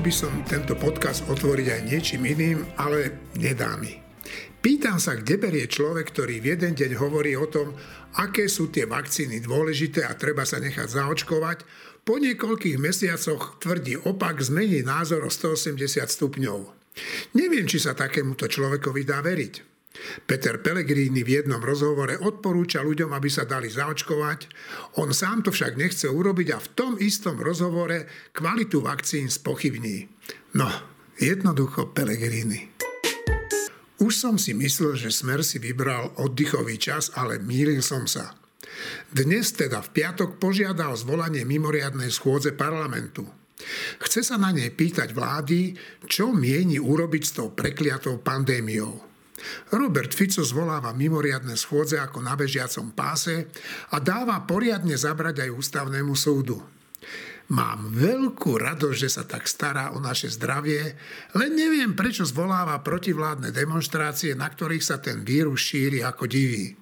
Mohol 0.00 0.16
by 0.16 0.24
som 0.24 0.48
tento 0.48 0.74
podcast 0.80 1.28
otvoriť 1.28 1.66
aj 1.76 1.80
niečím 1.84 2.24
iným, 2.24 2.64
ale 2.80 3.20
nedá 3.36 3.76
mi. 3.76 4.00
Pýtam 4.64 4.96
sa, 4.96 5.12
kde 5.12 5.36
berie 5.36 5.68
človek, 5.68 6.08
ktorý 6.08 6.40
v 6.40 6.56
jeden 6.56 6.72
deň 6.72 6.96
hovorí 6.96 7.36
o 7.36 7.44
tom, 7.44 7.76
aké 8.16 8.48
sú 8.48 8.72
tie 8.72 8.88
vakcíny 8.88 9.44
dôležité 9.44 10.08
a 10.08 10.16
treba 10.16 10.48
sa 10.48 10.56
nechať 10.56 10.88
zaočkovať, 10.88 11.68
po 12.08 12.16
niekoľkých 12.16 12.80
mesiacoch 12.80 13.60
tvrdí 13.60 14.00
opak, 14.00 14.40
zmení 14.40 14.80
názor 14.80 15.20
o 15.20 15.28
180 15.28 15.76
stupňov. 16.08 16.72
Neviem, 17.36 17.68
či 17.68 17.76
sa 17.76 17.92
takémuto 17.92 18.48
človekovi 18.48 19.04
dá 19.04 19.20
veriť. 19.20 19.69
Peter 20.24 20.62
Pellegrini 20.62 21.26
v 21.26 21.42
jednom 21.42 21.58
rozhovore 21.58 22.14
odporúča 22.14 22.80
ľuďom, 22.80 23.10
aby 23.10 23.26
sa 23.26 23.42
dali 23.42 23.66
zaočkovať. 23.66 24.46
On 25.02 25.10
sám 25.10 25.42
to 25.42 25.50
však 25.50 25.74
nechce 25.74 26.06
urobiť 26.06 26.48
a 26.54 26.62
v 26.62 26.68
tom 26.78 26.92
istom 27.02 27.42
rozhovore 27.42 28.06
kvalitu 28.30 28.80
vakcín 28.80 29.26
spochybní. 29.26 30.06
No, 30.54 30.70
jednoducho 31.18 31.90
Pellegrini. 31.90 32.70
Už 34.00 34.16
som 34.16 34.40
si 34.40 34.56
myslel, 34.56 34.96
že 34.96 35.12
Smer 35.12 35.44
si 35.44 35.60
vybral 35.60 36.16
oddychový 36.16 36.80
čas, 36.80 37.12
ale 37.12 37.36
mýlil 37.36 37.84
som 37.84 38.08
sa. 38.08 38.32
Dnes 39.12 39.52
teda 39.52 39.84
v 39.84 39.92
piatok 39.92 40.40
požiadal 40.40 40.96
zvolanie 40.96 41.44
mimoriadnej 41.44 42.08
schôdze 42.08 42.56
parlamentu. 42.56 43.28
Chce 44.00 44.24
sa 44.24 44.40
na 44.40 44.56
nej 44.56 44.72
pýtať 44.72 45.12
vlády, 45.12 45.76
čo 46.08 46.32
mieni 46.32 46.80
urobiť 46.80 47.22
s 47.28 47.32
tou 47.36 47.52
prekliatou 47.52 48.24
pandémiou. 48.24 49.09
Robert 49.72 50.12
Fico 50.12 50.44
zvoláva 50.44 50.92
mimoriadne 50.92 51.56
schôdze 51.56 51.96
ako 51.96 52.20
na 52.24 52.36
bežiacom 52.36 52.92
páse 52.92 53.48
a 53.92 53.96
dáva 53.98 54.42
poriadne 54.44 54.94
zabrať 54.94 55.48
aj 55.48 55.50
ústavnému 55.54 56.14
súdu. 56.16 56.60
Mám 57.50 57.98
veľkú 57.98 58.62
radosť, 58.62 58.98
že 58.98 59.10
sa 59.10 59.26
tak 59.26 59.50
stará 59.50 59.90
o 59.90 59.98
naše 59.98 60.30
zdravie, 60.30 60.94
len 61.34 61.50
neviem, 61.58 61.98
prečo 61.98 62.22
zvoláva 62.22 62.78
protivládne 62.78 63.50
demonstrácie, 63.50 64.38
na 64.38 64.46
ktorých 64.46 64.86
sa 64.86 65.02
ten 65.02 65.26
vírus 65.26 65.58
šíri 65.58 65.98
ako 66.06 66.30
diví. 66.30 66.78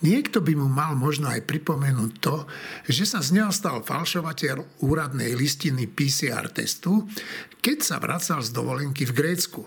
Niekto 0.00 0.40
by 0.40 0.54
mu 0.54 0.70
mal 0.70 0.94
možno 0.94 1.26
aj 1.26 1.42
pripomenúť 1.42 2.12
to, 2.22 2.46
že 2.86 3.02
sa 3.02 3.18
z 3.18 3.42
neho 3.42 3.50
stal 3.50 3.82
falšovateľ 3.82 4.80
úradnej 4.86 5.34
listiny 5.34 5.90
PCR 5.90 6.46
testu, 6.54 7.10
keď 7.58 7.78
sa 7.82 7.96
vracal 7.98 8.40
z 8.40 8.54
dovolenky 8.54 9.04
v 9.04 9.12
Grécku. 9.12 9.66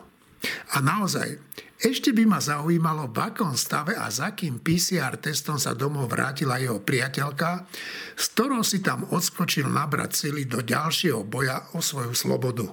A 0.73 0.80
naozaj, 0.80 1.36
ešte 1.84 2.16
by 2.16 2.23
ma 2.23 2.39
zaujímalo, 2.39 3.12
v 3.12 3.20
akom 3.20 3.59
stave 3.59 4.00
a 4.00 4.08
za 4.08 4.31
kým 4.31 4.64
PCR 4.64 5.20
testom 5.20 5.59
sa 5.59 5.76
domov 5.76 6.08
vrátila 6.08 6.56
jeho 6.56 6.80
priateľka, 6.80 7.67
s 8.16 8.31
ktorou 8.31 8.64
si 8.64 8.80
tam 8.80 9.03
odskočil 9.12 9.67
nabrať 9.67 10.16
sily 10.16 10.48
do 10.48 10.64
ďalšieho 10.64 11.28
boja 11.28 11.76
o 11.76 11.84
svoju 11.84 12.16
slobodu. 12.16 12.72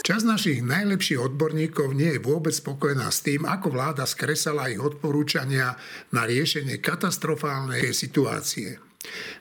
Čas 0.00 0.26
našich 0.26 0.64
najlepších 0.64 1.22
odborníkov 1.22 1.94
nie 1.94 2.18
je 2.18 2.24
vôbec 2.24 2.50
spokojná 2.50 3.12
s 3.12 3.22
tým, 3.22 3.46
ako 3.46 3.68
vláda 3.70 4.08
skresala 4.08 4.72
ich 4.72 4.80
odporúčania 4.80 5.76
na 6.10 6.26
riešenie 6.26 6.82
katastrofálnej 6.82 7.94
situácie. 7.94 8.89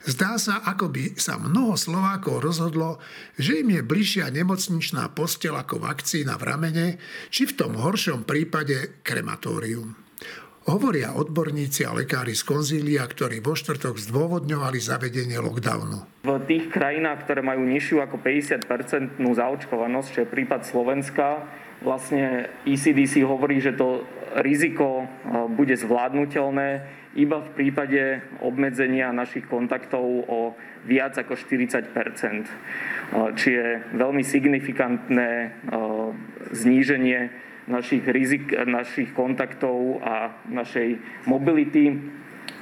Zdá 0.07 0.39
sa, 0.39 0.63
ako 0.63 0.87
by 0.89 1.19
sa 1.19 1.35
mnoho 1.35 1.75
Slovákov 1.75 2.39
rozhodlo, 2.39 3.03
že 3.35 3.59
im 3.59 3.75
je 3.75 3.81
bližšia 3.83 4.31
nemocničná 4.31 5.11
postel 5.11 5.53
ako 5.59 5.83
vakcína 5.83 6.39
v 6.39 6.43
ramene, 6.47 6.87
či 7.27 7.43
v 7.43 7.55
tom 7.59 7.75
horšom 7.75 8.23
prípade 8.23 9.03
krematórium. 9.03 10.09
Hovoria 10.69 11.17
odborníci 11.17 11.81
a 11.81 11.97
lekári 11.97 12.37
z 12.37 12.45
konzília, 12.45 13.01
ktorí 13.01 13.41
vo 13.41 13.57
štvrtok 13.57 13.97
zdôvodňovali 13.97 14.77
zavedenie 14.77 15.41
lockdownu. 15.41 16.23
V 16.23 16.29
tých 16.45 16.69
krajinách, 16.69 17.25
ktoré 17.25 17.41
majú 17.41 17.65
nižšiu 17.65 18.05
ako 18.05 18.21
50-percentnú 18.21 19.33
zaočkovanosť, 19.33 20.07
čo 20.13 20.19
je 20.23 20.27
prípad 20.29 20.61
Slovenska, 20.69 21.41
vlastne 21.81 22.51
ECDC 22.67 23.23
hovorí, 23.23 23.63
že 23.63 23.73
to 23.73 24.03
riziko 24.43 25.03
e, 25.03 25.05
bude 25.55 25.73
zvládnutelné 25.73 26.98
iba 27.17 27.41
v 27.41 27.49
prípade 27.57 28.21
obmedzenia 28.45 29.09
našich 29.09 29.49
kontaktov 29.49 30.05
o 30.29 30.53
viac 30.85 31.17
ako 31.17 31.33
40% 31.33 31.89
či 33.33 33.49
je 33.57 33.67
veľmi 33.97 34.21
signifikantné 34.21 35.29
e, 35.29 35.49
zníženie 36.53 37.19
našich 37.69 38.05
rizik, 38.09 38.53
našich 38.65 39.13
kontaktov 39.13 40.01
a 40.01 40.33
našej 40.49 40.97
mobility. 41.29 41.97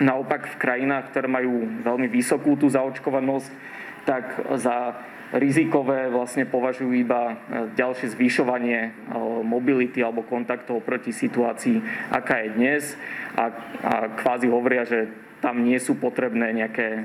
Naopak 0.03 0.52
v 0.52 0.59
krajinách, 0.59 1.12
ktoré 1.12 1.28
majú 1.31 1.63
veľmi 1.84 2.12
vysokú 2.12 2.59
tú 2.59 2.68
zaočkovanosť, 2.68 3.50
tak 4.03 4.36
za 4.59 5.00
rizikové 5.35 6.07
vlastne 6.07 6.47
považujú 6.47 6.91
iba 6.95 7.21
e, 7.27 7.35
ďalšie 7.75 8.15
zvyšovanie 8.15 8.79
e, 8.79 8.89
mobility 9.43 9.99
alebo 9.99 10.23
kontaktov 10.23 10.79
proti 10.88 11.11
situácii, 11.11 11.83
aká 12.15 12.47
je 12.47 12.49
dnes 12.55 12.83
a, 13.35 13.43
a 13.83 13.93
kvázi 14.15 14.47
hovoria, 14.47 14.88
že 14.88 15.11
tam 15.43 15.61
nie 15.61 15.77
sú 15.77 15.99
potrebné 15.99 16.55
nejaké 16.55 16.88
e, 16.88 17.01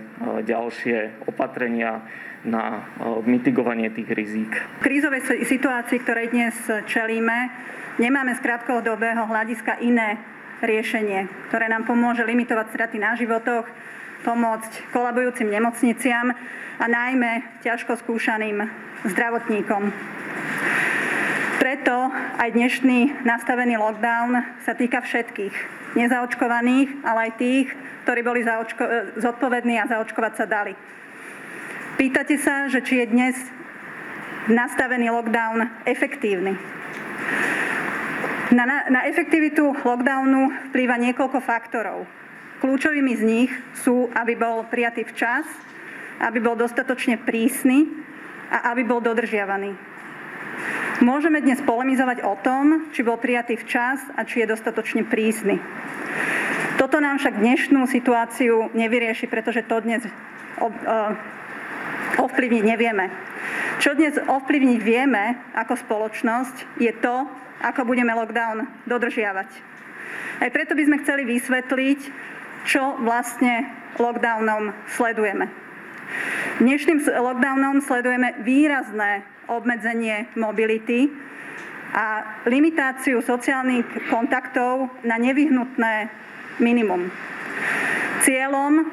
ďalšie 0.46 1.26
opatrenia 1.26 2.06
na 2.42 2.82
mitigovanie 3.22 3.86
tých 3.94 4.10
rizík. 4.10 4.50
V 4.50 4.90
krízovej 4.90 5.46
situácii, 5.46 6.02
ktorej 6.02 6.34
dnes 6.34 6.58
čelíme, 6.90 7.54
nemáme 8.02 8.34
z 8.34 8.42
krátkodobého 8.42 9.30
hľadiska 9.30 9.78
iné 9.78 10.18
riešenie, 10.58 11.30
ktoré 11.50 11.70
nám 11.70 11.86
pomôže 11.86 12.26
limitovať 12.26 12.66
straty 12.74 12.98
na 12.98 13.14
životoch, 13.14 13.62
pomôcť 14.22 14.94
kolabujúcim 14.94 15.50
nemocniciam 15.50 16.32
a 16.78 16.84
najmä 16.86 17.62
ťažko 17.62 17.98
skúšaným 18.00 18.64
zdravotníkom. 19.06 19.90
Preto 21.62 22.10
aj 22.42 22.48
dnešný 22.58 23.22
nastavený 23.22 23.78
lockdown 23.78 24.62
sa 24.66 24.74
týka 24.74 24.98
všetkých. 25.02 25.54
Nezaočkovaných, 25.94 27.04
ale 27.04 27.30
aj 27.30 27.32
tých, 27.38 27.68
ktorí 28.02 28.20
boli 28.24 28.40
zaočko- 28.42 29.20
zodpovední 29.20 29.78
a 29.78 29.86
zaočkovať 29.86 30.32
sa 30.34 30.46
dali. 30.48 30.74
Pýtate 32.00 32.34
sa, 32.40 32.66
že 32.66 32.82
či 32.82 33.04
je 33.04 33.06
dnes 33.12 33.36
nastavený 34.50 35.12
lockdown 35.12 35.86
efektívny. 35.86 36.58
Na, 38.52 38.64
na, 38.66 38.78
na 38.90 39.00
efektivitu 39.06 39.70
lockdownu 39.86 40.72
vplýva 40.72 40.98
niekoľko 40.98 41.38
faktorov. 41.40 42.21
Kľúčovými 42.62 43.12
z 43.18 43.22
nich 43.26 43.50
sú, 43.82 44.06
aby 44.14 44.38
bol 44.38 44.62
prijatý 44.70 45.02
včas, 45.02 45.42
aby 46.22 46.38
bol 46.38 46.54
dostatočne 46.54 47.18
prísny 47.18 47.90
a 48.54 48.70
aby 48.70 48.86
bol 48.86 49.02
dodržiavaný. 49.02 49.74
Môžeme 51.02 51.42
dnes 51.42 51.58
polemizovať 51.66 52.22
o 52.22 52.38
tom, 52.38 52.86
či 52.94 53.02
bol 53.02 53.18
prijatý 53.18 53.58
včas 53.58 53.98
a 54.14 54.22
či 54.22 54.46
je 54.46 54.54
dostatočne 54.54 55.02
prísny. 55.02 55.58
Toto 56.78 57.02
nám 57.02 57.18
však 57.18 57.42
dnešnú 57.42 57.82
situáciu 57.90 58.70
nevyrieši, 58.78 59.26
pretože 59.26 59.66
to 59.66 59.82
dnes 59.82 60.06
ovplyvniť 62.22 62.62
nevieme. 62.62 63.10
Čo 63.82 63.98
dnes 63.98 64.14
ovplyvniť 64.22 64.78
vieme 64.78 65.34
ako 65.58 65.74
spoločnosť 65.82 66.78
je 66.78 66.94
to, 66.94 67.26
ako 67.58 67.82
budeme 67.82 68.14
lockdown 68.14 68.70
dodržiavať. 68.86 69.50
Aj 70.38 70.50
preto 70.54 70.78
by 70.78 70.82
sme 70.86 70.96
chceli 71.02 71.26
vysvetliť, 71.26 72.30
čo 72.66 72.98
vlastne 73.02 73.66
lockdownom 73.98 74.72
sledujeme. 74.94 75.48
Dnešným 76.60 76.98
lockdownom 77.08 77.80
sledujeme 77.82 78.40
výrazné 78.44 79.24
obmedzenie 79.48 80.30
mobility 80.36 81.10
a 81.92 82.40
limitáciu 82.48 83.20
sociálnych 83.20 84.08
kontaktov 84.08 84.88
na 85.04 85.20
nevyhnutné 85.20 86.08
minimum. 86.60 87.12
Cieľom 88.24 88.86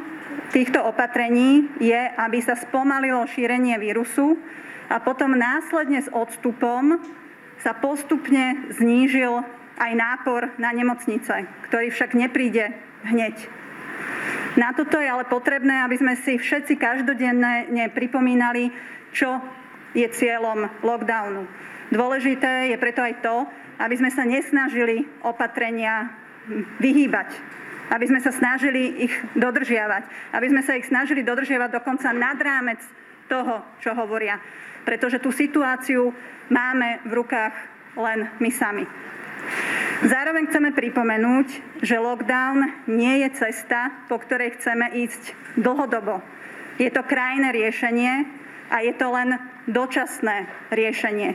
týchto 0.52 0.84
opatrení 0.84 1.70
je, 1.80 2.02
aby 2.18 2.40
sa 2.44 2.60
spomalilo 2.60 3.24
šírenie 3.30 3.78
vírusu 3.80 4.36
a 4.90 5.00
potom 5.00 5.38
následne 5.38 6.02
s 6.02 6.10
odstupom 6.12 6.98
sa 7.62 7.76
postupne 7.78 8.68
znížil 8.74 9.44
aj 9.80 9.92
nápor 9.96 10.52
na 10.60 10.76
nemocnice, 10.76 11.48
ktorý 11.70 11.88
však 11.94 12.18
nepríde 12.18 12.74
hneď. 13.08 13.59
Na 14.58 14.74
toto 14.74 15.00
je 15.00 15.08
ale 15.08 15.30
potrebné, 15.30 15.86
aby 15.86 15.96
sme 15.96 16.14
si 16.20 16.36
všetci 16.36 16.76
každodenne 16.76 17.88
pripomínali, 17.94 18.74
čo 19.14 19.40
je 19.94 20.06
cieľom 20.10 20.70
lockdownu. 20.82 21.46
Dôležité 21.90 22.70
je 22.70 22.78
preto 22.78 23.02
aj 23.02 23.14
to, 23.22 23.36
aby 23.82 23.96
sme 23.98 24.12
sa 24.14 24.28
nesnažili 24.28 25.08
opatrenia 25.26 26.12
vyhýbať, 26.78 27.30
aby 27.90 28.06
sme 28.06 28.20
sa 28.22 28.30
snažili 28.30 29.10
ich 29.10 29.14
dodržiavať, 29.34 30.34
aby 30.34 30.48
sme 30.50 30.62
sa 30.62 30.78
ich 30.78 30.86
snažili 30.86 31.26
dodržiavať 31.26 31.70
dokonca 31.82 32.14
nad 32.14 32.38
rámec 32.38 32.82
toho, 33.26 33.62
čo 33.82 33.94
hovoria. 33.98 34.38
Pretože 34.86 35.22
tú 35.22 35.34
situáciu 35.34 36.14
máme 36.50 37.02
v 37.06 37.12
rukách 37.18 37.54
len 37.98 38.30
my 38.38 38.50
sami. 38.54 38.86
Zároveň 40.00 40.48
chceme 40.48 40.72
pripomenúť, 40.72 41.48
že 41.84 42.00
lockdown 42.00 42.88
nie 42.88 43.28
je 43.28 43.30
cesta, 43.36 43.92
po 44.08 44.16
ktorej 44.16 44.56
chceme 44.56 44.96
ísť 44.96 45.36
dlhodobo. 45.60 46.24
Je 46.80 46.88
to 46.88 47.04
krajné 47.04 47.52
riešenie, 47.52 48.40
a 48.70 48.86
je 48.86 48.94
to 48.94 49.10
len 49.10 49.36
dočasné 49.66 50.46
riešenie. 50.70 51.34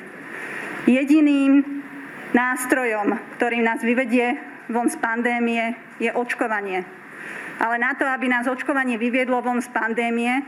Jediným 0.87 1.83
nástrojom, 2.31 3.19
ktorým 3.39 3.67
nás 3.67 3.83
vyvedie 3.83 4.39
von 4.71 4.87
z 4.87 4.97
pandémie, 4.99 5.75
je 5.99 6.11
očkovanie. 6.15 6.87
Ale 7.59 7.79
na 7.79 7.95
to, 7.95 8.07
aby 8.07 8.27
nás 8.27 8.51
očkovanie 8.51 8.99
vyviedlo 8.99 9.39
von 9.43 9.63
z 9.63 9.71
pandémie, 9.71 10.43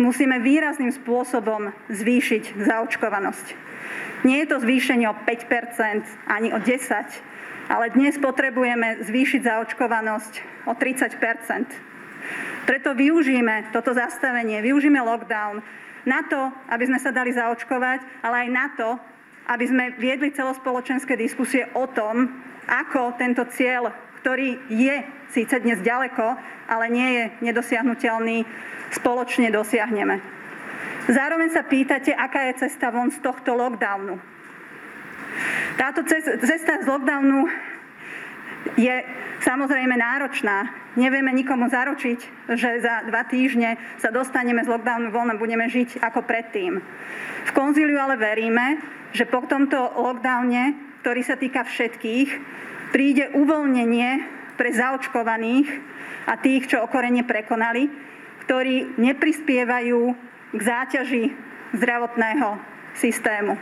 musíme 0.00 0.40
výrazným 0.40 0.90
spôsobom 0.90 1.70
zvýšiť 1.92 2.56
zaočkovanosť. 2.56 3.46
Nie 4.24 4.44
je 4.44 4.48
to 4.48 4.64
zvýšenie 4.64 5.06
o 5.06 5.14
5% 5.14 6.08
ani 6.26 6.50
o 6.56 6.58
10% 6.58 7.28
ale 7.70 7.94
dnes 7.94 8.18
potrebujeme 8.18 8.98
zvýšiť 9.06 9.46
zaočkovanosť 9.46 10.66
o 10.66 10.74
30% 10.74 11.90
Preto 12.68 12.92
využíme 12.92 13.72
toto 13.72 13.96
zastavenie, 13.96 14.60
využíme 14.60 15.00
lockdown 15.00 15.64
na 16.04 16.20
to, 16.28 16.52
aby 16.68 16.84
sme 16.86 16.98
sa 17.00 17.10
dali 17.12 17.32
zaočkovať, 17.32 18.24
ale 18.24 18.46
aj 18.46 18.48
na 18.52 18.66
to, 18.76 18.88
aby 19.50 19.64
sme 19.66 19.84
viedli 19.98 20.30
celospoločenské 20.30 21.16
diskusie 21.16 21.66
o 21.74 21.88
tom, 21.90 22.30
ako 22.68 23.18
tento 23.18 23.42
cieľ, 23.50 23.90
ktorý 24.20 24.60
je 24.68 24.96
síce 25.32 25.54
dnes 25.64 25.80
ďaleko, 25.80 26.36
ale 26.68 26.86
nie 26.92 27.08
je 27.16 27.24
nedosiahnutelný, 27.50 28.44
spoločne 28.92 29.48
dosiahneme. 29.48 30.20
Zároveň 31.10 31.48
sa 31.50 31.64
pýtate, 31.64 32.12
aká 32.12 32.52
je 32.52 32.68
cesta 32.68 32.92
von 32.92 33.10
z 33.10 33.18
tohto 33.24 33.56
lockdownu. 33.56 34.20
Táto 35.80 36.04
cesta 36.44 36.84
z 36.84 36.86
lockdownu 36.86 37.48
je 38.76 38.96
samozrejme 39.40 39.96
náročná. 39.96 40.68
Nevieme 40.98 41.32
nikomu 41.32 41.70
zaručiť, 41.70 42.50
že 42.52 42.82
za 42.82 43.06
dva 43.08 43.24
týždne 43.24 43.78
sa 43.96 44.12
dostaneme 44.12 44.60
z 44.60 44.68
lockdownu 44.68 45.08
von 45.14 45.30
a 45.32 45.38
budeme 45.40 45.70
žiť 45.70 46.02
ako 46.02 46.26
predtým. 46.26 46.82
V 47.46 47.52
konzíliu 47.56 47.96
ale 47.96 48.20
veríme, 48.20 48.82
že 49.16 49.24
po 49.24 49.42
tomto 49.46 49.96
lockdowne, 49.96 50.76
ktorý 51.00 51.22
sa 51.24 51.40
týka 51.40 51.64
všetkých, 51.64 52.28
príde 52.90 53.30
uvoľnenie 53.34 54.10
pre 54.58 54.70
zaočkovaných 54.74 55.68
a 56.28 56.36
tých, 56.36 56.68
čo 56.68 56.84
okorenie 56.84 57.24
prekonali, 57.24 57.88
ktorí 58.44 58.98
neprispievajú 58.98 60.00
k 60.52 60.60
záťaži 60.60 61.24
zdravotného 61.78 62.70
systému. 62.90 63.54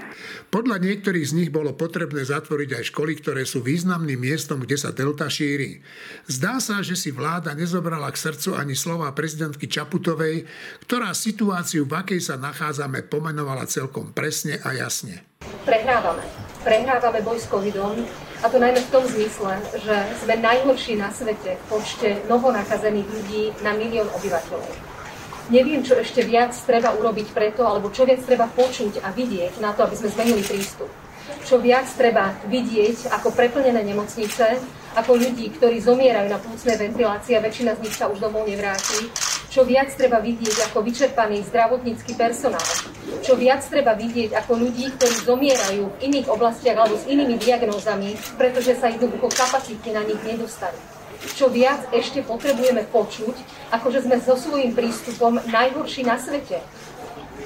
Podľa 0.48 0.80
niektorých 0.80 1.26
z 1.28 1.36
nich 1.36 1.50
bolo 1.52 1.76
potrebné 1.76 2.24
zatvoriť 2.24 2.80
aj 2.80 2.84
školy, 2.88 3.12
ktoré 3.20 3.44
sú 3.44 3.60
významným 3.60 4.16
miestom, 4.16 4.64
kde 4.64 4.80
sa 4.80 4.90
delta 4.90 5.28
šíri. 5.28 5.84
Zdá 6.24 6.56
sa, 6.58 6.80
že 6.80 6.96
si 6.96 7.12
vláda 7.12 7.52
nezobrala 7.52 8.08
k 8.08 8.16
srdcu 8.16 8.56
ani 8.56 8.72
slova 8.72 9.12
prezidentky 9.12 9.68
Čaputovej, 9.68 10.48
ktorá 10.88 11.12
situáciu, 11.12 11.84
v 11.84 12.00
akej 12.00 12.20
sa 12.24 12.40
nachádzame, 12.40 13.04
pomenovala 13.06 13.68
celkom 13.68 14.16
presne 14.16 14.56
a 14.64 14.72
jasne. 14.72 15.20
Prehrávame. 15.68 16.24
Prehrávame 16.64 17.20
boj 17.20 17.38
s 17.38 17.46
covidom 17.46 18.08
a 18.38 18.46
to 18.46 18.62
najmä 18.62 18.78
v 18.78 18.92
tom 18.94 19.02
zmysle, 19.02 19.58
že 19.82 19.96
sme 20.22 20.34
najhorší 20.38 20.94
na 20.94 21.10
svete 21.10 21.58
v 21.58 21.64
počte 21.66 22.22
novonakazených 22.30 23.08
ľudí 23.10 23.44
na 23.66 23.74
milión 23.74 24.06
obyvateľov. 24.14 24.70
Neviem, 25.48 25.80
čo 25.80 25.96
ešte 25.96 26.22
viac 26.22 26.52
treba 26.68 26.92
urobiť 26.92 27.32
preto, 27.32 27.64
alebo 27.64 27.90
čo 27.90 28.04
viac 28.04 28.20
treba 28.22 28.46
počuť 28.52 29.00
a 29.02 29.10
vidieť 29.10 29.58
na 29.64 29.72
to, 29.72 29.88
aby 29.88 29.96
sme 29.96 30.12
zmenili 30.12 30.42
prístup. 30.44 30.92
Čo 31.48 31.58
viac 31.58 31.88
treba 31.96 32.36
vidieť 32.46 33.10
ako 33.10 33.32
preplnené 33.32 33.80
nemocnice, 33.80 34.60
ako 34.98 35.14
ľudí, 35.14 35.54
ktorí 35.54 35.78
zomierajú 35.78 36.26
na 36.26 36.42
plúcnej 36.42 36.74
ventilácii 36.74 37.38
a 37.38 37.44
väčšina 37.44 37.78
z 37.78 37.82
nich 37.86 37.94
sa 37.94 38.10
už 38.10 38.18
domov 38.18 38.50
nevráti, 38.50 39.06
čo 39.48 39.62
viac 39.62 39.94
treba 39.94 40.18
vidieť 40.18 40.70
ako 40.70 40.82
vyčerpaný 40.82 41.46
zdravotnícky 41.46 42.18
personál, 42.18 42.68
čo 43.22 43.38
viac 43.38 43.62
treba 43.64 43.94
vidieť 43.94 44.34
ako 44.34 44.58
ľudí, 44.58 44.90
ktorí 44.98 45.16
zomierajú 45.22 45.82
v 45.86 46.00
iných 46.10 46.26
oblastiach 46.26 46.76
alebo 46.76 46.98
s 46.98 47.06
inými 47.06 47.38
diagnózami, 47.38 48.18
pretože 48.34 48.74
sa 48.76 48.90
jednoducho 48.90 49.30
kapacity 49.30 49.88
na 49.94 50.02
nich 50.02 50.20
nedostali. 50.26 50.76
Čo 51.34 51.50
viac 51.50 51.82
ešte 51.90 52.22
potrebujeme 52.22 52.86
počuť, 52.94 53.34
ako 53.74 53.86
že 53.90 54.06
sme 54.06 54.22
so 54.22 54.38
svojím 54.38 54.74
prístupom 54.74 55.42
najhorší 55.50 56.06
na 56.06 56.14
svete. 56.14 56.62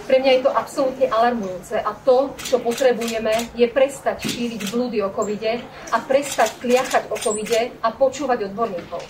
Pre 0.02 0.16
mňa 0.18 0.30
je 0.38 0.42
to 0.42 0.50
absolútne 0.50 1.06
alarmujúce 1.06 1.78
a 1.78 1.92
to, 2.04 2.34
čo 2.42 2.58
potrebujeme, 2.58 3.32
je 3.54 3.66
prestať 3.70 4.26
šíriť 4.26 4.72
blúdy 4.74 4.98
o 5.04 5.12
covide 5.14 5.62
a 5.92 5.96
prestať 6.02 6.58
kliachať 6.58 7.08
o 7.12 7.16
covide 7.16 7.70
a 7.80 7.88
počúvať 7.94 8.50
odborníkov. 8.52 9.00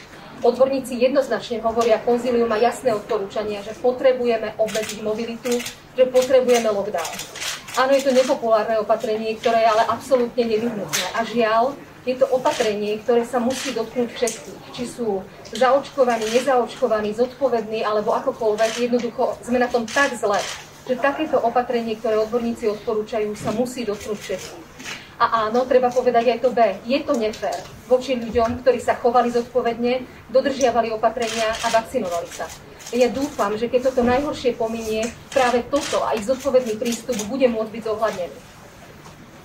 Odborníci 0.43 0.99
jednoznačne 0.99 1.62
hovoria, 1.62 2.02
konzílium 2.02 2.50
má 2.50 2.58
jasné 2.58 2.90
odporúčania, 2.90 3.62
že 3.62 3.79
potrebujeme 3.79 4.58
obmedziť 4.58 4.99
mobilitu, 5.06 5.55
že 5.94 6.05
potrebujeme 6.11 6.67
lockdown. 6.67 7.14
Áno, 7.78 7.94
je 7.94 8.05
to 8.05 8.12
nepopulárne 8.12 8.76
opatrenie, 8.82 9.38
ktoré 9.38 9.64
je 9.64 9.70
ale 9.70 9.87
absolútne 9.87 10.44
nevyhnutné. 10.44 11.06
A 11.14 11.25
žiaľ, 11.25 11.78
je 12.02 12.19
to 12.19 12.26
opatrenie, 12.35 12.99
ktoré 13.00 13.23
sa 13.23 13.38
musí 13.38 13.70
dotknúť 13.70 14.11
všetkých. 14.11 14.62
Či 14.75 14.85
sú 14.90 15.23
zaočkovaní, 15.55 16.26
nezaočkovaní, 16.35 17.14
zodpovední 17.14 17.87
alebo 17.87 18.11
akokoľvek. 18.19 18.90
Jednoducho 18.90 19.38
sme 19.46 19.62
na 19.62 19.70
tom 19.70 19.87
tak 19.87 20.11
zle, 20.19 20.43
že 20.87 20.99
takéto 20.99 21.38
opatrenie, 21.38 21.94
ktoré 21.99 22.19
odborníci 22.19 22.67
odporúčajú, 22.70 23.34
sa 23.38 23.55
musí 23.55 23.87
dotknúť 23.87 24.19
všetkých. 24.19 24.67
A 25.23 25.46
áno, 25.46 25.62
treba 25.70 25.87
povedať 25.87 26.34
aj 26.34 26.38
to 26.43 26.50
B. 26.50 26.58
Je 26.82 26.99
to 27.06 27.14
nefér 27.14 27.55
voči 27.87 28.19
ľuďom, 28.19 28.67
ktorí 28.67 28.82
sa 28.82 28.99
chovali 28.99 29.31
zodpovedne, 29.31 30.02
dodržiavali 30.34 30.90
opatrenia 30.90 31.55
a 31.62 31.70
vakcinovali 31.70 32.26
sa. 32.26 32.50
Ja 32.90 33.06
dúfam, 33.06 33.55
že 33.55 33.70
keď 33.70 33.94
toto 33.94 34.02
najhoršie 34.02 34.58
pominie, 34.58 35.06
práve 35.31 35.62
toto 35.70 36.02
a 36.02 36.19
ich 36.19 36.26
zodpovedný 36.26 36.75
prístup 36.76 37.17
bude 37.31 37.46
môcť 37.46 37.70
byť 37.70 37.82
zohľadnený. 37.87 38.38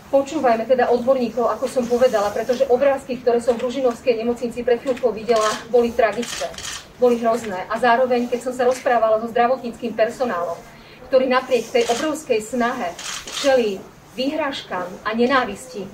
Počúvajme 0.07 0.63
teda 0.65 0.87
odborníkov, 0.89 1.45
ako 1.51 1.67
som 1.67 1.83
povedala, 1.83 2.31
pretože 2.31 2.65
obrázky, 2.71 3.19
ktoré 3.19 3.43
som 3.43 3.59
v 3.59 3.67
Ružinovskej 3.67 4.17
nemocnici 4.17 4.63
pred 4.63 4.79
chvíľkou 4.79 5.11
videla, 5.11 5.51
boli 5.67 5.91
tragické, 5.91 6.47
boli 6.95 7.19
hrozné. 7.19 7.67
A 7.67 7.75
zároveň, 7.75 8.31
keď 8.31 8.49
som 8.49 8.53
sa 8.55 8.63
rozprávala 8.65 9.19
so 9.19 9.27
zdravotníckým 9.27 9.93
personálom, 9.93 10.55
ktorý 11.07 11.31
napriek 11.31 11.71
tej 11.71 11.83
obrovskej 11.87 12.43
snahe 12.43 12.91
čelí 13.39 13.79
výhražkám 14.19 15.07
a 15.07 15.09
nenávisti, 15.15 15.87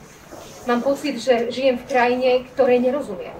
mám 0.66 0.82
pocit, 0.82 1.22
že 1.22 1.54
žijem 1.54 1.78
v 1.78 1.88
krajine, 1.88 2.30
ktorej 2.54 2.82
nerozumiem. 2.82 3.36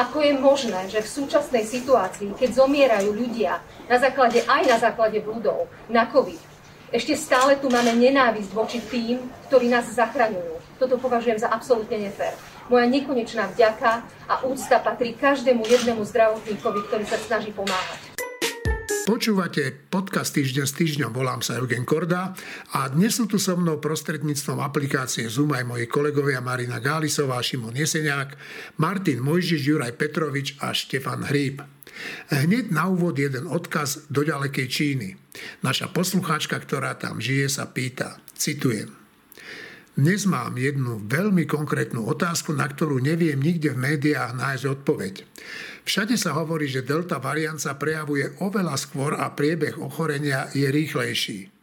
Ako 0.00 0.24
je 0.24 0.32
možné, 0.32 0.88
že 0.88 1.04
v 1.04 1.12
súčasnej 1.12 1.66
situácii, 1.68 2.32
keď 2.38 2.64
zomierajú 2.64 3.12
ľudia 3.12 3.60
na 3.90 4.00
základe, 4.00 4.40
aj 4.48 4.62
na 4.64 4.76
základe 4.80 5.20
blúdov, 5.20 5.68
na 5.92 6.08
COVID, 6.08 6.40
ešte 6.90 7.14
stále 7.14 7.54
tu 7.60 7.70
máme 7.70 7.94
nenávisť 7.94 8.50
voči 8.50 8.80
tým, 8.82 9.22
ktorí 9.46 9.70
nás 9.70 9.86
zachraňujú. 9.92 10.58
Toto 10.80 10.98
považujem 10.98 11.38
za 11.38 11.52
absolútne 11.52 12.00
nefér. 12.00 12.34
Moja 12.66 12.86
nekonečná 12.86 13.50
vďaka 13.54 14.02
a 14.26 14.34
úcta 14.42 14.82
patrí 14.82 15.14
každému 15.14 15.62
jednému 15.70 16.02
zdravotníkovi, 16.02 16.80
ktorý 16.90 17.04
sa 17.06 17.18
snaží 17.18 17.54
pomáhať. 17.54 18.09
Počúvate 19.08 19.72
podcast 19.88 20.36
Týždeň 20.36 20.66
s 20.68 20.76
týždňom, 20.76 21.16
volám 21.16 21.40
sa 21.40 21.56
Eugen 21.56 21.88
Korda 21.88 22.36
a 22.76 22.80
dnes 22.92 23.16
sú 23.16 23.24
tu 23.24 23.40
so 23.40 23.56
mnou 23.56 23.80
prostredníctvom 23.80 24.60
aplikácie 24.60 25.24
Zoom 25.24 25.56
aj 25.56 25.64
moji 25.64 25.88
kolegovia 25.88 26.44
Marina 26.44 26.76
Gálisová, 26.84 27.40
Šimon 27.40 27.72
Jeseniak, 27.72 28.36
Martin 28.76 29.24
Mojžiš, 29.24 29.64
Juraj 29.64 29.96
Petrovič 29.96 30.60
a 30.60 30.76
Štefan 30.76 31.24
Hríb. 31.32 31.64
Hneď 32.28 32.68
na 32.68 32.92
úvod 32.92 33.16
jeden 33.16 33.48
odkaz 33.48 34.12
do 34.12 34.20
ďalekej 34.20 34.66
Číny. 34.68 35.16
Naša 35.64 35.88
poslucháčka, 35.88 36.60
ktorá 36.60 36.92
tam 37.00 37.24
žije, 37.24 37.48
sa 37.48 37.72
pýta, 37.72 38.20
citujem, 38.36 39.00
dnes 40.00 40.24
mám 40.24 40.54
jednu 40.54 41.02
veľmi 41.02 41.44
konkrétnu 41.50 42.06
otázku, 42.08 42.56
na 42.56 42.64
ktorú 42.64 43.04
neviem 43.04 43.36
nikde 43.36 43.74
v 43.74 43.82
médiách 43.84 44.32
nájsť 44.32 44.64
odpoveď. 44.80 45.14
Všade 45.84 46.14
sa 46.20 46.36
hovorí, 46.36 46.68
že 46.68 46.86
delta 46.86 47.18
variant 47.18 47.58
sa 47.58 47.76
prejavuje 47.76 48.36
oveľa 48.40 48.76
skôr 48.76 49.16
a 49.16 49.32
priebeh 49.32 49.80
ochorenia 49.80 50.48
je 50.52 50.68
rýchlejší. 50.68 51.60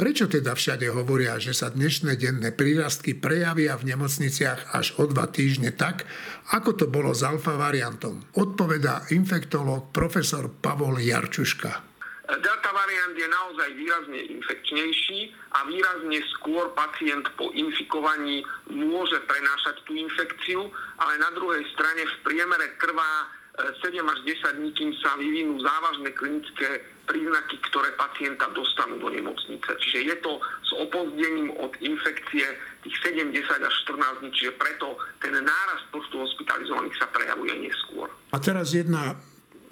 Prečo 0.00 0.26
teda 0.26 0.56
všade 0.56 0.88
hovoria, 0.90 1.36
že 1.36 1.52
sa 1.52 1.70
dnešné 1.70 2.16
denné 2.18 2.50
prírastky 2.50 3.14
prejavia 3.14 3.76
v 3.76 3.94
nemocniciach 3.94 4.74
až 4.74 4.96
o 4.98 5.06
dva 5.06 5.28
týždne 5.28 5.70
tak, 5.70 6.08
ako 6.50 6.74
to 6.74 6.86
bolo 6.88 7.12
s 7.12 7.22
alfa 7.22 7.54
variantom? 7.54 8.24
Odpovedá 8.34 9.06
infektológ 9.12 9.92
profesor 9.94 10.48
Pavol 10.48 10.98
Jarčuška. 10.98 11.92
Delta 12.32 12.70
variant 12.72 13.12
je 13.12 13.28
naozaj 13.28 13.68
výrazne 13.76 14.20
infekčnejší 14.40 15.20
a 15.52 15.68
výrazne 15.68 16.18
skôr 16.32 16.72
pacient 16.72 17.28
po 17.36 17.52
infikovaní 17.52 18.40
môže 18.72 19.20
prenášať 19.28 19.84
tú 19.84 19.92
infekciu, 20.00 20.64
ale 20.96 21.20
na 21.20 21.28
druhej 21.36 21.60
strane 21.76 22.08
v 22.08 22.16
priemere 22.24 22.72
trvá 22.80 23.28
7 23.58 23.92
e, 23.92 24.00
až 24.00 24.18
10 24.24 24.58
dní, 24.58 24.70
kým 24.72 24.90
sa 25.00 25.16
vyvinú 25.20 25.60
závažné 25.60 26.08
klinické 26.16 26.80
príznaky, 27.04 27.56
ktoré 27.68 27.92
pacienta 28.00 28.48
dostanú 28.56 28.96
do 29.02 29.12
nemocnice. 29.12 29.70
Čiže 29.82 29.98
je 30.08 30.16
to 30.24 30.40
s 30.40 30.70
opozdením 30.80 31.52
od 31.60 31.72
infekcie 31.84 32.46
tých 32.86 32.96
7, 33.04 33.28
10 33.28 33.68
až 33.68 33.74
14 33.88 34.22
dní, 34.24 34.30
čiže 34.32 34.52
preto 34.56 34.96
ten 35.20 35.34
nárast 35.36 35.86
počtu 35.92 36.22
hospitalizovaných 36.24 36.96
sa 36.96 37.06
prejavuje 37.12 37.52
neskôr. 37.68 38.08
A 38.32 38.38
teraz 38.40 38.72
jedna 38.72 39.18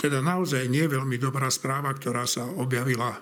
teda 0.01 0.25
naozaj 0.25 0.65
nie 0.73 0.89
veľmi 0.89 1.21
dobrá 1.21 1.53
správa, 1.53 1.93
ktorá 1.93 2.25
sa 2.25 2.49
objavila 2.49 3.21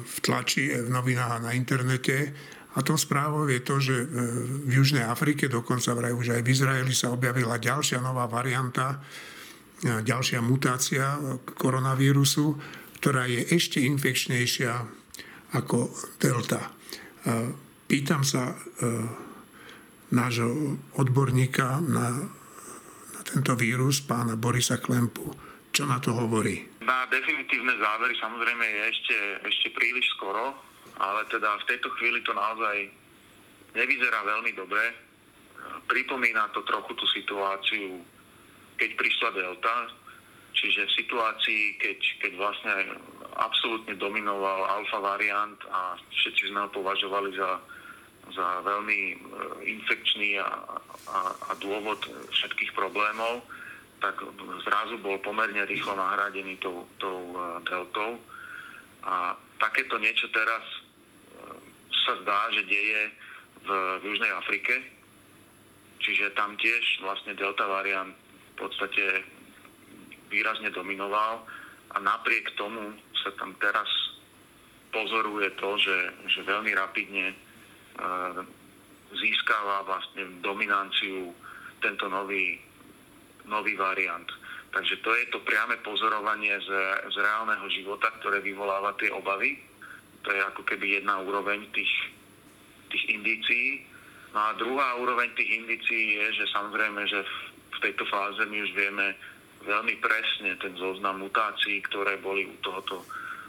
v 0.00 0.16
tlači, 0.24 0.72
v 0.72 0.88
novinách 0.88 1.32
a 1.36 1.44
na 1.44 1.52
internete. 1.52 2.32
A 2.76 2.80
to 2.80 2.96
správou 2.96 3.44
je 3.50 3.60
to, 3.60 3.76
že 3.76 3.94
v 4.64 4.72
Južnej 4.72 5.04
Afrike, 5.04 5.52
dokonca 5.52 5.92
vraj 5.92 6.16
už 6.16 6.38
aj 6.38 6.40
v 6.40 6.48
Izraeli 6.54 6.94
sa 6.96 7.12
objavila 7.12 7.60
ďalšia 7.60 8.00
nová 8.00 8.24
varianta, 8.24 9.02
ďalšia 9.80 10.44
mutácia 10.44 11.16
koronavírusu, 11.56 12.56
ktorá 13.00 13.24
je 13.24 13.48
ešte 13.56 13.80
infekčnejšia 13.80 14.72
ako 15.56 15.88
delta. 16.20 16.72
Pýtam 17.88 18.22
sa 18.22 18.54
nášho 20.10 20.76
odborníka 21.00 21.80
na, 21.80 22.06
na 23.14 23.20
tento 23.24 23.56
vírus, 23.56 24.04
pána 24.04 24.36
Borisa 24.36 24.82
Klempu. 24.82 25.32
Čo 25.70 25.86
na 25.86 26.02
to 26.02 26.12
hovorí? 26.12 26.82
Na 26.82 27.06
definitívne 27.06 27.78
závery 27.78 28.18
samozrejme 28.18 28.64
je 28.66 28.82
ešte, 28.90 29.16
ešte 29.46 29.68
príliš 29.70 30.10
skoro, 30.18 30.58
ale 30.98 31.24
teda 31.30 31.56
v 31.62 31.68
tejto 31.70 31.88
chvíli 31.96 32.18
to 32.26 32.34
naozaj 32.34 32.90
nevyzerá 33.78 34.26
veľmi 34.26 34.50
dobre. 34.58 34.82
Pripomína 35.86 36.50
to 36.50 36.66
trochu 36.66 36.90
tú 36.98 37.06
situáciu, 37.14 38.02
keď 38.80 38.96
prišla 38.96 39.28
Delta, 39.36 39.92
čiže 40.56 40.88
v 40.88 40.96
situácii, 41.04 41.62
keď, 41.76 41.98
keď 42.24 42.32
vlastne 42.40 42.74
absolútne 43.36 43.92
dominoval 44.00 44.80
alfa 44.80 44.98
variant 45.04 45.60
a 45.68 46.00
všetci 46.00 46.48
sme 46.48 46.64
ho 46.64 46.70
považovali 46.72 47.36
za, 47.36 47.60
za 48.32 48.64
veľmi 48.64 49.00
e, 49.12 49.16
infekčný 49.68 50.40
a, 50.40 50.48
a, 51.12 51.18
a 51.36 51.50
dôvod 51.60 52.00
všetkých 52.32 52.72
problémov, 52.72 53.44
tak 54.00 54.16
zrazu 54.64 54.96
bol 55.04 55.20
pomerne 55.20 55.68
rýchlo 55.68 55.92
nahradený 55.92 56.56
tou, 56.64 56.88
tou 56.96 57.20
e, 57.36 57.60
deltou. 57.68 58.16
A 59.04 59.36
takéto 59.60 60.00
niečo 60.00 60.32
teraz 60.32 60.64
e, 60.64 60.78
sa 62.08 62.16
zdá, 62.24 62.48
že 62.56 62.64
deje 62.64 63.12
v, 63.60 63.68
v 64.00 64.02
Južnej 64.08 64.32
Afrike. 64.40 64.74
Čiže 66.00 66.32
tam 66.32 66.56
tiež 66.56 67.04
vlastne 67.04 67.36
delta 67.36 67.68
variant 67.68 68.16
podstate 68.60 69.24
výrazne 70.28 70.70
dominoval 70.70 71.42
a 71.90 71.96
napriek 71.98 72.54
tomu 72.54 72.94
sa 73.24 73.32
tam 73.40 73.56
teraz 73.58 73.88
pozoruje 74.94 75.50
to, 75.58 75.70
že, 75.80 75.98
že 76.30 76.40
veľmi 76.46 76.70
rapidne 76.76 77.32
e, 77.32 77.36
získava 79.16 79.82
vlastne 79.88 80.28
dominanciu 80.44 81.34
tento 81.82 82.06
nový 82.06 82.60
nový 83.50 83.74
variant. 83.74 84.30
Takže 84.70 85.02
to 85.02 85.10
je 85.10 85.24
to 85.34 85.42
priame 85.42 85.74
pozorovanie 85.82 86.54
z, 86.62 86.70
z 87.10 87.16
reálneho 87.18 87.66
života, 87.74 88.06
ktoré 88.22 88.38
vyvoláva 88.38 88.94
tie 89.02 89.10
obavy. 89.10 89.58
To 90.22 90.30
je 90.30 90.40
ako 90.46 90.62
keby 90.62 91.02
jedna 91.02 91.18
úroveň 91.18 91.66
tých, 91.74 91.90
tých 92.94 93.04
indícií. 93.10 93.82
No 94.30 94.38
a 94.38 94.54
druhá 94.54 94.94
úroveň 95.02 95.34
tých 95.34 95.50
indícií 95.58 96.22
je, 96.22 96.26
že 96.38 96.54
samozrejme, 96.54 97.02
že 97.10 97.26
tejto 97.80 98.04
fáze 98.06 98.44
my 98.46 98.58
už 98.62 98.72
vieme 98.76 99.16
veľmi 99.64 99.96
presne 100.00 100.56
ten 100.60 100.72
zoznam 100.76 101.20
mutácií, 101.20 101.80
ktoré 101.88 102.16
boli 102.20 102.48
u 102.48 102.56
tohoto 102.64 103.04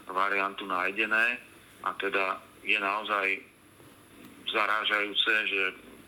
variantu 0.08 0.68
nájdené. 0.68 1.40
A 1.82 1.90
teda 1.96 2.40
je 2.62 2.78
naozaj 2.78 3.40
zarážajúce, 4.52 5.32
že 5.48 5.62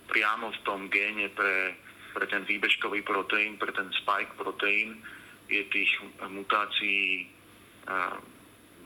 priamo 0.08 0.52
v 0.52 0.62
tom 0.62 0.80
géne 0.92 1.32
pre 1.32 1.84
pre 2.14 2.30
ten 2.30 2.46
výbežkový 2.46 3.02
proteín, 3.02 3.58
pre 3.58 3.74
ten 3.74 3.90
spike 3.90 4.38
proteín 4.38 5.02
je 5.50 5.66
tých 5.68 5.90
mutácií 6.30 7.26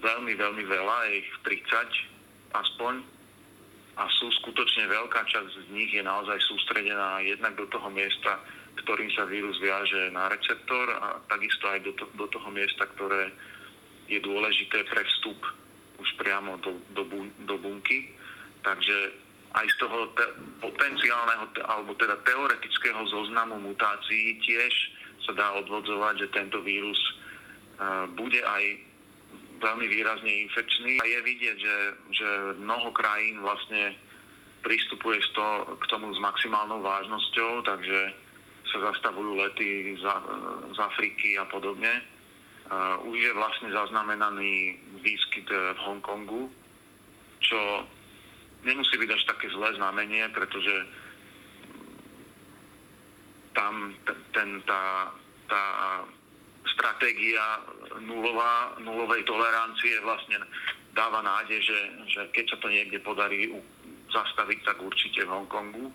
veľmi, 0.00 0.32
veľmi 0.32 0.64
veľa, 0.64 0.96
je 1.12 1.14
ich 1.20 1.30
30 1.44 2.56
aspoň 2.56 3.04
a 4.00 4.08
sú 4.16 4.32
skutočne 4.42 4.88
veľká 4.88 5.20
časť 5.28 5.68
z 5.68 5.68
nich 5.76 5.92
je 5.92 6.00
naozaj 6.00 6.40
sústredená 6.48 7.20
jednak 7.20 7.52
do 7.60 7.68
toho 7.68 7.92
miesta, 7.92 8.40
ktorým 8.84 9.10
sa 9.14 9.26
vírus 9.26 9.58
viaže 9.58 10.10
na 10.14 10.30
receptor 10.30 10.86
a 10.94 11.18
takisto 11.26 11.66
aj 11.68 11.78
do, 11.82 11.92
to, 11.98 12.04
do 12.14 12.26
toho 12.30 12.48
miesta, 12.50 12.86
ktoré 12.96 13.32
je 14.08 14.18
dôležité 14.24 14.84
pre 14.88 15.04
vstup 15.04 15.38
už 15.98 16.08
priamo 16.16 16.56
do, 16.62 16.78
do, 16.94 17.04
do 17.44 17.54
bunky. 17.58 18.08
Takže 18.62 18.96
aj 19.54 19.66
z 19.66 19.76
toho 19.80 19.98
te- 20.14 20.32
potenciálneho, 20.62 21.50
alebo 21.66 21.92
teda 21.98 22.16
teoretického 22.22 23.00
zoznamu 23.08 23.58
mutácií 23.60 24.38
tiež 24.44 24.72
sa 25.26 25.32
dá 25.34 25.48
odvodzovať, 25.60 26.14
že 26.24 26.34
tento 26.34 26.62
vírus 26.62 26.96
uh, 27.80 28.06
bude 28.14 28.40
aj 28.40 28.64
veľmi 29.58 29.86
výrazne 29.90 30.48
infekčný. 30.48 31.02
A 31.02 31.04
je 31.04 31.20
vidieť, 31.20 31.56
že, 31.58 31.76
že 32.14 32.28
mnoho 32.62 32.94
krajín 32.94 33.42
vlastne 33.42 33.98
pristupuje 34.62 35.18
to, 35.34 35.46
k 35.78 35.84
tomu 35.90 36.10
s 36.14 36.18
maximálnou 36.22 36.82
vážnosťou, 36.82 37.62
takže 37.66 37.98
sa 38.68 38.78
zastavujú 38.92 39.36
lety 39.36 39.96
z, 39.96 40.04
z 40.72 40.78
Afriky 40.78 41.40
a 41.40 41.44
podobne. 41.48 42.04
Už 43.08 43.16
je 43.16 43.32
vlastne 43.32 43.72
zaznamenaný 43.72 44.76
výskyt 45.00 45.48
v 45.48 45.78
Hongkongu, 45.88 46.52
čo 47.40 47.58
nemusí 48.68 48.94
byť 49.00 49.10
až 49.14 49.22
také 49.24 49.48
zlé 49.48 49.72
znamenie, 49.80 50.28
pretože 50.36 50.74
tam 53.56 53.96
ten, 54.36 54.60
tá, 54.68 55.10
tá 55.48 55.64
stratégia 56.76 57.42
nulová, 58.04 58.76
nulovej 58.78 59.24
tolerancie 59.24 59.98
vlastne 60.04 60.38
dáva 60.92 61.24
nádej, 61.24 61.62
že, 61.62 61.80
že 62.10 62.20
keď 62.36 62.44
sa 62.54 62.58
to 62.60 62.68
niekde 62.68 63.00
podarí 63.00 63.50
zastaviť, 64.12 64.58
tak 64.64 64.78
určite 64.82 65.24
v 65.24 65.32
Hongkongu. 65.32 65.90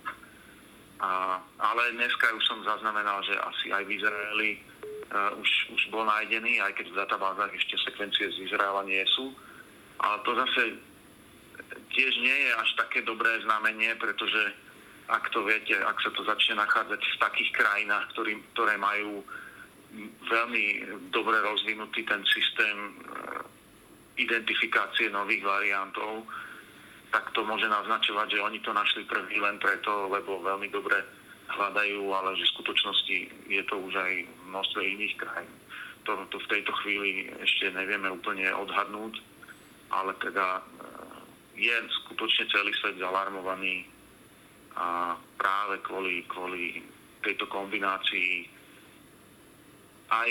A, 1.04 1.36
ale 1.60 2.00
dneska 2.00 2.32
už 2.32 2.44
som 2.48 2.64
zaznamenal, 2.64 3.20
že 3.28 3.36
asi 3.36 3.76
aj 3.76 3.84
v 3.84 4.00
Izraeli 4.00 4.50
uh, 4.56 5.36
už, 5.36 5.52
už 5.76 5.82
bol 5.92 6.08
nájdený, 6.08 6.64
aj 6.64 6.80
keď 6.80 6.86
v 6.96 7.00
databázach 7.04 7.52
ešte 7.52 7.76
sekvencie 7.84 8.32
z 8.32 8.48
Izraela 8.48 8.88
nie 8.88 9.04
sú. 9.12 9.36
Ale 10.00 10.24
to 10.24 10.32
zase 10.32 10.80
tiež 11.92 12.14
nie 12.24 12.38
je 12.48 12.52
až 12.56 12.70
také 12.80 13.04
dobré 13.04 13.36
znamenie, 13.44 13.92
pretože 14.00 14.56
ak 15.12 15.28
to 15.36 15.44
viete, 15.44 15.76
ak 15.76 16.00
sa 16.00 16.10
to 16.16 16.24
začne 16.24 16.56
nachádzať 16.56 17.02
v 17.04 17.22
takých 17.22 17.52
krajinách, 17.52 18.08
ktorý, 18.16 18.40
ktoré 18.56 18.80
majú 18.80 19.20
veľmi 20.26 20.64
dobre 21.12 21.38
rozvinutý 21.44 22.02
ten 22.08 22.24
systém 22.26 22.78
e, 22.80 22.92
identifikácie 24.24 25.12
nových 25.12 25.44
variantov, 25.46 26.26
tak 27.14 27.30
to 27.38 27.46
môže 27.46 27.70
naznačovať, 27.70 28.28
že 28.34 28.42
oni 28.42 28.58
to 28.66 28.74
našli 28.74 29.06
prvý 29.06 29.38
len 29.38 29.62
preto, 29.62 30.10
lebo 30.10 30.42
veľmi 30.42 30.66
dobre 30.74 30.98
hľadajú, 31.54 32.02
ale 32.10 32.34
že 32.34 32.50
v 32.50 32.54
skutočnosti 32.58 33.18
je 33.54 33.64
to 33.70 33.76
už 33.78 33.94
aj 33.94 34.14
množstvo 34.50 34.80
iných 34.82 35.16
krajín. 35.22 35.54
To, 36.10 36.18
to 36.34 36.42
v 36.42 36.52
tejto 36.58 36.74
chvíli 36.82 37.30
ešte 37.38 37.70
nevieme 37.70 38.10
úplne 38.10 38.50
odhadnúť, 38.58 39.22
ale 39.94 40.18
teda 40.26 40.66
je 41.54 41.76
skutočne 42.04 42.50
celý 42.50 42.74
svet 42.82 42.98
zalarmovaný 42.98 43.86
a 44.74 45.14
práve 45.38 45.86
kvôli, 45.86 46.26
kvôli 46.26 46.82
tejto 47.22 47.46
kombinácii 47.46 48.50
aj 50.10 50.30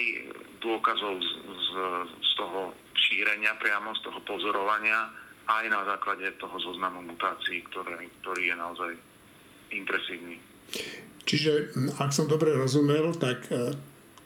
dôkazov 0.59 1.15
z, 1.23 1.31
z, 1.47 1.71
z 2.27 2.31
toho 2.35 2.75
šírenia 2.99 3.55
priamo, 3.63 3.95
z 3.95 4.03
toho 4.03 4.19
pozorovania, 4.27 5.22
aj 5.47 5.65
na 5.71 5.83
základe 5.85 6.31
toho 6.39 6.57
zoznamu 6.61 7.03
mutácií, 7.03 7.63
ktoré, 7.71 8.07
ktorý 8.23 8.43
je 8.53 8.57
naozaj 8.57 8.93
impresívny. 9.75 10.37
Čiže, 11.23 11.75
ak 12.03 12.11
som 12.11 12.27
dobre 12.27 12.55
rozumel, 12.55 13.15
tak 13.17 13.47
e, 13.51 13.75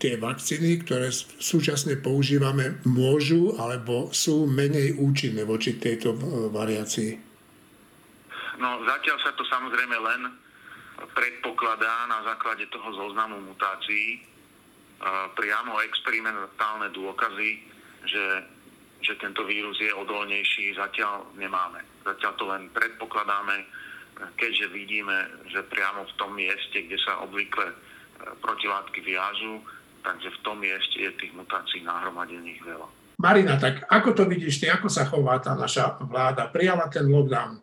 tie 0.00 0.16
vakcíny, 0.16 0.84
ktoré 0.84 1.12
súčasne 1.40 2.00
používame, 2.00 2.80
môžu 2.88 3.56
alebo 3.56 4.12
sú 4.12 4.48
menej 4.48 4.96
účinné 4.96 5.44
voči 5.44 5.76
tejto 5.76 6.16
e, 6.16 6.18
variácii? 6.52 7.12
No 8.56 8.80
zatiaľ 8.88 9.16
sa 9.20 9.32
to 9.36 9.44
samozrejme 9.44 9.96
len 10.00 10.20
predpokladá 11.12 12.08
na 12.08 12.24
základe 12.24 12.64
toho 12.72 12.88
zoznamu 12.96 13.36
mutácií. 13.44 14.24
Priamo 15.36 15.76
experimentálne 15.84 16.88
dôkazy, 16.96 17.50
že, 18.08 18.24
že 19.04 19.14
tento 19.20 19.44
vírus 19.44 19.76
je 19.78 19.92
odolnejší, 19.92 20.76
zatiaľ 20.76 21.28
nemáme. 21.36 21.84
Zatiaľ 22.02 22.32
to 22.40 22.44
len 22.48 22.62
predpokladáme, 22.72 23.66
keďže 24.40 24.72
vidíme, 24.72 25.28
že 25.52 25.66
priamo 25.68 26.08
v 26.08 26.16
tom 26.16 26.32
mieste, 26.32 26.88
kde 26.88 26.96
sa 27.04 27.20
obvykle 27.24 27.68
e, 27.68 27.76
protilátky 28.40 29.04
viažú, 29.04 29.60
takže 30.00 30.28
v 30.32 30.42
tom 30.42 30.56
mieste 30.62 30.96
je 30.96 31.12
tých 31.20 31.32
mutácií 31.36 31.84
nahromadených 31.84 32.60
veľa. 32.64 32.88
Marina, 33.16 33.56
tak 33.56 33.84
ako 33.88 34.12
to 34.12 34.24
vidíš 34.28 34.60
ty, 34.60 34.66
ako 34.68 34.88
sa 34.92 35.08
chová 35.08 35.40
tá 35.40 35.56
naša 35.56 35.96
vláda? 36.04 36.52
Prijala 36.52 36.88
ten 36.88 37.08
lockdown 37.08 37.56
e, 37.56 37.60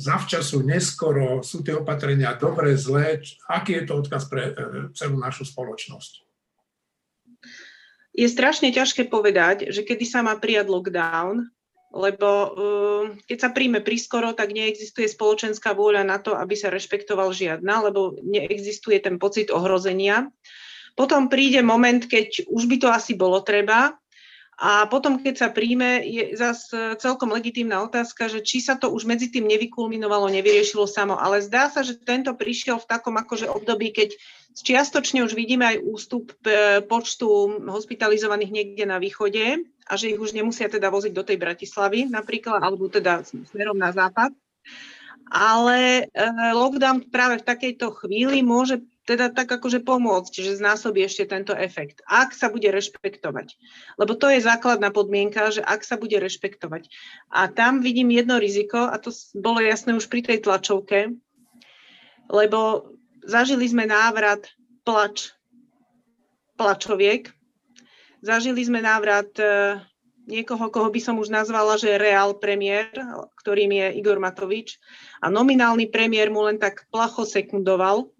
zavčasu, 0.00 0.64
neskoro, 0.64 1.44
sú 1.44 1.60
tie 1.60 1.76
opatrenia 1.76 2.36
dobré, 2.36 2.76
zlé? 2.76 3.20
Aký 3.48 3.80
je 3.80 3.84
to 3.88 4.00
odkaz 4.00 4.28
pre 4.28 4.52
e, 4.52 4.52
celú 4.96 5.20
našu 5.20 5.44
spoločnosť? 5.44 6.25
Je 8.16 8.24
strašne 8.32 8.72
ťažké 8.72 9.12
povedať, 9.12 9.68
že 9.68 9.84
kedy 9.84 10.08
sa 10.08 10.24
má 10.24 10.40
prijať 10.40 10.72
lockdown, 10.72 11.52
lebo 11.92 12.28
uh, 12.28 13.04
keď 13.28 13.38
sa 13.38 13.50
príjme 13.52 13.84
prískoro, 13.84 14.32
tak 14.32 14.56
neexistuje 14.56 15.04
spoločenská 15.04 15.76
vôľa 15.76 16.02
na 16.08 16.16
to, 16.16 16.32
aby 16.32 16.56
sa 16.56 16.72
rešpektoval 16.72 17.36
žiadna, 17.36 17.92
lebo 17.92 18.16
neexistuje 18.24 19.04
ten 19.04 19.20
pocit 19.20 19.52
ohrozenia. 19.52 20.32
Potom 20.96 21.28
príde 21.28 21.60
moment, 21.60 22.00
keď 22.08 22.48
už 22.48 22.64
by 22.72 22.76
to 22.80 22.88
asi 22.88 23.12
bolo 23.12 23.44
treba, 23.44 23.92
a 24.56 24.88
potom, 24.88 25.20
keď 25.20 25.34
sa 25.36 25.48
príjme, 25.52 26.00
je 26.00 26.32
zase 26.32 26.96
celkom 26.96 27.28
legitímna 27.28 27.84
otázka, 27.84 28.32
že 28.32 28.40
či 28.40 28.64
sa 28.64 28.80
to 28.80 28.88
už 28.88 29.04
medzi 29.04 29.28
tým 29.28 29.44
nevykulminovalo, 29.44 30.32
nevyriešilo 30.32 30.88
samo. 30.88 31.20
Ale 31.20 31.44
zdá 31.44 31.68
sa, 31.68 31.84
že 31.84 32.00
tento 32.00 32.32
prišiel 32.32 32.80
v 32.80 32.88
takom 32.88 33.20
akože 33.20 33.52
období, 33.52 33.92
keď 33.92 34.16
čiastočne 34.56 35.20
už 35.28 35.36
vidíme 35.36 35.76
aj 35.76 35.84
ústup 35.84 36.32
e, 36.48 36.80
počtu 36.88 37.28
hospitalizovaných 37.68 38.48
niekde 38.48 38.84
na 38.88 38.96
východe 38.96 39.60
a 39.84 39.92
že 39.92 40.16
ich 40.16 40.20
už 40.20 40.32
nemusia 40.32 40.72
teda 40.72 40.88
voziť 40.88 41.12
do 41.12 41.20
tej 41.20 41.36
Bratislavy 41.36 42.08
napríklad, 42.08 42.64
alebo 42.64 42.88
teda 42.88 43.28
smerom 43.28 43.76
na 43.76 43.92
západ. 43.92 44.32
Ale 45.28 46.08
e, 46.08 46.24
lockdown 46.56 47.12
práve 47.12 47.44
v 47.44 47.48
takejto 47.52 47.92
chvíli 47.92 48.40
môže 48.40 48.80
teda 49.06 49.30
tak 49.30 49.46
akože 49.46 49.86
pomôcť, 49.86 50.34
že 50.42 50.58
znásobí 50.58 51.06
ešte 51.06 51.30
tento 51.30 51.54
efekt, 51.54 52.02
ak 52.10 52.34
sa 52.34 52.50
bude 52.50 52.66
rešpektovať. 52.66 53.54
Lebo 54.02 54.18
to 54.18 54.26
je 54.34 54.42
základná 54.42 54.90
podmienka, 54.90 55.54
že 55.54 55.62
ak 55.62 55.86
sa 55.86 55.94
bude 55.94 56.18
rešpektovať. 56.18 56.90
A 57.30 57.46
tam 57.46 57.80
vidím 57.80 58.10
jedno 58.10 58.42
riziko, 58.42 58.90
a 58.90 58.98
to 58.98 59.14
bolo 59.38 59.62
jasné 59.62 59.94
už 59.94 60.10
pri 60.10 60.26
tej 60.26 60.42
tlačovke, 60.42 61.14
lebo 62.26 62.90
zažili 63.22 63.70
sme 63.70 63.86
návrat 63.86 64.50
plač, 64.82 65.30
plačoviek, 66.58 67.30
zažili 68.26 68.66
sme 68.66 68.82
návrat 68.82 69.30
e, 69.38 69.78
niekoho, 70.26 70.66
koho 70.66 70.90
by 70.90 70.98
som 70.98 71.22
už 71.22 71.30
nazvala, 71.30 71.78
že 71.78 71.94
reál 71.94 72.34
premiér, 72.34 72.90
ktorým 73.38 73.70
je 73.70 73.86
Igor 74.02 74.18
Matovič. 74.18 74.82
A 75.22 75.30
nominálny 75.30 75.86
premiér 75.86 76.34
mu 76.34 76.42
len 76.42 76.58
tak 76.58 76.90
placho 76.90 77.22
sekundoval, 77.22 78.10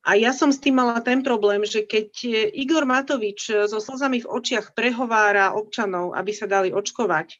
a 0.00 0.16
ja 0.16 0.32
som 0.32 0.48
s 0.48 0.62
tým 0.62 0.80
mala 0.80 1.04
ten 1.04 1.20
problém, 1.20 1.60
že 1.68 1.84
keď 1.84 2.24
Igor 2.56 2.88
Matovič 2.88 3.52
so 3.68 3.78
slzami 3.78 4.24
v 4.24 4.30
očiach 4.32 4.72
prehovára 4.72 5.52
občanov, 5.52 6.16
aby 6.16 6.32
sa 6.32 6.48
dali 6.48 6.72
očkovať, 6.72 7.36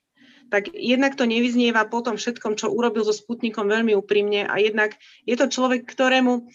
tak 0.51 0.69
jednak 0.75 1.15
to 1.15 1.25
nevyznieva 1.25 1.87
po 1.89 2.03
tom 2.03 2.19
všetkom, 2.19 2.59
čo 2.59 2.69
urobil 2.69 3.07
so 3.07 3.15
Sputnikom 3.15 3.71
veľmi 3.71 3.95
úprimne 3.95 4.45
a 4.45 4.59
jednak 4.59 4.99
je 5.25 5.39
to 5.39 5.47
človek, 5.47 5.87
ktorému 5.87 6.51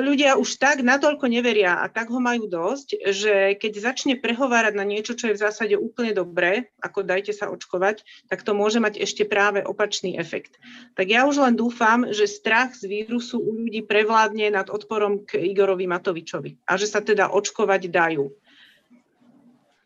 ľudia 0.00 0.40
už 0.40 0.56
tak 0.56 0.80
natoľko 0.80 1.28
neveria 1.28 1.84
a 1.84 1.86
tak 1.92 2.08
ho 2.08 2.16
majú 2.16 2.48
dosť, 2.48 2.96
že 3.12 3.34
keď 3.60 3.72
začne 3.92 4.14
prehovárať 4.16 4.72
na 4.72 4.88
niečo, 4.88 5.12
čo 5.12 5.28
je 5.28 5.36
v 5.36 5.42
zásade 5.44 5.76
úplne 5.76 6.16
dobré, 6.16 6.72
ako 6.80 7.04
dajte 7.04 7.36
sa 7.36 7.52
očkovať, 7.52 8.00
tak 8.32 8.40
to 8.40 8.56
môže 8.56 8.80
mať 8.80 8.96
ešte 8.96 9.28
práve 9.28 9.60
opačný 9.60 10.16
efekt. 10.16 10.56
Tak 10.96 11.12
ja 11.12 11.28
už 11.28 11.44
len 11.44 11.54
dúfam, 11.60 12.08
že 12.08 12.24
strach 12.24 12.72
z 12.72 12.88
vírusu 12.88 13.36
u 13.36 13.52
ľudí 13.60 13.84
prevládne 13.84 14.56
nad 14.56 14.72
odporom 14.72 15.28
k 15.28 15.44
Igorovi 15.44 15.84
Matovičovi 15.84 16.64
a 16.64 16.80
že 16.80 16.88
sa 16.88 17.04
teda 17.04 17.28
očkovať 17.28 17.92
dajú. 17.92 18.32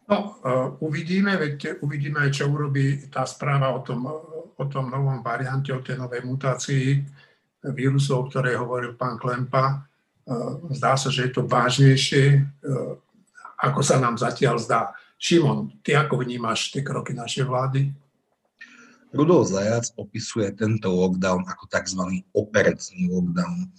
No, 0.05 0.17
uh, 0.45 0.77
uvidíme, 0.85 1.35
veď 1.41 1.81
uvidíme 1.81 2.29
čo 2.29 2.53
urobí 2.53 3.09
tá 3.09 3.25
správa 3.25 3.73
o 3.73 3.81
tom, 3.81 4.05
o 4.55 4.65
tom 4.69 4.93
novom 4.93 5.25
variante, 5.25 5.73
o 5.73 5.81
tej 5.81 5.97
novej 5.97 6.21
mutácii, 6.29 7.01
vírusov, 7.73 8.27
o 8.27 8.29
ktorej 8.29 8.61
hovoril 8.61 8.93
pán 8.99 9.17
Klempa. 9.17 9.65
E, 10.29 10.37
zdá 10.77 11.01
sa, 11.01 11.09
že 11.09 11.29
je 11.29 11.33
to 11.33 11.49
vážnejšie, 11.49 12.25
e, 12.37 12.41
ako 13.65 13.81
sa 13.81 13.97
nám 13.97 14.21
zatiaľ 14.21 14.61
zdá. 14.61 14.93
Šimon, 15.17 15.81
ty 15.81 15.97
ako 15.97 16.21
vnímaš 16.21 16.69
tie 16.69 16.85
kroky 16.85 17.17
našej 17.17 17.49
vlády? 17.49 17.89
Rudolf 19.15 19.49
Zajac 19.49 19.95
opisuje 19.95 20.51
tento 20.59 20.91
lockdown 20.91 21.47
ako 21.47 21.71
tzv. 21.71 22.03
operecný 22.35 23.09
lockdown. 23.09 23.71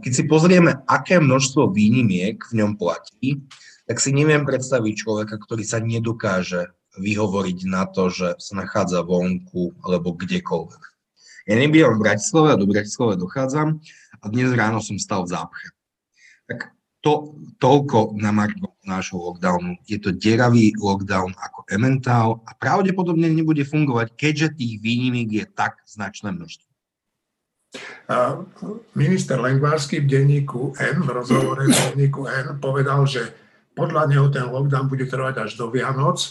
Keď 0.00 0.12
si 0.16 0.24
pozrieme, 0.24 0.80
aké 0.88 1.20
množstvo 1.20 1.70
výnimiek 1.76 2.40
v 2.40 2.64
ňom 2.64 2.80
platí, 2.80 3.44
tak 3.84 4.00
si 4.00 4.16
neviem 4.16 4.48
predstaviť 4.48 4.94
človeka, 4.96 5.36
ktorý 5.36 5.62
sa 5.66 5.82
nedokáže 5.82 6.72
vyhovoriť 6.96 7.58
na 7.68 7.84
to, 7.84 8.08
že 8.08 8.40
sa 8.40 8.52
nachádza 8.56 9.04
vonku 9.04 9.76
alebo 9.84 10.16
kdekoľvek. 10.16 10.91
Ja 11.42 11.58
nebývam 11.58 11.98
v 11.98 12.06
Bratislave 12.06 12.54
a 12.54 12.60
do 12.60 12.70
Bratislave 12.70 13.18
dochádzam 13.18 13.82
a 14.22 14.24
dnes 14.30 14.54
ráno 14.54 14.78
som 14.78 14.94
stal 14.94 15.26
v 15.26 15.34
zápche. 15.34 15.66
Tak 16.46 16.70
to, 17.02 17.34
toľko 17.58 18.14
na 18.14 18.30
marko 18.30 18.78
nášho 18.86 19.18
lockdownu. 19.18 19.74
Je 19.90 19.98
to 19.98 20.14
deravý 20.14 20.70
lockdown 20.78 21.34
ako 21.34 21.66
ementál 21.66 22.46
a 22.46 22.54
pravdepodobne 22.54 23.26
nebude 23.26 23.66
fungovať, 23.66 24.14
keďže 24.14 24.54
tých 24.54 24.78
výnimiek 24.78 25.42
je 25.42 25.44
tak 25.50 25.82
značné 25.82 26.30
množstvo. 26.30 26.70
Minister 28.94 29.40
Lengvársky 29.42 29.98
v 29.98 30.06
denníku 30.06 30.78
N, 30.78 31.02
v 31.02 31.10
rozhovore 31.10 31.66
v 31.66 31.74
denníku 31.74 32.30
N, 32.30 32.62
povedal, 32.62 33.02
že 33.02 33.34
podľa 33.74 34.06
neho 34.06 34.30
ten 34.30 34.46
lockdown 34.46 34.86
bude 34.86 35.10
trvať 35.10 35.48
až 35.48 35.58
do 35.58 35.74
Vianoc 35.74 36.22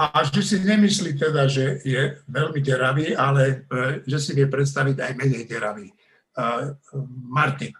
a 0.00 0.24
že 0.24 0.40
si 0.40 0.56
nemyslí 0.64 1.20
teda, 1.20 1.44
že 1.44 1.84
je 1.84 2.16
veľmi 2.24 2.60
deravý, 2.64 3.12
ale 3.12 3.68
e, 3.68 4.00
že 4.08 4.16
si 4.16 4.32
vie 4.32 4.48
predstaviť 4.48 4.96
aj 4.96 5.12
menej 5.12 5.44
deravý. 5.44 5.92
E, 5.92 5.94
Martin. 7.28 7.76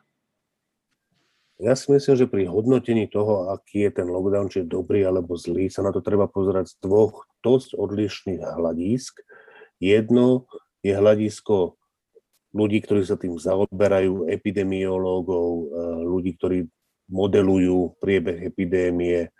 Ja 1.56 1.72
si 1.72 1.88
myslím, 1.88 2.16
že 2.20 2.28
pri 2.28 2.44
hodnotení 2.44 3.08
toho, 3.08 3.48
aký 3.52 3.88
je 3.88 4.04
ten 4.04 4.08
lockdown, 4.08 4.52
či 4.52 4.64
je 4.64 4.68
dobrý 4.68 5.04
alebo 5.08 5.32
zlý, 5.36 5.72
sa 5.72 5.80
na 5.80 5.96
to 5.96 6.04
treba 6.04 6.28
pozerať 6.28 6.76
z 6.76 6.84
dvoch 6.84 7.24
dosť 7.40 7.80
odlišných 7.80 8.40
hľadísk. 8.44 9.24
Jedno 9.80 10.44
je 10.84 10.92
hľadisko 10.92 11.80
ľudí, 12.52 12.84
ktorí 12.84 13.00
sa 13.00 13.16
tým 13.16 13.40
zaoberajú, 13.40 14.28
epidemiológov, 14.28 15.48
e, 15.48 15.64
ľudí, 16.04 16.36
ktorí 16.36 16.68
modelujú 17.08 17.96
priebeh 17.96 18.44
epidémie, 18.44 19.32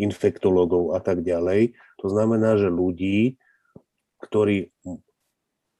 infektológov 0.00 0.96
a 0.96 1.00
tak 1.04 1.20
ďalej. 1.20 1.76
To 2.00 2.06
znamená, 2.08 2.56
že 2.56 2.72
ľudí, 2.72 3.36
ktorí, 4.24 4.72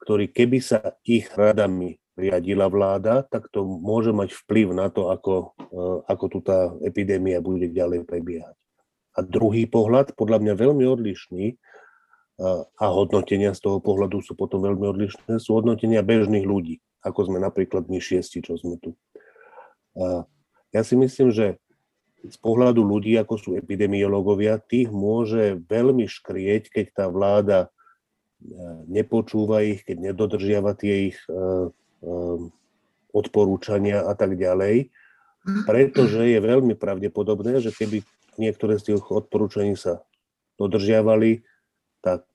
ktorí 0.04 0.24
keby 0.28 0.58
sa 0.60 0.96
ich 1.04 1.28
radami 1.32 2.00
riadila 2.20 2.68
vláda, 2.68 3.24
tak 3.24 3.48
to 3.48 3.64
môže 3.64 4.12
mať 4.12 4.36
vplyv 4.44 4.76
na 4.76 4.92
to, 4.92 5.08
ako, 5.08 5.56
eh, 5.56 5.98
ako 6.04 6.24
tu 6.28 6.38
tá 6.44 6.72
epidémia 6.84 7.40
bude 7.40 7.72
ďalej 7.72 8.04
prebiehať. 8.04 8.56
A 9.16 9.24
druhý 9.24 9.64
pohľad, 9.66 10.14
podľa 10.14 10.38
mňa 10.44 10.54
veľmi 10.54 10.84
odlišný, 10.84 11.56
eh, 11.56 12.62
a 12.64 12.86
hodnotenia 12.92 13.56
z 13.56 13.60
toho 13.64 13.80
pohľadu 13.80 14.20
sú 14.20 14.36
potom 14.36 14.60
veľmi 14.60 14.84
odlišné, 14.84 15.40
sú 15.40 15.56
hodnotenia 15.56 16.04
bežných 16.04 16.44
ľudí, 16.44 16.78
ako 17.00 17.32
sme 17.32 17.38
napríklad 17.40 17.88
my 17.88 17.96
šiesti, 17.96 18.44
čo 18.44 18.60
sme 18.60 18.76
tu. 18.76 18.92
Ja 20.70 20.86
si 20.86 20.94
myslím, 20.94 21.34
že 21.34 21.58
z 22.20 22.36
pohľadu 22.44 22.84
ľudí, 22.84 23.16
ako 23.16 23.34
sú 23.40 23.50
epidemiológovia, 23.56 24.60
tých 24.60 24.92
môže 24.92 25.56
veľmi 25.64 26.04
škrieť, 26.04 26.68
keď 26.68 26.86
tá 26.92 27.06
vláda 27.08 27.58
e, 27.64 27.68
nepočúva 28.92 29.64
ich, 29.64 29.80
keď 29.88 30.12
nedodržiava 30.12 30.76
tie 30.76 31.14
ich 31.14 31.18
e, 31.24 31.32
e, 31.32 31.38
odporúčania 33.16 34.04
a 34.04 34.12
tak 34.12 34.36
ďalej, 34.36 34.92
pretože 35.64 36.20
je 36.20 36.38
veľmi 36.38 36.76
pravdepodobné, 36.76 37.64
že 37.64 37.72
keby 37.72 38.04
niektoré 38.36 38.76
z 38.76 38.92
tých 38.92 39.08
odporúčaní 39.08 39.74
sa 39.74 40.04
dodržiavali, 40.60 41.40
tak 42.04 42.28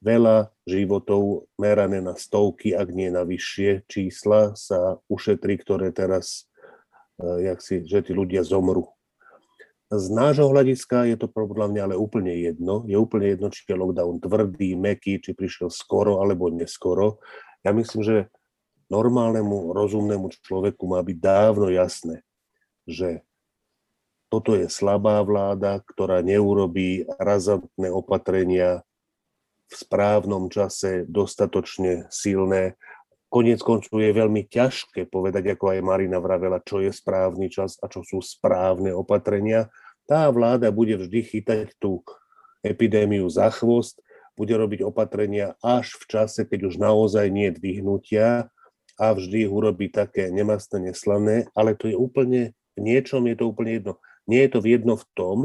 veľa 0.00 0.50
životov 0.66 1.46
merané 1.60 2.00
na 2.00 2.16
stovky, 2.16 2.72
ak 2.72 2.88
nie 2.90 3.12
na 3.12 3.22
vyššie 3.22 3.86
čísla, 3.86 4.56
sa 4.58 4.98
ušetrí, 5.06 5.60
ktoré 5.60 5.94
teraz, 5.94 6.50
jak 7.20 7.62
si, 7.62 7.86
že 7.86 8.02
tí 8.02 8.10
ľudia 8.10 8.42
zomru 8.42 8.90
z 9.92 10.06
nášho 10.08 10.48
hľadiska 10.48 11.04
je 11.04 11.20
to 11.20 11.28
podľa 11.28 11.68
mňa 11.68 11.80
ale 11.84 11.96
úplne 12.00 12.32
jedno. 12.32 12.88
Je 12.88 12.96
úplne 12.96 13.36
jedno, 13.36 13.52
či 13.52 13.68
je 13.68 13.76
lockdown 13.76 14.24
tvrdý, 14.24 14.72
meký, 14.72 15.20
či 15.20 15.36
prišiel 15.36 15.68
skoro 15.68 16.24
alebo 16.24 16.48
neskoro. 16.48 17.20
Ja 17.60 17.76
myslím, 17.76 18.00
že 18.00 18.16
normálnemu, 18.88 19.76
rozumnému 19.76 20.32
človeku 20.32 20.88
má 20.88 21.04
byť 21.04 21.16
dávno 21.20 21.68
jasné, 21.68 22.24
že 22.88 23.20
toto 24.32 24.56
je 24.56 24.72
slabá 24.72 25.20
vláda, 25.20 25.84
ktorá 25.84 26.24
neurobí 26.24 27.04
razantné 27.20 27.92
opatrenia 27.92 28.80
v 29.68 29.74
správnom 29.76 30.48
čase 30.48 31.04
dostatočne 31.04 32.08
silné. 32.08 32.80
Konec 33.28 33.60
koncov 33.60 33.96
je 34.00 34.12
veľmi 34.12 34.48
ťažké 34.48 35.08
povedať, 35.12 35.52
ako 35.52 35.76
aj 35.76 35.84
Marina 35.84 36.16
vravela, 36.16 36.64
čo 36.64 36.80
je 36.80 36.92
správny 36.92 37.52
čas 37.52 37.76
a 37.80 37.92
čo 37.92 38.00
sú 38.04 38.24
správne 38.24 38.92
opatrenia 38.92 39.68
tá 40.06 40.28
vláda 40.30 40.68
bude 40.74 40.98
vždy 40.98 41.20
chytať 41.22 41.78
tú 41.78 42.02
epidémiu 42.62 43.26
za 43.30 43.50
chvost, 43.50 43.98
bude 44.38 44.56
robiť 44.56 44.82
opatrenia 44.82 45.54
až 45.60 45.94
v 46.00 46.04
čase, 46.08 46.48
keď 46.48 46.72
už 46.72 46.80
naozaj 46.80 47.28
nie 47.28 47.52
je 47.52 47.58
dvihnutia 47.60 48.48
a 48.96 49.06
vždy 49.12 49.48
ich 49.48 49.52
urobí 49.52 49.92
také 49.92 50.32
nemastné, 50.32 50.92
neslané, 50.92 51.48
ale 51.52 51.76
to 51.76 51.88
je 51.88 51.96
úplne, 51.96 52.56
v 52.76 52.80
niečom 52.80 53.24
je 53.28 53.36
to 53.36 53.44
úplne 53.52 53.80
jedno. 53.80 53.94
Nie 54.24 54.48
je 54.48 54.50
to 54.56 54.60
jedno 54.64 54.94
v 54.96 55.06
tom, 55.12 55.38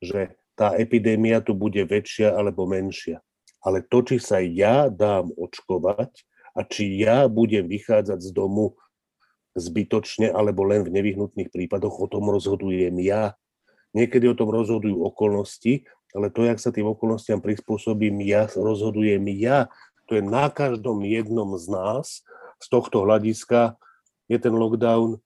že 0.00 0.36
tá 0.56 0.76
epidémia 0.76 1.40
tu 1.40 1.56
bude 1.56 1.80
väčšia 1.84 2.32
alebo 2.32 2.68
menšia. 2.68 3.20
Ale 3.60 3.84
to, 3.84 4.00
či 4.04 4.16
sa 4.20 4.40
ja 4.40 4.88
dám 4.88 5.32
očkovať 5.36 6.12
a 6.56 6.64
či 6.64 7.00
ja 7.00 7.28
budem 7.28 7.68
vychádzať 7.68 8.20
z 8.24 8.30
domu 8.32 8.76
zbytočne 9.56 10.30
alebo 10.32 10.64
len 10.64 10.86
v 10.86 10.94
nevyhnutných 10.94 11.52
prípadoch, 11.52 11.96
o 12.00 12.06
tom 12.08 12.30
rozhodujem 12.30 12.96
ja. 13.04 13.36
Niekedy 13.90 14.30
o 14.30 14.38
tom 14.38 14.54
rozhodujú 14.54 15.02
okolnosti, 15.02 15.84
ale 16.14 16.30
to, 16.30 16.46
jak 16.46 16.58
sa 16.58 16.74
tým 16.74 16.90
okolnostiam 16.90 17.38
prispôsobím 17.42 18.22
ja, 18.26 18.50
rozhodujem 18.50 19.22
ja. 19.38 19.70
To 20.10 20.18
je 20.18 20.22
na 20.22 20.50
každom 20.50 21.06
jednom 21.06 21.54
z 21.54 21.66
nás. 21.70 22.06
Z 22.58 22.66
tohto 22.66 23.06
hľadiska 23.06 23.78
je 24.26 24.38
ten 24.38 24.54
lockdown 24.54 25.22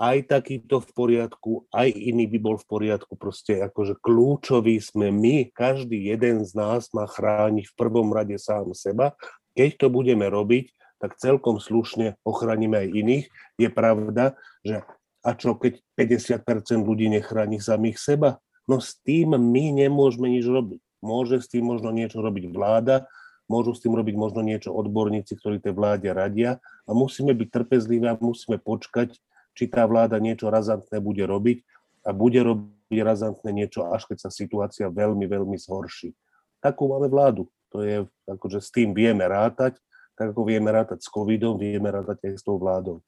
aj 0.00 0.32
takýto 0.32 0.80
v 0.80 0.90
poriadku, 0.96 1.68
aj 1.68 1.92
iný 1.92 2.24
by 2.24 2.38
bol 2.40 2.56
v 2.56 2.64
poriadku. 2.64 3.20
Proste 3.20 3.60
akože 3.60 4.00
kľúčový 4.00 4.80
sme 4.80 5.12
my, 5.12 5.52
každý 5.52 6.08
jeden 6.08 6.40
z 6.48 6.56
nás 6.56 6.88
má 6.96 7.04
chrániť 7.04 7.68
v 7.68 7.76
prvom 7.76 8.08
rade 8.08 8.40
sám 8.40 8.72
seba. 8.72 9.12
Keď 9.52 9.76
to 9.76 9.86
budeme 9.92 10.24
robiť, 10.24 10.72
tak 11.04 11.20
celkom 11.20 11.60
slušne 11.60 12.16
ochránime 12.24 12.80
aj 12.80 12.88
iných. 12.96 13.26
Je 13.60 13.68
pravda, 13.68 14.40
že 14.64 14.80
a 15.20 15.36
čo 15.36 15.56
keď 15.56 15.80
50% 15.96 16.80
ľudí 16.80 17.12
nechráni 17.12 17.60
samých 17.60 18.00
seba? 18.00 18.30
No 18.64 18.80
s 18.80 18.96
tým 19.02 19.36
my 19.36 19.64
nemôžeme 19.74 20.30
nič 20.32 20.46
robiť. 20.48 20.80
Môže 21.00 21.40
s 21.40 21.48
tým 21.48 21.64
možno 21.64 21.92
niečo 21.92 22.20
robiť 22.20 22.52
vláda, 22.52 23.08
môžu 23.50 23.74
s 23.74 23.82
tým 23.82 23.96
robiť 23.96 24.14
možno 24.14 24.44
niečo 24.44 24.70
odborníci, 24.70 25.34
ktorí 25.34 25.58
tej 25.58 25.74
vláde 25.74 26.06
radia 26.12 26.62
a 26.86 26.90
musíme 26.92 27.34
byť 27.34 27.48
trpezliví 27.50 28.06
a 28.06 28.14
musíme 28.20 28.60
počkať, 28.62 29.16
či 29.56 29.64
tá 29.66 29.84
vláda 29.88 30.22
niečo 30.22 30.46
razantné 30.48 31.02
bude 31.02 31.26
robiť 31.26 31.66
a 32.06 32.14
bude 32.14 32.40
robiť 32.40 33.00
razantné 33.02 33.50
niečo, 33.50 33.90
až 33.90 34.06
keď 34.06 34.28
sa 34.28 34.30
situácia 34.30 34.86
veľmi, 34.86 35.26
veľmi 35.26 35.58
zhorší. 35.58 36.14
Takú 36.62 36.86
máme 36.86 37.10
vládu. 37.10 37.50
To 37.74 37.82
je, 37.82 38.06
akože 38.28 38.62
s 38.62 38.70
tým 38.70 38.94
vieme 38.94 39.26
rátať, 39.26 39.78
tak 40.14 40.36
ako 40.36 40.46
vieme 40.46 40.70
rátať 40.70 41.02
s 41.02 41.08
covidom, 41.08 41.56
vieme 41.56 41.88
rátať 41.88 42.28
aj 42.28 42.32
s 42.38 42.42
tou 42.44 42.60
vládou. 42.60 43.00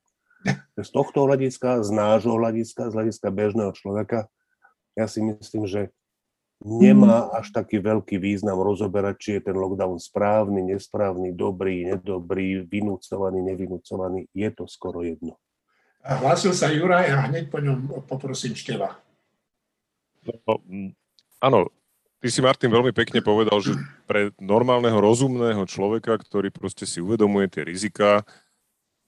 Z 0.78 0.90
tohto 0.90 1.28
hľadiska, 1.28 1.84
z 1.84 1.90
nášho 1.92 2.34
hľadiska, 2.34 2.90
z 2.90 2.94
hľadiska 2.96 3.28
bežného 3.30 3.72
človeka, 3.76 4.26
ja 4.96 5.06
si 5.08 5.24
myslím, 5.24 5.64
že 5.64 5.92
nemá 6.62 7.26
až 7.34 7.50
taký 7.50 7.82
veľký 7.82 8.22
význam 8.22 8.60
rozoberať, 8.62 9.14
či 9.18 9.30
je 9.38 9.50
ten 9.50 9.56
lockdown 9.58 9.98
správny, 9.98 10.62
nesprávny, 10.74 11.34
dobrý, 11.34 11.90
nedobrý, 11.90 12.62
vynúcovaný, 12.66 13.42
nevynúcovaný. 13.42 14.30
Je 14.30 14.48
to 14.54 14.70
skoro 14.70 15.02
jedno. 15.02 15.36
Hlásil 16.02 16.54
sa 16.54 16.70
Juraj 16.70 17.14
a 17.14 17.30
hneď 17.30 17.50
po 17.50 17.62
ňom 17.62 18.06
poprosím 18.06 18.58
Števa. 18.58 18.98
No, 20.22 20.58
áno, 21.42 21.70
ty 22.22 22.30
si 22.30 22.38
Martin 22.38 22.70
veľmi 22.70 22.94
pekne 22.94 23.22
povedal, 23.22 23.58
že 23.58 23.74
pre 24.06 24.30
normálneho, 24.38 24.98
rozumného 24.98 25.66
človeka, 25.66 26.14
ktorý 26.18 26.50
proste 26.54 26.86
si 26.86 27.02
uvedomuje 27.02 27.50
tie 27.50 27.66
rizika, 27.66 28.22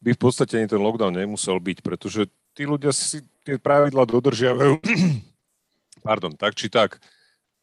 by 0.04 0.12
v 0.12 0.20
podstate 0.20 0.60
ani 0.60 0.68
ten 0.68 0.76
lockdown 0.76 1.16
nemusel 1.16 1.56
byť, 1.56 1.80
pretože 1.80 2.28
tí 2.52 2.68
ľudia 2.68 2.92
si 2.92 3.24
tie 3.40 3.56
pravidla 3.56 4.04
dodržiavajú, 4.04 4.76
pardon, 6.06 6.36
tak 6.36 6.52
či 6.52 6.68
tak. 6.68 7.00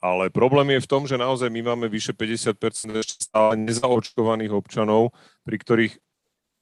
Ale 0.01 0.34
problém 0.34 0.73
je 0.73 0.82
v 0.82 0.89
tom, 0.89 1.06
že 1.06 1.13
naozaj 1.13 1.54
my 1.54 1.62
máme 1.62 1.86
vyše 1.86 2.17
50% 2.17 2.58
ešte 2.97 3.30
stále 3.30 3.54
nezaočkovaných 3.62 4.49
občanov, 4.49 5.13
pri 5.45 5.62
ktorých 5.62 5.93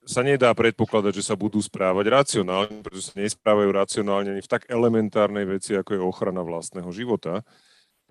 sa 0.04 0.28
nedá 0.28 0.52
predpokladať, 0.52 1.24
že 1.24 1.24
sa 1.32 1.40
budú 1.40 1.64
správať 1.64 2.12
racionálne, 2.12 2.84
pretože 2.84 3.14
sa 3.14 3.16
nesprávajú 3.16 3.70
racionálne 3.72 4.36
ani 4.36 4.44
v 4.44 4.52
tak 4.52 4.68
elementárnej 4.68 5.48
veci, 5.48 5.80
ako 5.80 5.96
je 5.96 6.02
ochrana 6.04 6.44
vlastného 6.44 6.92
života. 6.92 7.48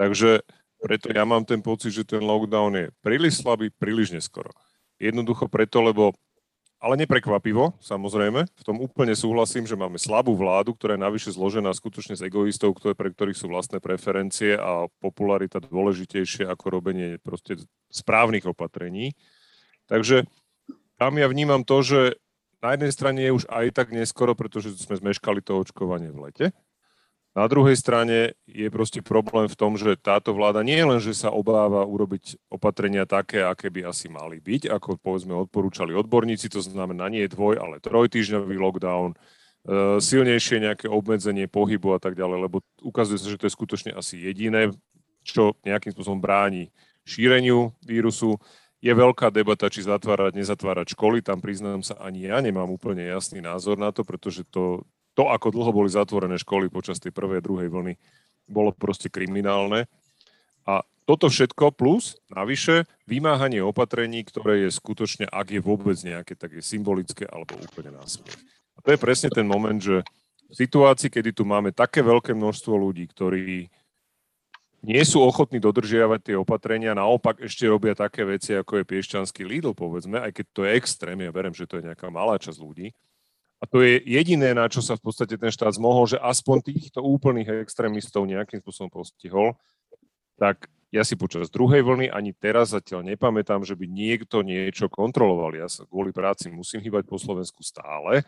Takže 0.00 0.40
preto 0.80 1.12
ja 1.12 1.28
mám 1.28 1.44
ten 1.44 1.60
pocit, 1.60 1.92
že 1.92 2.08
ten 2.08 2.24
lockdown 2.24 2.72
je 2.72 2.86
príliš 3.04 3.44
slabý, 3.44 3.68
príliš 3.68 4.14
neskoro. 4.14 4.54
Jednoducho 4.96 5.50
preto, 5.50 5.84
lebo 5.84 6.16
ale 6.78 6.94
neprekvapivo, 6.94 7.74
samozrejme. 7.82 8.46
V 8.46 8.62
tom 8.62 8.78
úplne 8.78 9.10
súhlasím, 9.18 9.66
že 9.66 9.74
máme 9.74 9.98
slabú 9.98 10.38
vládu, 10.38 10.78
ktorá 10.78 10.94
je 10.94 11.06
navyše 11.06 11.30
zložená 11.34 11.74
skutočne 11.74 12.14
z 12.14 12.30
egoistov, 12.30 12.78
ktoré, 12.78 12.94
pre 12.94 13.10
ktorých 13.10 13.38
sú 13.38 13.50
vlastné 13.50 13.82
preferencie 13.82 14.54
a 14.54 14.86
popularita 15.02 15.58
dôležitejšie 15.58 16.46
ako 16.46 16.66
robenie 16.78 17.18
proste 17.18 17.58
správnych 17.90 18.46
opatrení. 18.46 19.18
Takže 19.90 20.30
tam 21.02 21.18
ja 21.18 21.26
vnímam 21.26 21.66
to, 21.66 21.82
že 21.82 22.00
na 22.62 22.74
jednej 22.74 22.92
strane 22.94 23.20
je 23.22 23.34
už 23.34 23.44
aj 23.50 23.74
tak 23.74 23.90
neskoro, 23.90 24.34
pretože 24.38 24.74
sme 24.78 24.98
zmeškali 24.98 25.42
to 25.42 25.58
očkovanie 25.62 26.10
v 26.14 26.30
lete. 26.30 26.46
Na 27.38 27.46
druhej 27.46 27.78
strane 27.78 28.34
je 28.50 28.66
proste 28.66 28.98
problém 28.98 29.46
v 29.46 29.54
tom, 29.54 29.78
že 29.78 29.94
táto 29.94 30.34
vláda 30.34 30.66
nie 30.66 30.82
len, 30.82 30.98
že 30.98 31.14
sa 31.14 31.30
obáva 31.30 31.86
urobiť 31.86 32.50
opatrenia 32.50 33.06
také, 33.06 33.46
aké 33.46 33.70
by 33.70 33.86
asi 33.86 34.10
mali 34.10 34.42
byť, 34.42 34.66
ako 34.66 34.98
povedzme 34.98 35.38
odporúčali 35.38 35.94
odborníci, 35.94 36.50
to 36.50 36.58
znamená 36.58 37.06
nie 37.06 37.30
dvoj, 37.30 37.62
ale 37.62 37.78
trojtýždňový 37.78 38.58
lockdown, 38.58 39.14
e, 39.14 39.16
silnejšie 40.02 40.66
nejaké 40.66 40.90
obmedzenie 40.90 41.46
pohybu 41.46 41.94
a 41.94 42.02
tak 42.02 42.18
ďalej, 42.18 42.50
lebo 42.50 42.58
ukazuje 42.82 43.22
sa, 43.22 43.30
že 43.30 43.38
to 43.38 43.46
je 43.46 43.54
skutočne 43.54 43.94
asi 43.94 44.18
jediné, 44.18 44.74
čo 45.22 45.54
nejakým 45.62 45.94
spôsobom 45.94 46.18
bráni 46.18 46.74
šíreniu 47.06 47.70
vírusu 47.86 48.34
je 48.82 48.90
veľká 48.90 49.30
debata, 49.30 49.70
či 49.70 49.86
zatvárať, 49.86 50.38
nezatvárať 50.38 50.98
školy. 50.98 51.22
Tam 51.22 51.38
priznám 51.38 51.86
sa, 51.86 51.98
ani 52.02 52.30
ja 52.30 52.42
nemám 52.42 52.66
úplne 52.66 53.06
jasný 53.06 53.42
názor 53.42 53.78
na 53.78 53.94
to, 53.94 54.02
pretože 54.02 54.42
to, 54.50 54.86
to 55.18 55.26
ako 55.26 55.50
dlho 55.50 55.74
boli 55.74 55.90
zatvorené 55.90 56.38
školy 56.38 56.70
počas 56.70 57.02
tej 57.02 57.10
prvej 57.10 57.42
a 57.42 57.44
druhej 57.44 57.66
vlny, 57.66 57.98
bolo 58.46 58.70
proste 58.70 59.10
kriminálne. 59.10 59.90
A 60.62 60.86
toto 61.02 61.26
všetko 61.26 61.74
plus, 61.74 62.22
navyše, 62.30 62.86
vymáhanie 63.10 63.58
opatrení, 63.58 64.22
ktoré 64.22 64.62
je 64.62 64.70
skutočne, 64.70 65.26
ak 65.26 65.58
je 65.58 65.58
vôbec 65.58 65.98
nejaké, 66.06 66.38
tak 66.38 66.54
je 66.54 66.62
symbolické 66.62 67.26
alebo 67.26 67.58
úplne 67.58 67.98
násmiech. 67.98 68.38
A 68.76 68.78
to 68.78 68.94
je 68.94 69.02
presne 69.02 69.26
ten 69.34 69.42
moment, 69.42 69.82
že 69.82 70.06
v 70.48 70.54
situácii, 70.54 71.10
kedy 71.10 71.34
tu 71.34 71.42
máme 71.42 71.74
také 71.74 71.98
veľké 71.98 72.30
množstvo 72.38 72.78
ľudí, 72.78 73.10
ktorí 73.10 73.66
nie 74.86 75.02
sú 75.02 75.18
ochotní 75.18 75.58
dodržiavať 75.58 76.30
tie 76.30 76.36
opatrenia, 76.38 76.94
naopak 76.94 77.42
ešte 77.42 77.66
robia 77.66 77.98
také 77.98 78.22
veci, 78.22 78.54
ako 78.54 78.78
je 78.78 78.84
piešťanský 78.86 79.42
Lidl, 79.42 79.74
povedzme, 79.74 80.22
aj 80.22 80.30
keď 80.30 80.46
to 80.54 80.60
je 80.62 80.70
extrém, 80.78 81.18
ja 81.18 81.34
verím, 81.34 81.50
že 81.50 81.66
to 81.66 81.82
je 81.82 81.90
nejaká 81.90 82.06
malá 82.06 82.38
časť 82.38 82.62
ľudí. 82.62 82.94
A 83.58 83.66
to 83.66 83.82
je 83.82 83.98
jediné, 84.06 84.54
na 84.54 84.70
čo 84.70 84.78
sa 84.78 84.94
v 84.94 85.02
podstate 85.02 85.34
ten 85.34 85.50
štát 85.50 85.74
zmohol, 85.74 86.06
že 86.06 86.22
aspoň 86.22 86.70
týchto 86.70 87.02
úplných 87.02 87.66
extrémistov 87.66 88.22
nejakým 88.22 88.62
spôsobom 88.62 89.02
postihol, 89.02 89.58
tak 90.38 90.70
ja 90.94 91.02
si 91.04 91.18
počas 91.18 91.52
druhej 91.52 91.84
vlny 91.84 92.08
ani 92.08 92.32
teraz 92.32 92.72
zatiaľ 92.72 93.04
nepamätám, 93.04 93.60
že 93.66 93.76
by 93.76 93.84
niekto 93.84 94.40
niečo 94.40 94.88
kontroloval. 94.88 95.52
Ja 95.58 95.68
sa 95.68 95.84
kvôli 95.84 96.14
práci 96.14 96.48
musím 96.48 96.80
hýbať 96.80 97.04
po 97.04 97.20
Slovensku 97.20 97.60
stále, 97.60 98.24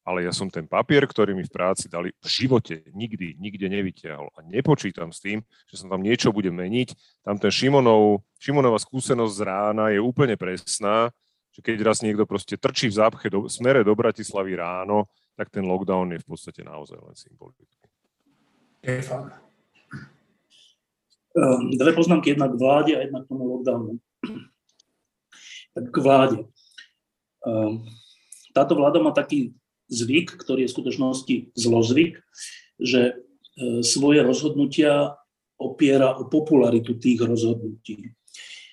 ale 0.00 0.24
ja 0.24 0.32
som 0.32 0.48
ten 0.48 0.64
papier, 0.64 1.04
ktorý 1.04 1.36
mi 1.36 1.44
v 1.44 1.52
práci 1.52 1.90
dali, 1.92 2.14
v 2.16 2.26
živote 2.26 2.88
nikdy, 2.96 3.36
nikde 3.36 3.68
nevytiahol. 3.68 4.32
A 4.32 4.40
nepočítam 4.48 5.12
s 5.12 5.20
tým, 5.20 5.44
že 5.68 5.76
sa 5.76 5.92
tam 5.92 6.00
niečo 6.00 6.32
bude 6.32 6.48
meniť. 6.48 6.96
Tam 7.20 7.36
ten 7.36 7.52
Šimonov, 7.52 8.24
Šimonova 8.40 8.80
skúsenosť 8.80 9.34
z 9.36 9.40
rána 9.44 9.92
je 9.92 10.00
úplne 10.00 10.40
presná, 10.40 11.12
že 11.60 11.76
keď 11.76 11.76
raz 11.84 12.00
niekto 12.00 12.24
proste 12.24 12.56
trčí 12.56 12.88
v 12.88 12.96
zápche 12.96 13.28
do, 13.28 13.44
smere 13.52 13.84
do 13.84 13.92
Bratislavy 13.92 14.56
ráno, 14.56 15.04
tak 15.36 15.52
ten 15.52 15.60
lockdown 15.60 16.16
je 16.16 16.24
v 16.24 16.26
podstate 16.32 16.64
naozaj 16.64 16.96
len 16.96 17.12
symbolický. 17.12 17.84
Ehm, 21.36 21.76
dve 21.76 21.92
poznámky, 21.92 22.32
jedna 22.32 22.48
k 22.48 22.56
vláde 22.56 22.96
a 22.96 23.04
jedna 23.04 23.20
k 23.20 23.28
tomu 23.28 23.44
lockdownu. 23.44 24.00
Tak 25.76 25.84
k 25.92 25.96
vláde. 26.00 26.48
Ehm, 27.44 27.84
táto 28.56 28.72
vláda 28.72 29.04
má 29.04 29.12
taký 29.12 29.52
zvyk, 29.92 30.40
ktorý 30.40 30.64
je 30.64 30.70
v 30.72 30.76
skutočnosti 30.80 31.36
zlozvyk, 31.60 32.24
že 32.80 33.00
e, 33.60 33.84
svoje 33.84 34.22
rozhodnutia 34.22 35.18
opiera 35.60 36.16
o 36.16 36.24
popularitu 36.24 36.96
tých 36.96 37.20
rozhodnutí. 37.20 38.16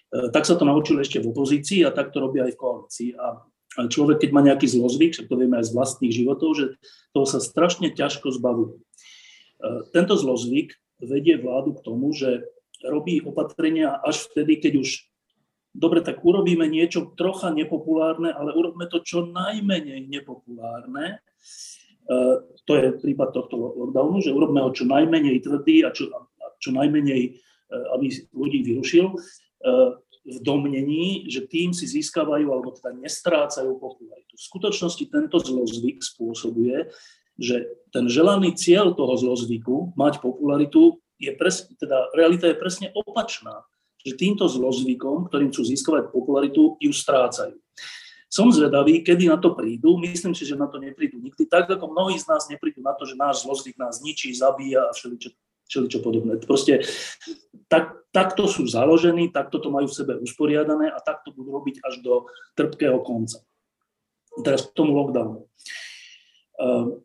E, 0.08 0.32
tak 0.32 0.48
sa 0.48 0.56
to 0.56 0.64
naučil 0.64 1.00
ešte 1.04 1.20
v 1.20 1.30
opozícii 1.32 1.84
a 1.84 1.92
tak 1.92 2.16
to 2.16 2.24
robia 2.24 2.48
aj 2.48 2.56
v 2.56 2.62
koalícii. 2.62 3.10
A 3.20 3.44
človek, 3.92 4.24
keď 4.24 4.30
má 4.32 4.42
nejaký 4.42 4.68
zlozvyk, 4.72 5.12
však 5.14 5.28
to 5.28 5.36
vieme 5.36 5.60
aj 5.60 5.68
z 5.68 5.76
vlastných 5.76 6.14
životov, 6.16 6.50
že 6.56 6.66
toho 7.12 7.28
sa 7.28 7.44
strašne 7.44 7.92
ťažko 7.92 8.32
zbavuje. 8.32 8.76
E, 8.76 8.82
tento 9.92 10.16
zlozvyk 10.16 10.72
vedie 11.04 11.36
vládu 11.38 11.76
k 11.76 11.84
tomu, 11.84 12.16
že 12.16 12.48
robí 12.88 13.20
opatrenia 13.22 14.00
až 14.00 14.32
vtedy, 14.32 14.62
keď 14.64 14.74
už 14.82 14.90
dobre, 15.76 16.02
tak 16.02 16.24
urobíme 16.26 16.66
niečo 16.66 17.14
trocha 17.14 17.54
nepopulárne, 17.54 18.34
ale 18.34 18.54
urobme 18.54 18.90
to 18.90 19.02
čo 19.02 19.30
najmenej 19.30 20.10
nepopulárne. 20.10 21.22
Uh, 22.08 22.40
to 22.64 22.72
je 22.78 22.98
prípad 22.98 23.36
tohto 23.36 23.60
lockdownu, 23.60 24.24
že 24.24 24.32
urobme 24.32 24.64
ho 24.64 24.72
čo 24.72 24.88
najmenej 24.88 25.44
tvrdý 25.44 25.84
a 25.84 25.92
čo, 25.92 26.08
čo 26.58 26.70
najmenej, 26.72 27.36
aby 27.68 28.06
ľudí 28.32 28.64
vyrušil, 28.64 29.12
v 30.28 30.38
domnení, 30.44 31.32
že 31.32 31.48
tým 31.48 31.72
si 31.72 31.88
získavajú 31.88 32.52
alebo 32.52 32.76
teda 32.76 32.92
nestrácajú 33.00 33.80
popularitu. 33.80 34.36
V 34.36 34.44
skutočnosti 34.44 35.04
tento 35.08 35.40
zlozvyk 35.40 36.04
spôsobuje, 36.04 36.92
že 37.40 37.70
ten 37.96 38.12
želaný 38.12 38.58
cieľ 38.60 38.92
toho 38.92 39.16
zlozvyku, 39.16 39.96
mať 39.96 40.20
popularitu, 40.20 41.00
je 41.18 41.32
pres, 41.34 41.66
teda 41.80 42.12
realita 42.14 42.50
je 42.52 42.60
presne 42.60 42.88
opačná. 42.94 43.66
Že 44.06 44.14
týmto 44.20 44.46
zlozvykom, 44.46 45.28
ktorým 45.32 45.50
chcú 45.50 45.64
získavať 45.66 46.14
popularitu, 46.14 46.78
ju 46.78 46.92
strácajú. 46.94 47.58
Som 48.28 48.52
zvedavý, 48.52 49.08
kedy 49.08 49.32
na 49.32 49.40
to 49.40 49.56
prídu. 49.56 49.96
Myslím 49.96 50.36
si, 50.36 50.44
že 50.44 50.60
na 50.60 50.68
to 50.68 50.84
neprídu 50.84 51.18
nikdy. 51.18 51.48
Tak 51.48 51.72
ako 51.72 51.96
mnohí 51.96 52.20
z 52.20 52.28
nás 52.28 52.52
neprídu 52.52 52.84
na 52.84 52.92
to, 52.92 53.08
že 53.08 53.16
náš 53.16 53.48
zlozvyk 53.48 53.80
nás 53.80 54.04
ničí, 54.04 54.36
zabíja 54.36 54.84
a 54.84 54.92
všeličo, 54.92 55.32
všeličo 55.68 56.00
podobné. 56.02 56.40
Proste 56.42 56.84
tak, 57.68 58.08
takto 58.16 58.48
sú 58.48 58.66
založení, 58.68 59.30
takto 59.30 59.60
to 59.60 59.70
majú 59.70 59.88
v 59.92 59.98
sebe 59.98 60.14
usporiadané 60.18 60.90
a 60.92 61.00
takto 61.04 61.36
budú 61.36 61.60
robiť 61.60 61.84
až 61.84 62.00
do 62.02 62.28
trpkého 62.56 63.04
konca. 63.04 63.44
Teraz 64.42 64.68
k 64.70 64.76
tomu 64.76 64.96
lockdownu. 64.96 65.46
Ehm, 66.58 67.04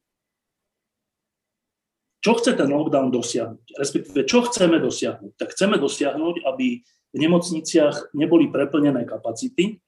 čo 2.22 2.38
chce 2.38 2.54
ten 2.54 2.70
lockdown 2.70 3.10
dosiahnuť? 3.10 3.66
Respektíve, 3.82 4.20
čo 4.30 4.46
chceme 4.46 4.78
dosiahnuť? 4.78 5.32
Tak 5.34 5.58
chceme 5.58 5.74
dosiahnuť, 5.74 6.46
aby 6.46 6.78
v 7.12 7.16
nemocniciach 7.18 8.14
neboli 8.14 8.46
preplnené 8.46 9.02
kapacity, 9.02 9.82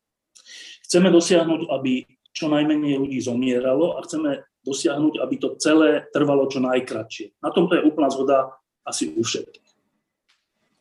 Chceme 0.84 1.08
dosiahnuť, 1.10 1.70
aby 1.72 2.04
čo 2.34 2.50
najmenej 2.50 2.98
ľudí 2.98 3.18
zomieralo 3.22 3.96
a 3.96 4.04
chceme 4.04 4.44
dosiahnuť, 4.66 5.22
aby 5.22 5.34
to 5.38 5.54
celé 5.60 6.04
trvalo 6.10 6.50
čo 6.50 6.60
najkratšie. 6.60 7.40
Na 7.40 7.54
tomto 7.54 7.78
je 7.78 7.86
úplná 7.86 8.10
zhoda 8.10 8.52
asi 8.84 9.10
u 9.16 9.24
všetkých. 9.24 9.70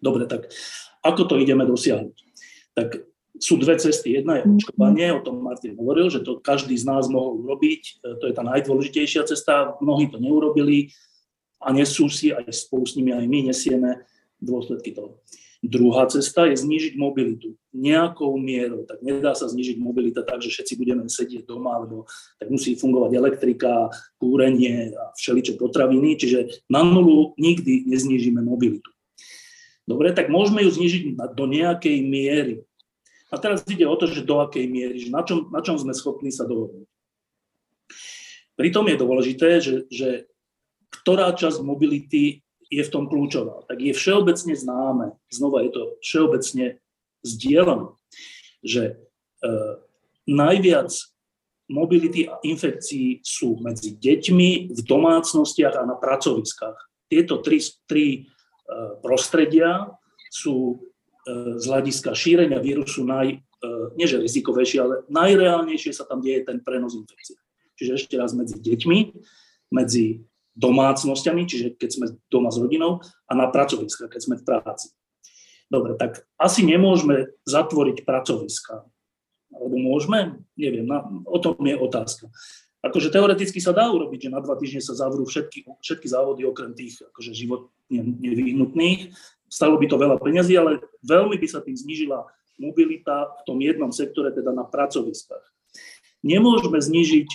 Dobre, 0.04 0.28
tak 0.28 0.52
ako 1.04 1.28
to 1.28 1.36
ideme 1.40 1.64
dosiahnuť? 1.64 2.18
Tak 2.76 2.88
sú 3.40 3.58
dve 3.58 3.80
cesty. 3.82 4.14
Jedna 4.20 4.40
je 4.40 4.46
očkovanie, 4.46 5.10
o 5.16 5.24
tom 5.26 5.42
Martin 5.42 5.74
hovoril, 5.74 6.12
že 6.12 6.22
to 6.22 6.38
každý 6.38 6.78
z 6.78 6.86
nás 6.86 7.10
mohol 7.10 7.42
urobiť. 7.42 8.06
To 8.22 8.24
je 8.30 8.34
tá 8.36 8.44
najdôležitejšia 8.46 9.26
cesta. 9.26 9.74
Mnohí 9.82 10.12
to 10.12 10.22
neurobili 10.22 10.94
a 11.58 11.74
nesú 11.74 12.12
si, 12.12 12.30
aj 12.30 12.46
spolu 12.52 12.86
s 12.86 12.94
nimi 12.94 13.16
aj 13.16 13.26
my 13.26 13.40
nesieme 13.50 14.06
dôsledky 14.38 14.92
toho. 14.94 15.24
Druhá 15.64 16.12
cesta 16.12 16.44
je 16.52 16.60
znížiť 16.60 17.00
mobilitu 17.00 17.56
nejakou 17.72 18.36
mierou. 18.36 18.84
Tak 18.84 19.00
nedá 19.00 19.32
sa 19.32 19.48
znížiť 19.48 19.80
mobilita 19.80 20.20
tak, 20.20 20.44
že 20.44 20.52
všetci 20.52 20.76
budeme 20.76 21.08
sedieť 21.08 21.48
doma, 21.48 21.80
alebo 21.80 22.04
tak 22.36 22.52
musí 22.52 22.76
fungovať 22.76 23.16
elektrika, 23.16 23.88
kúrenie 24.20 24.92
a 24.92 25.16
všeličo 25.16 25.56
potraviny, 25.56 26.20
čiže 26.20 26.68
na 26.68 26.84
nulu 26.84 27.32
nikdy 27.40 27.88
neznížime 27.88 28.44
mobilitu. 28.44 28.92
Dobre, 29.88 30.12
tak 30.12 30.28
môžeme 30.28 30.68
ju 30.68 30.72
znížiť 30.76 31.16
do 31.32 31.46
nejakej 31.48 31.98
miery. 32.04 32.68
A 33.32 33.40
teraz 33.40 33.64
ide 33.64 33.88
o 33.88 33.96
to, 33.96 34.06
že 34.06 34.28
do 34.28 34.44
akej 34.44 34.68
miery, 34.68 35.00
že 35.00 35.10
na 35.10 35.24
čom, 35.24 35.48
na 35.48 35.64
čom 35.64 35.80
sme 35.80 35.96
schopní 35.96 36.30
sa 36.30 36.44
dohodnúť. 36.44 36.86
Pritom 38.60 38.86
je 38.86 39.02
dôležité, 39.02 39.50
že, 39.64 39.90
že 39.90 40.30
ktorá 41.02 41.34
časť 41.34 41.66
mobility 41.66 42.43
je 42.74 42.82
v 42.82 42.94
tom 42.94 43.06
kľúčová. 43.06 43.70
Tak 43.70 43.78
je 43.78 43.94
všeobecne 43.94 44.54
známe, 44.58 45.06
znova 45.30 45.62
je 45.62 45.72
to 45.74 45.82
všeobecne 46.02 46.66
zdieľané, 47.22 47.94
že 48.66 48.84
e, 48.90 48.96
najviac 50.26 50.90
mobility 51.72 52.28
a 52.28 52.42
infekcií 52.44 53.24
sú 53.24 53.62
medzi 53.62 53.96
deťmi, 53.96 54.74
v 54.74 54.82
domácnostiach 54.84 55.80
a 55.80 55.88
na 55.88 55.96
pracoviskách. 55.96 56.76
Tieto 57.08 57.40
tri, 57.40 57.62
tri 57.86 58.06
e, 58.14 58.20
prostredia 59.00 59.94
sú 60.34 60.76
e, 60.76 61.58
z 61.62 61.64
hľadiska 61.70 62.12
šírenia 62.18 62.60
vírusu 62.60 63.06
naj, 63.06 63.38
e, 63.38 63.38
nie 63.96 64.10
že 64.10 64.20
rizikovejšie, 64.20 64.80
ale 64.82 64.96
najreálnejšie 65.14 65.94
sa 65.94 66.10
tam 66.10 66.20
deje 66.20 66.44
ten 66.44 66.60
prenos 66.66 66.98
infekcie. 66.98 67.38
Čiže 67.78 67.92
ešte 67.98 68.16
raz 68.18 68.34
medzi 68.34 68.58
deťmi, 68.60 69.00
medzi 69.74 70.26
domácnosťami, 70.54 71.50
čiže 71.50 71.68
keď 71.78 71.90
sme 71.90 72.06
doma 72.30 72.54
s 72.54 72.62
rodinou, 72.62 73.02
a 73.26 73.32
na 73.34 73.50
pracoviska, 73.50 74.10
keď 74.10 74.22
sme 74.22 74.36
v 74.38 74.46
práci. 74.46 74.94
Dobre, 75.72 75.98
tak 75.98 76.30
asi 76.38 76.62
nemôžeme 76.62 77.34
zatvoriť 77.50 78.06
pracoviska. 78.06 78.86
Alebo 79.54 79.76
môžeme? 79.78 80.46
Neviem, 80.54 80.86
na, 80.86 81.06
o 81.26 81.38
tom 81.42 81.58
je 81.62 81.74
otázka. 81.78 82.30
Akože 82.84 83.10
teoreticky 83.10 83.64
sa 83.64 83.72
dá 83.72 83.88
urobiť, 83.88 84.28
že 84.28 84.34
na 84.34 84.44
dva 84.44 84.60
týždne 84.60 84.84
sa 84.84 84.94
zavrú 84.94 85.24
všetky, 85.24 85.66
všetky 85.80 86.08
závody 86.10 86.44
okrem 86.44 86.76
tých 86.76 87.00
akože 87.00 87.32
životne 87.32 88.00
nevyhnutných. 88.20 89.16
Stalo 89.48 89.80
by 89.80 89.86
to 89.88 89.96
veľa 89.96 90.18
peňazí, 90.20 90.54
ale 90.60 90.84
veľmi 91.00 91.40
by 91.40 91.48
sa 91.48 91.64
tým 91.64 91.80
znížila 91.80 92.28
mobilita 92.60 93.34
v 93.40 93.42
tom 93.48 93.58
jednom 93.64 93.90
sektore, 93.90 94.36
teda 94.36 94.52
na 94.52 94.68
pracoviskách. 94.68 95.46
Nemôžeme 96.22 96.78
znížiť 96.78 97.30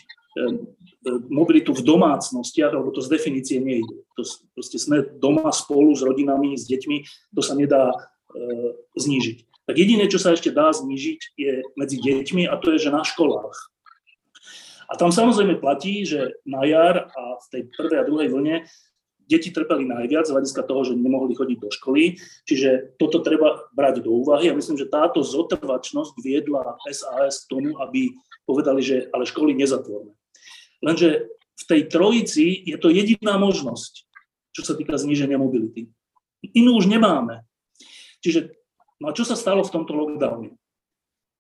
mobilitu 1.29 1.73
v 1.75 1.85
domácnostiach, 1.85 2.73
lebo 2.75 2.93
to 2.93 3.01
z 3.01 3.09
definície 3.13 3.59
nejde. 3.59 4.05
To 4.17 4.23
proste 4.53 4.79
sme 4.79 5.05
doma 5.19 5.49
spolu 5.51 5.97
s 5.97 6.05
rodinami, 6.05 6.55
s 6.55 6.69
deťmi, 6.69 6.97
to 7.35 7.43
sa 7.43 7.57
nedá 7.57 7.93
e, 7.93 7.97
znížiť. 8.99 9.49
Tak 9.69 9.77
jediné, 9.77 10.09
čo 10.09 10.17
sa 10.17 10.33
ešte 10.33 10.49
dá 10.49 10.73
znížiť, 10.73 11.21
je 11.37 11.53
medzi 11.77 11.97
deťmi 12.01 12.49
a 12.49 12.57
to 12.57 12.73
je, 12.73 12.89
že 12.89 12.95
na 12.95 13.05
školách. 13.05 13.57
A 14.89 14.97
tam 14.97 15.13
samozrejme 15.13 15.61
platí, 15.61 16.09
že 16.09 16.41
na 16.49 16.65
jar 16.65 17.13
a 17.13 17.23
v 17.37 17.47
tej 17.53 17.63
prvej 17.77 18.01
a 18.01 18.09
druhej 18.09 18.29
vlne 18.33 18.65
deti 19.29 19.53
trpeli 19.53 19.85
najviac 19.85 20.25
z 20.25 20.33
hľadiska 20.33 20.65
toho, 20.65 20.89
že 20.89 20.97
nemohli 20.97 21.37
chodiť 21.37 21.59
do 21.61 21.69
školy, 21.69 22.17
čiže 22.49 22.97
toto 22.97 23.21
treba 23.21 23.69
brať 23.77 24.01
do 24.01 24.25
úvahy 24.25 24.49
a 24.49 24.57
myslím, 24.57 24.81
že 24.81 24.89
táto 24.89 25.21
zotrvačnosť 25.21 26.17
viedla 26.25 26.81
SAS 26.89 27.45
k 27.45 27.53
tomu, 27.53 27.77
aby 27.77 28.09
povedali, 28.49 28.81
že 28.81 29.13
ale 29.13 29.29
školy 29.29 29.53
nezatvorme. 29.53 30.17
Lenže 30.79 31.31
v 31.59 31.65
tej 31.67 31.81
trojici 31.91 32.55
je 32.67 32.79
to 32.79 32.89
jediná 32.93 33.35
možnosť, 33.37 34.07
čo 34.55 34.63
sa 34.63 34.79
týka 34.79 34.95
zníženia 34.95 35.39
mobility. 35.39 35.91
Inú 36.55 36.79
už 36.79 36.87
nemáme. 36.87 37.43
Čiže, 38.23 38.55
no 39.03 39.11
a 39.11 39.17
čo 39.17 39.27
sa 39.27 39.35
stalo 39.35 39.67
v 39.67 39.75
tomto 39.75 39.95
lockdowne? 39.95 40.55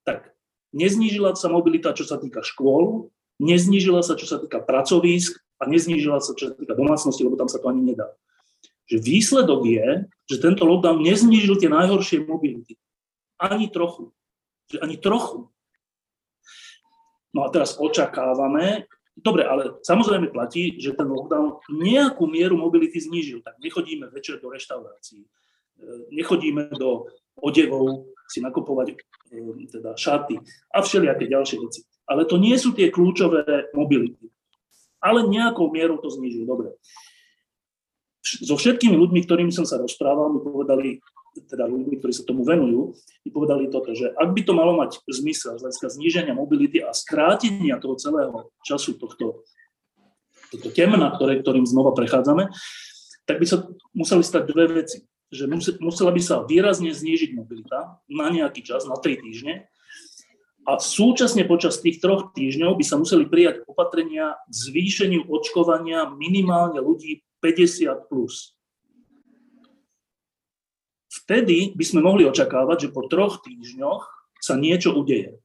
Tak 0.03 0.35
neznížila 0.75 1.39
sa 1.39 1.51
mobilita, 1.51 1.95
čo 1.95 2.03
sa 2.03 2.19
týka 2.19 2.43
škôl, 2.43 3.11
neznížila 3.39 4.03
sa, 4.03 4.19
čo 4.19 4.27
sa 4.27 4.43
týka 4.43 4.59
pracovísk 4.59 5.39
a 5.63 5.71
neznížila 5.71 6.19
sa, 6.19 6.35
čo 6.35 6.51
sa 6.51 6.55
týka 6.59 6.75
domácnosti, 6.75 7.23
lebo 7.23 7.39
tam 7.39 7.47
sa 7.47 7.63
to 7.63 7.71
ani 7.71 7.95
nedá. 7.95 8.11
Že 8.91 9.05
výsledok 9.05 9.63
je, 9.69 9.89
že 10.27 10.37
tento 10.43 10.67
lockdown 10.67 11.03
neznížil 11.03 11.61
tie 11.61 11.71
najhoršie 11.71 12.27
mobility. 12.27 12.75
Ani 13.39 13.71
trochu. 13.71 14.11
Že 14.73 14.83
ani 14.83 14.97
trochu. 14.99 15.47
No 17.37 17.47
a 17.47 17.53
teraz 17.53 17.77
očakávame, 17.77 18.89
Dobre, 19.19 19.43
ale 19.43 19.83
samozrejme 19.83 20.31
platí, 20.31 20.79
že 20.79 20.95
ten 20.95 21.11
lockdown 21.11 21.59
nejakú 21.75 22.31
mieru 22.31 22.55
mobility 22.55 23.03
znížil. 23.03 23.43
Tak 23.43 23.59
nechodíme 23.59 24.07
večer 24.15 24.39
do 24.39 24.47
reštaurácií, 24.47 25.27
e, 25.27 25.29
nechodíme 26.15 26.71
do 26.79 27.11
odevov 27.43 28.07
si 28.31 28.39
nakupovať 28.39 28.95
e, 28.95 28.97
teda 29.67 29.99
šaty 29.99 30.39
a 30.71 30.79
všelijaké 30.85 31.27
ďalšie 31.27 31.59
veci. 31.59 31.81
Ale 32.07 32.31
to 32.31 32.39
nie 32.39 32.55
sú 32.55 32.73
tie 32.73 32.95
kľúčové 32.95 33.75
mobility. 33.75 34.31
Ale 35.03 35.27
nejakou 35.27 35.71
mierou 35.71 35.99
to 35.99 36.11
znížil. 36.11 36.47
Dobre. 36.47 36.79
So 38.23 38.59
všetkými 38.59 38.95
ľuďmi, 38.99 39.21
ktorými 39.25 39.53
som 39.55 39.65
sa 39.65 39.81
rozprával, 39.81 40.31
mi 40.37 40.41
povedali, 40.43 41.01
teda 41.47 41.69
ľuďmi, 41.69 42.01
ktorí 42.01 42.13
sa 42.15 42.27
tomu 42.27 42.43
venujú, 42.43 42.97
mi 43.23 43.31
povedali 43.31 43.71
toto, 43.71 43.95
že 43.95 44.11
ak 44.17 44.35
by 44.35 44.43
to 44.43 44.53
malo 44.57 44.75
mať 44.75 44.99
zmysel 45.07 45.59
z 45.59 45.63
hľadiska 45.63 45.89
zníženia 45.93 46.35
mobility 46.35 46.83
a 46.83 46.91
skrátenia 46.91 47.79
toho 47.79 47.95
celého 48.01 48.51
času 48.65 48.99
tohto, 48.99 49.47
tohto 50.51 50.69
temna, 50.75 51.15
ktoré, 51.15 51.39
ktorým 51.39 51.69
znova 51.69 51.95
prechádzame, 51.95 52.51
tak 53.29 53.37
by 53.39 53.47
sa 53.47 53.69
museli 53.93 54.25
stať 54.25 54.43
dve 54.49 54.83
veci. 54.83 55.05
Že 55.29 55.45
musela 55.85 56.09
by 56.09 56.23
sa 56.25 56.41
výrazne 56.41 56.89
znížiť 56.89 57.37
mobilita 57.37 58.01
na 58.09 58.33
nejaký 58.33 58.65
čas, 58.65 58.89
na 58.89 58.97
tri 58.97 59.21
týždne, 59.21 59.69
a 60.69 60.77
súčasne 60.77 61.49
počas 61.49 61.81
tých 61.81 61.97
troch 61.97 62.37
týždňov 62.37 62.77
by 62.77 62.85
sa 62.85 63.01
museli 63.01 63.25
prijať 63.25 63.65
opatrenia 63.65 64.37
k 64.45 64.53
zvýšeniu 64.53 65.25
očkovania 65.25 66.13
minimálne 66.13 66.85
ľudí 66.85 67.25
50+. 67.41 67.89
Plus 68.13 68.58
vtedy 71.29 71.77
by 71.77 71.85
sme 71.85 72.01
mohli 72.01 72.25
očakávať, 72.25 72.89
že 72.89 72.95
po 72.97 73.05
troch 73.05 73.45
týždňoch 73.45 74.09
sa 74.41 74.57
niečo 74.57 74.97
udeje. 74.97 75.37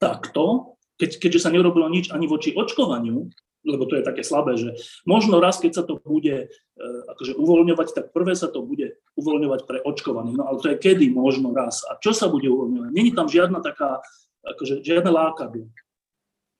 Takto, 0.00 0.74
keď, 0.96 1.20
keďže 1.20 1.44
sa 1.44 1.52
nerobilo 1.52 1.92
nič 1.92 2.08
ani 2.08 2.24
voči 2.24 2.56
očkovaniu, 2.56 3.28
lebo 3.60 3.84
to 3.84 4.00
je 4.00 4.08
také 4.08 4.24
slabé, 4.24 4.56
že 4.56 4.72
možno 5.04 5.36
raz, 5.36 5.60
keď 5.60 5.72
sa 5.76 5.84
to 5.84 6.00
bude 6.00 6.48
e, 6.48 6.86
akože 7.12 7.36
uvoľňovať, 7.36 7.88
tak 7.92 8.06
prvé 8.16 8.32
sa 8.32 8.48
to 8.48 8.64
bude 8.64 8.96
uvoľňovať 9.20 9.60
pre 9.68 9.78
očkovaných. 9.84 10.40
No 10.40 10.48
ale 10.48 10.64
to 10.64 10.72
je 10.72 10.80
kedy 10.80 11.12
možno 11.12 11.52
raz. 11.52 11.84
A 11.84 12.00
čo 12.00 12.16
sa 12.16 12.32
bude 12.32 12.48
uvoľňovať? 12.48 12.88
Není 12.88 13.12
tam 13.12 13.28
žiadna 13.28 13.60
taká, 13.60 14.00
akože 14.40 14.80
žiadne 14.80 15.12
lákadlo 15.12 15.68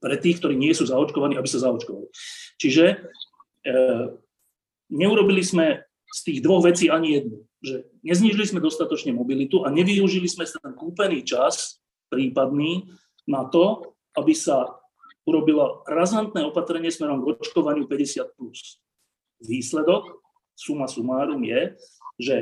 pre 0.04 0.20
tých, 0.20 0.44
ktorí 0.44 0.60
nie 0.60 0.76
sú 0.76 0.84
zaočkovaní, 0.84 1.40
aby 1.40 1.48
sa 1.48 1.64
zaočkovali. 1.64 2.12
Čiže 2.60 2.84
e, 2.92 2.96
neurobili 4.92 5.40
sme 5.40 5.80
z 6.12 6.20
tých 6.20 6.38
dvoch 6.44 6.60
vecí 6.68 6.92
ani 6.92 7.16
jednu 7.16 7.48
že 7.60 7.88
neznižili 8.00 8.44
sme 8.48 8.60
dostatočne 8.64 9.12
mobilitu 9.12 9.62
a 9.64 9.72
nevyužili 9.72 10.26
sme 10.26 10.48
ten 10.48 10.72
kúpený 10.72 11.24
čas 11.24 11.80
prípadný 12.08 12.88
na 13.28 13.46
to, 13.46 13.94
aby 14.16 14.32
sa 14.32 14.80
urobilo 15.28 15.84
razantné 15.86 16.42
opatrenie 16.42 16.90
smerom 16.90 17.22
k 17.22 17.36
očkovaniu 17.38 17.86
50+. 17.86 18.34
Plus. 18.34 18.80
Výsledok 19.44 20.24
suma 20.56 20.88
sumárum 20.88 21.40
je, 21.44 21.76
že 22.20 22.36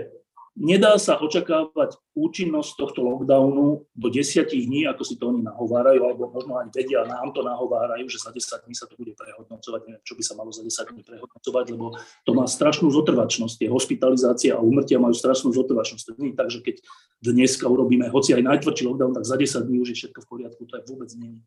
Nedá 0.59 0.99
sa 0.99 1.14
očakávať 1.14 2.03
účinnosť 2.18 2.75
tohto 2.75 3.07
lockdownu 3.07 3.87
do 3.94 4.09
10 4.11 4.51
dní, 4.51 4.90
ako 4.90 5.07
si 5.07 5.14
to 5.14 5.31
oni 5.31 5.47
nahovárajú, 5.47 6.03
alebo 6.03 6.35
možno 6.35 6.59
aj 6.59 6.75
vedia, 6.75 7.07
nám 7.07 7.31
to 7.31 7.47
nahovárajú, 7.47 8.11
že 8.11 8.18
za 8.18 8.35
10 8.35 8.66
dní 8.66 8.75
sa 8.75 8.90
to 8.90 8.99
bude 8.99 9.14
prehodnocovať. 9.14 9.81
Neviem, 9.87 10.03
čo 10.03 10.18
by 10.18 10.23
sa 10.27 10.35
malo 10.35 10.51
za 10.51 10.66
10 10.66 10.90
dní 10.90 11.07
prehodnocovať, 11.07 11.64
lebo 11.71 11.94
to 12.27 12.31
má 12.35 12.51
strašnú 12.51 12.90
zotrvačnosť. 12.90 13.55
Tie 13.55 13.71
hospitalizácie 13.71 14.51
a 14.51 14.59
úmrtia 14.59 14.99
majú 14.99 15.14
strašnú 15.14 15.55
zotrvačnosť. 15.55 16.18
takže 16.35 16.59
keď 16.66 16.83
dneska 17.23 17.71
urobíme 17.71 18.11
hoci 18.11 18.35
aj 18.35 18.42
najtvrdší 18.42 18.83
lockdown, 18.90 19.14
tak 19.14 19.31
za 19.31 19.38
10 19.38 19.62
dní 19.62 19.79
už 19.79 19.94
je 19.94 19.97
všetko 20.03 20.27
v 20.27 20.27
poriadku, 20.27 20.66
to 20.66 20.75
je 20.75 20.83
vôbec 20.90 21.11
nie. 21.14 21.38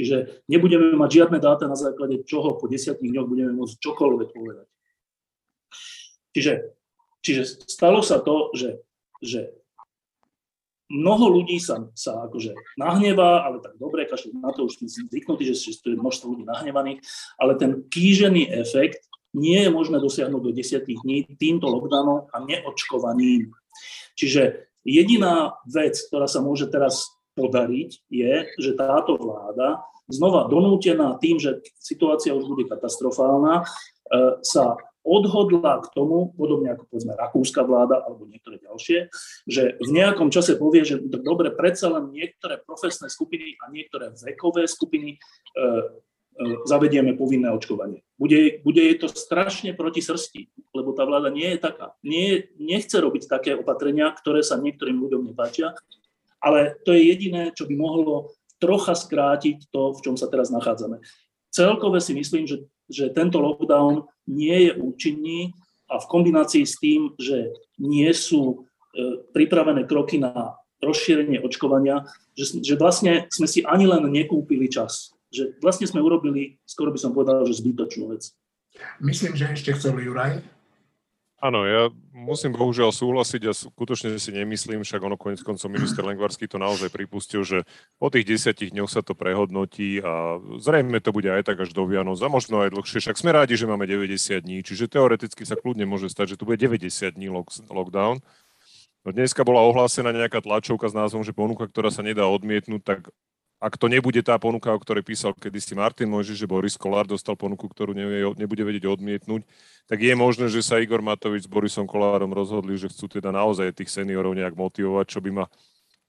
Čiže 0.00 0.48
nebudeme 0.48 0.96
mať 0.96 1.10
žiadne 1.12 1.44
dáta, 1.44 1.68
na 1.68 1.76
základe 1.76 2.24
čoho 2.24 2.56
po 2.56 2.72
10 2.72 3.04
dňoch 3.04 3.28
budeme 3.28 3.52
môcť 3.52 3.76
čokoľvek 3.84 4.28
povedať. 4.32 4.66
Čiže 6.32 6.52
Čiže 7.26 7.66
stalo 7.66 8.06
sa 8.06 8.22
to, 8.22 8.54
že, 8.54 8.78
že 9.18 9.50
mnoho 10.86 11.42
ľudí 11.42 11.58
sa, 11.58 11.90
sa 11.98 12.30
akože 12.30 12.54
nahnevá, 12.78 13.42
ale 13.42 13.58
tak 13.58 13.74
dobre, 13.82 14.06
každý 14.06 14.30
na 14.38 14.54
to 14.54 14.70
už 14.70 14.78
sme 14.78 15.10
zvyknutí, 15.10 15.42
že, 15.50 15.58
že 15.58 15.82
tu 15.82 15.90
je 15.90 15.98
množstvo 15.98 16.30
ľudí 16.30 16.44
nahnevaných, 16.46 17.02
ale 17.34 17.58
ten 17.58 17.82
kýžený 17.90 18.54
efekt 18.54 19.02
nie 19.34 19.58
je 19.66 19.70
možné 19.74 19.98
dosiahnuť 19.98 20.38
do 20.38 20.52
10 20.54 20.86
dní 20.86 21.26
týmto 21.34 21.66
lockdownom 21.66 22.30
a 22.30 22.36
neočkovaním. 22.46 23.50
Čiže 24.14 24.70
jediná 24.86 25.58
vec, 25.66 25.98
ktorá 26.06 26.30
sa 26.30 26.38
môže 26.40 26.70
teraz 26.70 27.10
podariť, 27.36 28.06
je, 28.08 28.34
že 28.56 28.70
táto 28.78 29.18
vláda 29.18 29.82
znova 30.08 30.46
donútená 30.46 31.18
tým, 31.18 31.36
že 31.36 31.60
situácia 31.76 32.32
už 32.32 32.48
bude 32.48 32.64
katastrofálna, 32.70 33.60
e, 33.60 33.64
sa 34.40 34.78
odhodla 35.06 35.86
k 35.86 35.94
tomu, 35.94 36.34
podobne 36.34 36.74
ako 36.74 36.90
povedzme 36.90 37.14
rakúska 37.14 37.62
vláda 37.62 38.02
alebo 38.02 38.26
niektoré 38.26 38.58
ďalšie, 38.58 38.98
že 39.46 39.78
v 39.78 39.90
nejakom 39.94 40.34
čase 40.34 40.58
povie, 40.58 40.82
že 40.82 40.98
dobre, 41.06 41.54
predsa 41.54 41.94
len 41.94 42.10
niektoré 42.10 42.58
profesné 42.58 43.06
skupiny 43.06 43.54
a 43.62 43.70
niektoré 43.70 44.10
vekové 44.18 44.66
skupiny 44.66 45.14
e, 45.14 45.16
e, 45.16 45.68
zavedieme 46.66 47.14
povinné 47.14 47.54
očkovanie. 47.54 48.02
Bude, 48.18 48.58
bude 48.66 48.82
je 48.82 48.98
to 48.98 49.06
strašne 49.06 49.78
proti 49.78 50.02
srsti, 50.02 50.50
lebo 50.74 50.90
tá 50.90 51.06
vláda 51.06 51.30
nie 51.30 51.54
je 51.54 51.58
taká. 51.62 51.94
Nie, 52.02 52.50
nechce 52.58 52.98
robiť 52.98 53.30
také 53.30 53.54
opatrenia, 53.54 54.10
ktoré 54.10 54.42
sa 54.42 54.58
niektorým 54.58 54.98
ľuďom 54.98 55.30
nepáčia, 55.30 55.78
ale 56.42 56.74
to 56.82 56.90
je 56.90 57.14
jediné, 57.14 57.54
čo 57.54 57.70
by 57.70 57.74
mohlo 57.78 58.34
trocha 58.58 58.96
skrátiť 58.96 59.68
to, 59.70 59.94
v 59.94 60.02
čom 60.02 60.14
sa 60.18 60.26
teraz 60.26 60.50
nachádzame. 60.50 60.98
Celkové 61.52 62.00
si 62.04 62.12
myslím, 62.12 62.44
že 62.44 62.68
že 62.86 63.12
tento 63.14 63.42
lockdown 63.42 64.06
nie 64.26 64.70
je 64.70 64.72
účinný 64.78 65.54
a 65.86 66.02
v 66.02 66.10
kombinácii 66.10 66.64
s 66.66 66.78
tým, 66.82 67.14
že 67.18 67.54
nie 67.78 68.10
sú 68.10 68.42
e, 68.52 68.56
pripravené 69.30 69.86
kroky 69.86 70.18
na 70.18 70.58
rozšírenie 70.82 71.40
očkovania, 71.40 72.04
že, 72.36 72.60
že 72.60 72.74
vlastne 72.76 73.30
sme 73.32 73.46
si 73.48 73.62
ani 73.62 73.86
len 73.86 74.06
nekúpili 74.10 74.68
čas. 74.68 75.14
Že 75.30 75.58
vlastne 75.62 75.86
sme 75.86 76.02
urobili, 76.02 76.58
skoro 76.66 76.90
by 76.90 76.98
som 77.00 77.14
povedal, 77.14 77.46
že 77.46 77.58
zbytočnú 77.58 78.12
vec. 78.12 78.30
Myslím, 79.00 79.34
že 79.38 79.48
ešte 79.50 79.72
chcel 79.72 79.96
Juraj. 79.96 80.55
Áno, 81.36 81.68
ja 81.68 81.92
musím 82.16 82.56
bohužiaľ 82.56 82.96
súhlasiť 82.96 83.42
a 83.44 83.52
skutočne 83.52 84.16
si 84.16 84.32
nemyslím, 84.32 84.80
však 84.80 85.04
ono 85.04 85.20
konec 85.20 85.44
koncov 85.44 85.68
minister 85.68 86.00
Lengvarský 86.00 86.48
to 86.48 86.56
naozaj 86.56 86.88
pripustil, 86.88 87.44
že 87.44 87.68
po 88.00 88.08
tých 88.08 88.24
desiatich 88.24 88.72
dňoch 88.72 88.88
sa 88.88 89.04
to 89.04 89.12
prehodnotí 89.12 90.00
a 90.00 90.40
zrejme 90.56 90.96
to 91.04 91.12
bude 91.12 91.28
aj 91.28 91.44
tak 91.44 91.60
až 91.60 91.76
do 91.76 91.84
Vianoc 91.84 92.16
a 92.24 92.32
možno 92.32 92.64
aj 92.64 92.72
dlhšie. 92.72 93.04
Však 93.04 93.20
sme 93.20 93.36
rádi, 93.36 93.52
že 93.60 93.68
máme 93.68 93.84
90 93.84 94.48
dní, 94.48 94.64
čiže 94.64 94.88
teoreticky 94.88 95.44
sa 95.44 95.60
kľudne 95.60 95.84
môže 95.84 96.08
stať, 96.08 96.34
že 96.34 96.38
tu 96.40 96.48
bude 96.48 96.56
90 96.56 96.88
dní 96.88 97.28
lockdown. 97.68 98.24
No 99.04 99.08
dneska 99.12 99.44
bola 99.44 99.60
ohlásená 99.60 100.16
nejaká 100.16 100.40
tlačovka 100.40 100.88
s 100.88 100.96
názvom, 100.96 101.20
že 101.20 101.36
ponuka, 101.36 101.68
ktorá 101.68 101.92
sa 101.92 102.00
nedá 102.00 102.24
odmietnúť, 102.32 102.80
tak 102.80 103.00
ak 103.56 103.80
to 103.80 103.88
nebude 103.88 104.20
tá 104.20 104.36
ponuka, 104.36 104.68
o 104.68 104.78
ktorej 104.78 105.00
písal 105.00 105.32
kedysi 105.32 105.72
Martin 105.72 106.12
Mojžiš, 106.12 106.44
že 106.44 106.50
Boris 106.50 106.76
Kolár 106.76 107.08
dostal 107.08 107.40
ponuku, 107.40 107.64
ktorú 107.64 107.96
nevie, 107.96 108.28
nebude 108.36 108.60
vedieť 108.60 108.84
odmietnúť, 108.84 109.48
tak 109.88 109.98
je 110.04 110.12
možné, 110.12 110.52
že 110.52 110.60
sa 110.60 110.76
Igor 110.76 111.00
Matovič 111.00 111.48
s 111.48 111.50
Borisom 111.50 111.88
Kolárom 111.88 112.36
rozhodli, 112.36 112.76
že 112.76 112.92
chcú 112.92 113.08
teda 113.08 113.32
naozaj 113.32 113.72
tých 113.72 113.88
seniorov 113.88 114.36
nejak 114.36 114.52
motivovať, 114.52 115.06
čo 115.08 115.24
by 115.24 115.30
ma 115.32 115.44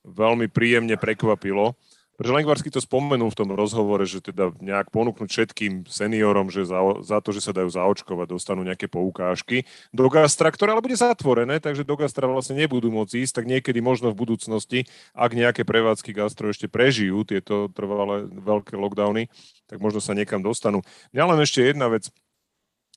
veľmi 0.03 0.51
príjemne 0.51 0.99
prekvapilo. 0.99 1.75
Pretože 2.17 2.33
Lengvarsky 2.33 2.73
to 2.73 2.81
spomenul 2.81 3.29
v 3.29 3.37
tom 3.37 3.53
rozhovore, 3.53 4.01
že 4.09 4.25
teda 4.25 4.49
nejak 4.57 4.89
ponúknuť 4.89 5.29
všetkým 5.29 5.85
seniorom, 5.85 6.49
že 6.49 6.65
za, 6.65 6.81
za 7.05 7.21
to, 7.21 7.29
že 7.29 7.45
sa 7.45 7.53
dajú 7.53 7.69
zaočkovať, 7.69 8.33
dostanú 8.33 8.65
nejaké 8.65 8.89
poukážky 8.89 9.69
do 9.93 10.09
gastra, 10.09 10.49
ktoré 10.49 10.73
ale 10.73 10.81
bude 10.81 10.97
zatvorené, 10.97 11.61
takže 11.61 11.85
do 11.85 11.93
gastra 11.93 12.25
vlastne 12.25 12.57
nebudú 12.57 12.89
môcť 12.89 13.21
ísť, 13.21 13.33
tak 13.37 13.45
niekedy 13.45 13.85
možno 13.85 14.09
v 14.09 14.17
budúcnosti, 14.17 14.89
ak 15.13 15.37
nejaké 15.37 15.61
prevádzky 15.61 16.09
gastro 16.17 16.49
ešte 16.49 16.65
prežijú 16.65 17.21
tieto 17.21 17.69
trvalé 17.69 18.25
veľké 18.25 18.73
lockdowny, 18.73 19.29
tak 19.69 19.77
možno 19.77 20.01
sa 20.01 20.17
niekam 20.17 20.41
dostanú. 20.41 20.81
Mňa 21.13 21.23
len 21.37 21.39
ešte 21.45 21.61
jedna 21.61 21.85
vec 21.85 22.09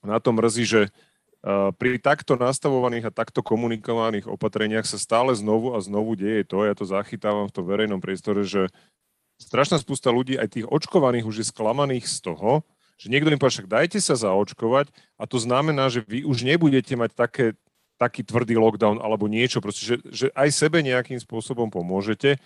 na 0.01 0.17
tom 0.17 0.41
mrzí, 0.41 0.65
že 0.65 0.83
pri 1.77 1.97
takto 2.01 2.37
nastavovaných 2.37 3.09
a 3.09 3.17
takto 3.17 3.41
komunikovaných 3.41 4.29
opatreniach 4.29 4.85
sa 4.85 5.01
stále 5.01 5.33
znovu 5.33 5.73
a 5.73 5.81
znovu 5.81 6.13
deje 6.17 6.45
to, 6.45 6.65
ja 6.65 6.77
to 6.77 6.85
zachytávam 6.85 7.49
v 7.49 7.55
tom 7.57 7.65
verejnom 7.65 8.01
priestore, 8.01 8.45
že 8.45 8.69
strašná 9.41 9.81
spústa 9.81 10.13
ľudí, 10.13 10.37
aj 10.37 10.61
tých 10.61 10.67
očkovaných, 10.69 11.25
už 11.25 11.37
je 11.41 11.51
sklamaných 11.51 12.05
z 12.05 12.31
toho, 12.31 12.61
že 13.01 13.09
niekto 13.09 13.33
im 13.33 13.41
povie, 13.41 13.57
však 13.57 13.73
dajte 13.73 13.99
sa 14.05 14.13
zaočkovať 14.13 14.93
a 15.17 15.25
to 15.25 15.41
znamená, 15.41 15.89
že 15.89 16.05
vy 16.05 16.29
už 16.29 16.45
nebudete 16.45 16.93
mať 16.93 17.11
také, 17.17 17.47
taký 17.97 18.21
tvrdý 18.21 18.61
lockdown 18.61 19.01
alebo 19.01 19.25
niečo, 19.25 19.65
proste, 19.65 19.81
že, 19.81 19.97
že 20.13 20.27
aj 20.37 20.53
sebe 20.53 20.85
nejakým 20.85 21.17
spôsobom 21.17 21.73
pomôžete. 21.73 22.37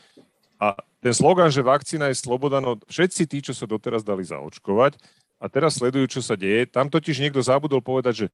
A 0.63 0.79
ten 1.03 1.11
slogan, 1.11 1.51
že 1.51 1.67
vakcína 1.67 2.15
je 2.15 2.23
sloboda, 2.23 2.63
no 2.63 2.79
všetci 2.87 3.23
tí, 3.27 3.43
čo 3.43 3.51
sa 3.51 3.67
doteraz 3.67 4.07
dali 4.07 4.23
zaočkovať 4.23 4.95
a 5.43 5.51
teraz 5.51 5.83
sledujú, 5.83 6.07
čo 6.07 6.23
sa 6.23 6.39
deje, 6.39 6.71
tam 6.71 6.87
totiž 6.87 7.19
niekto 7.19 7.43
zabudol 7.43 7.83
povedať, 7.83 8.15
že 8.15 8.27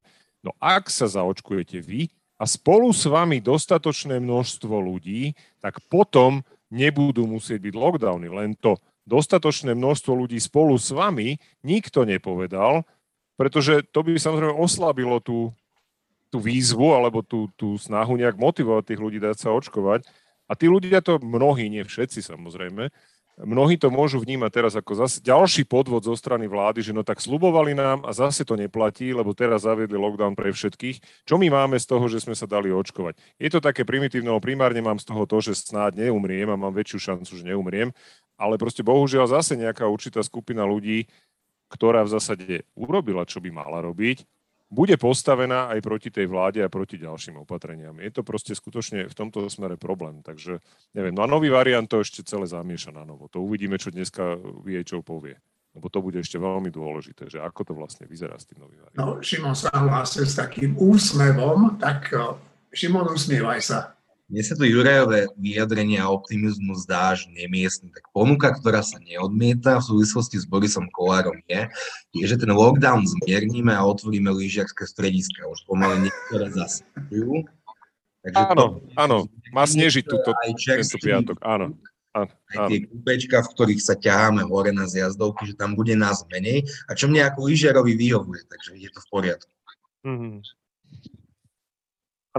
no 0.45 0.53
ak 0.61 0.93
sa 0.93 1.09
zaočkujete 1.09 1.81
vy 1.81 2.13
a 2.37 2.45
spolu 2.45 2.93
s 2.93 3.09
vami 3.09 3.41
dostatočné 3.41 4.21
množstvo 4.21 4.77
ľudí, 4.77 5.33
tak 5.65 5.81
potom 5.89 6.45
nebudú 6.71 7.27
musieť 7.27 7.67
byť 7.67 7.75
lockdowny, 7.75 8.31
len 8.31 8.55
to 8.57 8.79
dostatočné 9.05 9.75
množstvo 9.75 10.15
ľudí 10.15 10.39
spolu 10.39 10.79
s 10.79 10.95
vami 10.95 11.37
nikto 11.67 12.07
nepovedal, 12.07 12.87
pretože 13.35 13.83
to 13.91 14.07
by 14.07 14.15
samozrejme 14.15 14.55
oslabilo 14.55 15.19
tú, 15.19 15.51
tú 16.31 16.39
výzvu 16.39 16.95
alebo 16.95 17.27
tú, 17.27 17.51
tú 17.59 17.75
snahu 17.75 18.15
nejak 18.15 18.39
motivovať 18.39 18.95
tých 18.95 19.01
ľudí 19.03 19.19
dať 19.19 19.37
sa 19.37 19.51
očkovať. 19.51 20.07
A 20.47 20.53
tí 20.55 20.71
ľudia 20.71 21.03
to, 21.03 21.19
mnohí, 21.23 21.71
nie 21.71 21.83
všetci 21.83 22.23
samozrejme, 22.23 22.91
mnohí 23.45 23.81
to 23.81 23.89
môžu 23.89 24.21
vnímať 24.21 24.51
teraz 24.53 24.73
ako 24.77 25.07
zase 25.07 25.21
ďalší 25.25 25.65
podvod 25.65 26.05
zo 26.05 26.15
strany 26.17 26.47
vlády, 26.47 26.85
že 26.85 26.93
no 26.93 27.05
tak 27.05 27.21
slubovali 27.23 27.73
nám 27.77 28.05
a 28.05 28.13
zase 28.13 28.45
to 28.45 28.57
neplatí, 28.57 29.13
lebo 29.13 29.33
teraz 29.33 29.65
zaviedli 29.65 29.97
lockdown 29.97 30.37
pre 30.37 30.53
všetkých. 30.53 31.27
Čo 31.29 31.41
my 31.41 31.49
máme 31.49 31.77
z 31.81 31.87
toho, 31.87 32.05
že 32.09 32.21
sme 32.21 32.37
sa 32.37 32.45
dali 32.49 32.73
očkovať? 32.73 33.17
Je 33.41 33.49
to 33.53 33.61
také 33.61 33.85
primitívne, 33.85 34.33
primárne 34.41 34.81
mám 34.81 35.01
z 35.01 35.09
toho 35.09 35.25
to, 35.25 35.41
že 35.41 35.57
snáď 35.69 36.09
neumriem 36.09 36.49
a 36.49 36.57
mám 36.57 36.73
väčšiu 36.73 36.99
šancu, 37.13 37.33
že 37.37 37.45
neumriem, 37.45 37.93
ale 38.41 38.57
proste 38.57 38.81
bohužiaľ 38.81 39.29
zase 39.29 39.57
nejaká 39.57 39.85
určitá 39.85 40.25
skupina 40.25 40.65
ľudí, 40.65 41.09
ktorá 41.71 42.03
v 42.03 42.13
zásade 42.17 42.67
urobila, 42.75 43.23
čo 43.29 43.39
by 43.39 43.53
mala 43.53 43.79
robiť, 43.85 44.27
bude 44.71 44.95
postavená 44.95 45.67
aj 45.75 45.83
proti 45.83 46.15
tej 46.15 46.31
vláde 46.31 46.63
a 46.63 46.71
proti 46.71 46.95
ďalším 46.95 47.43
opatreniam. 47.43 47.99
Je 47.99 48.15
to 48.15 48.23
proste 48.23 48.55
skutočne 48.55 49.11
v 49.11 49.15
tomto 49.19 49.43
smere 49.51 49.75
problém. 49.75 50.23
Takže 50.23 50.63
neviem, 50.95 51.11
no 51.11 51.27
a 51.27 51.29
nový 51.29 51.51
variant 51.51 51.91
to 51.91 51.99
ešte 51.99 52.23
celé 52.23 52.47
zamieša 52.47 52.95
na 52.95 53.03
novo. 53.03 53.27
To 53.35 53.43
uvidíme, 53.43 53.83
čo 53.83 53.91
dneska 53.91 54.39
VHO 54.39 55.03
povie. 55.03 55.35
Lebo 55.71 55.87
to 55.87 56.03
bude 56.03 56.19
ešte 56.19 56.35
veľmi 56.35 56.71
dôležité, 56.71 57.31
že 57.31 57.39
ako 57.39 57.61
to 57.63 57.73
vlastne 57.79 58.07
vyzerá 58.07 58.35
s 58.35 58.47
tým 58.47 58.63
novým 58.63 58.83
variantom. 58.83 59.19
No, 59.19 59.23
Šimon 59.23 59.55
sa 59.55 59.71
hlásil 59.71 60.27
s 60.27 60.35
takým 60.35 60.75
úsmevom, 60.75 61.79
tak 61.79 62.11
Šimon, 62.75 63.11
usmievaj 63.11 63.61
sa. 63.63 63.95
Mne 64.31 64.43
sa 64.47 64.55
to 64.55 64.63
Jurajové 64.63 65.27
vyjadrenie 65.35 65.99
a 65.99 66.07
optimizmus 66.07 66.87
zdá, 66.87 67.19
že 67.19 67.27
nemiestný. 67.35 67.91
Tak 67.91 68.15
ponuka, 68.15 68.55
ktorá 68.55 68.79
sa 68.79 69.03
neodmieta 69.03 69.83
v 69.83 69.87
súvislosti 69.91 70.39
s 70.39 70.47
Borisom 70.47 70.87
Kolárom 70.95 71.35
je, 71.51 71.67
je, 72.15 72.25
že 72.31 72.39
ten 72.39 72.55
lockdown 72.55 73.03
zmierníme 73.03 73.75
a 73.75 73.83
otvoríme 73.83 74.31
lyžiarské 74.31 74.87
strediska. 74.87 75.51
Už 75.51 75.67
pomaly 75.67 76.07
niektoré 76.07 76.47
zasahujú. 76.55 77.43
áno, 78.31 78.55
to, 78.55 78.67
áno, 78.95 79.19
má 79.51 79.67
snežiť 79.67 80.07
túto, 80.07 80.31
tento 80.31 80.97
piatok, 81.03 81.43
áno. 81.43 81.75
Áno, 82.11 82.27
aj 82.27 82.67
tie 82.67 82.79
kúpečka, 82.91 83.39
v 83.39 83.51
ktorých 83.55 83.83
sa 83.87 83.95
ťaháme 83.95 84.43
hore 84.43 84.75
na 84.75 84.91
zjazdovky, 84.91 85.47
že 85.47 85.55
tam 85.55 85.79
bude 85.79 85.95
nás 85.95 86.27
menej 86.27 86.67
a 86.91 86.99
čo 86.99 87.07
mne 87.07 87.23
ako 87.23 87.47
lyžiarovi 87.47 87.95
vyhovuje, 87.95 88.51
takže 88.51 88.75
je 88.79 88.91
to 88.91 88.99
v 88.99 89.09
poriadku. 89.15 89.53
Mm-hmm. 90.03 90.43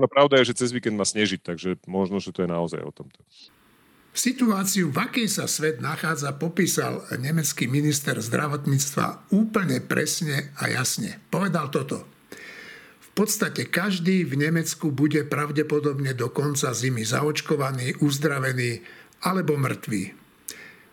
Áno, 0.01 0.09
pravda 0.09 0.41
je, 0.41 0.49
že 0.49 0.65
cez 0.65 0.73
víkend 0.73 0.97
má 0.97 1.05
snežiť, 1.05 1.45
takže 1.45 1.77
možno, 1.85 2.17
že 2.17 2.33
to 2.33 2.41
je 2.41 2.49
naozaj 2.49 2.81
o 2.81 2.89
tomto. 2.89 3.21
Situáciu, 4.17 4.89
v 4.89 4.97
akej 4.97 5.29
sa 5.29 5.45
svet 5.45 5.77
nachádza, 5.77 6.33
popísal 6.33 7.05
nemecký 7.21 7.69
minister 7.69 8.17
zdravotníctva 8.17 9.29
úplne 9.29 9.77
presne 9.77 10.49
a 10.57 10.73
jasne. 10.73 11.21
Povedal 11.29 11.69
toto. 11.69 12.09
V 12.97 13.09
podstate 13.13 13.69
každý 13.69 14.25
v 14.25 14.41
Nemecku 14.41 14.89
bude 14.89 15.21
pravdepodobne 15.21 16.17
do 16.17 16.33
konca 16.33 16.73
zimy 16.73 17.05
zaočkovaný, 17.05 18.01
uzdravený 18.01 18.81
alebo 19.21 19.53
mŕtvý. 19.53 20.17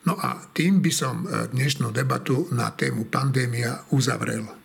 No 0.05 0.21
a 0.21 0.45
tým 0.53 0.85
by 0.85 0.93
som 0.93 1.25
e, 1.25 1.49
dnešnú 1.49 1.97
debatu 1.97 2.45
na 2.53 2.77
tému 2.77 3.09
pandémia 3.09 3.89
uzavrel. 3.89 4.58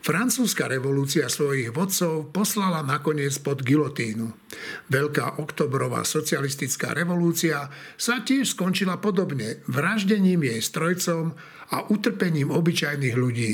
Francúzska 0.00 0.64
revolúcia 0.64 1.28
svojich 1.28 1.76
vodcov 1.76 2.32
poslala 2.32 2.80
nakoniec 2.80 3.36
pod 3.44 3.60
gilotínu. 3.60 4.32
Veľká 4.88 5.36
oktobrová 5.36 6.08
socialistická 6.08 6.96
revolúcia 6.96 7.68
sa 8.00 8.24
tiež 8.24 8.56
skončila 8.56 8.96
podobne, 8.96 9.60
vraždením 9.68 10.40
jej 10.40 10.60
strojcom 10.64 11.36
a 11.70 11.84
utrpením 11.92 12.48
obyčajných 12.48 13.12
ľudí. 13.12 13.52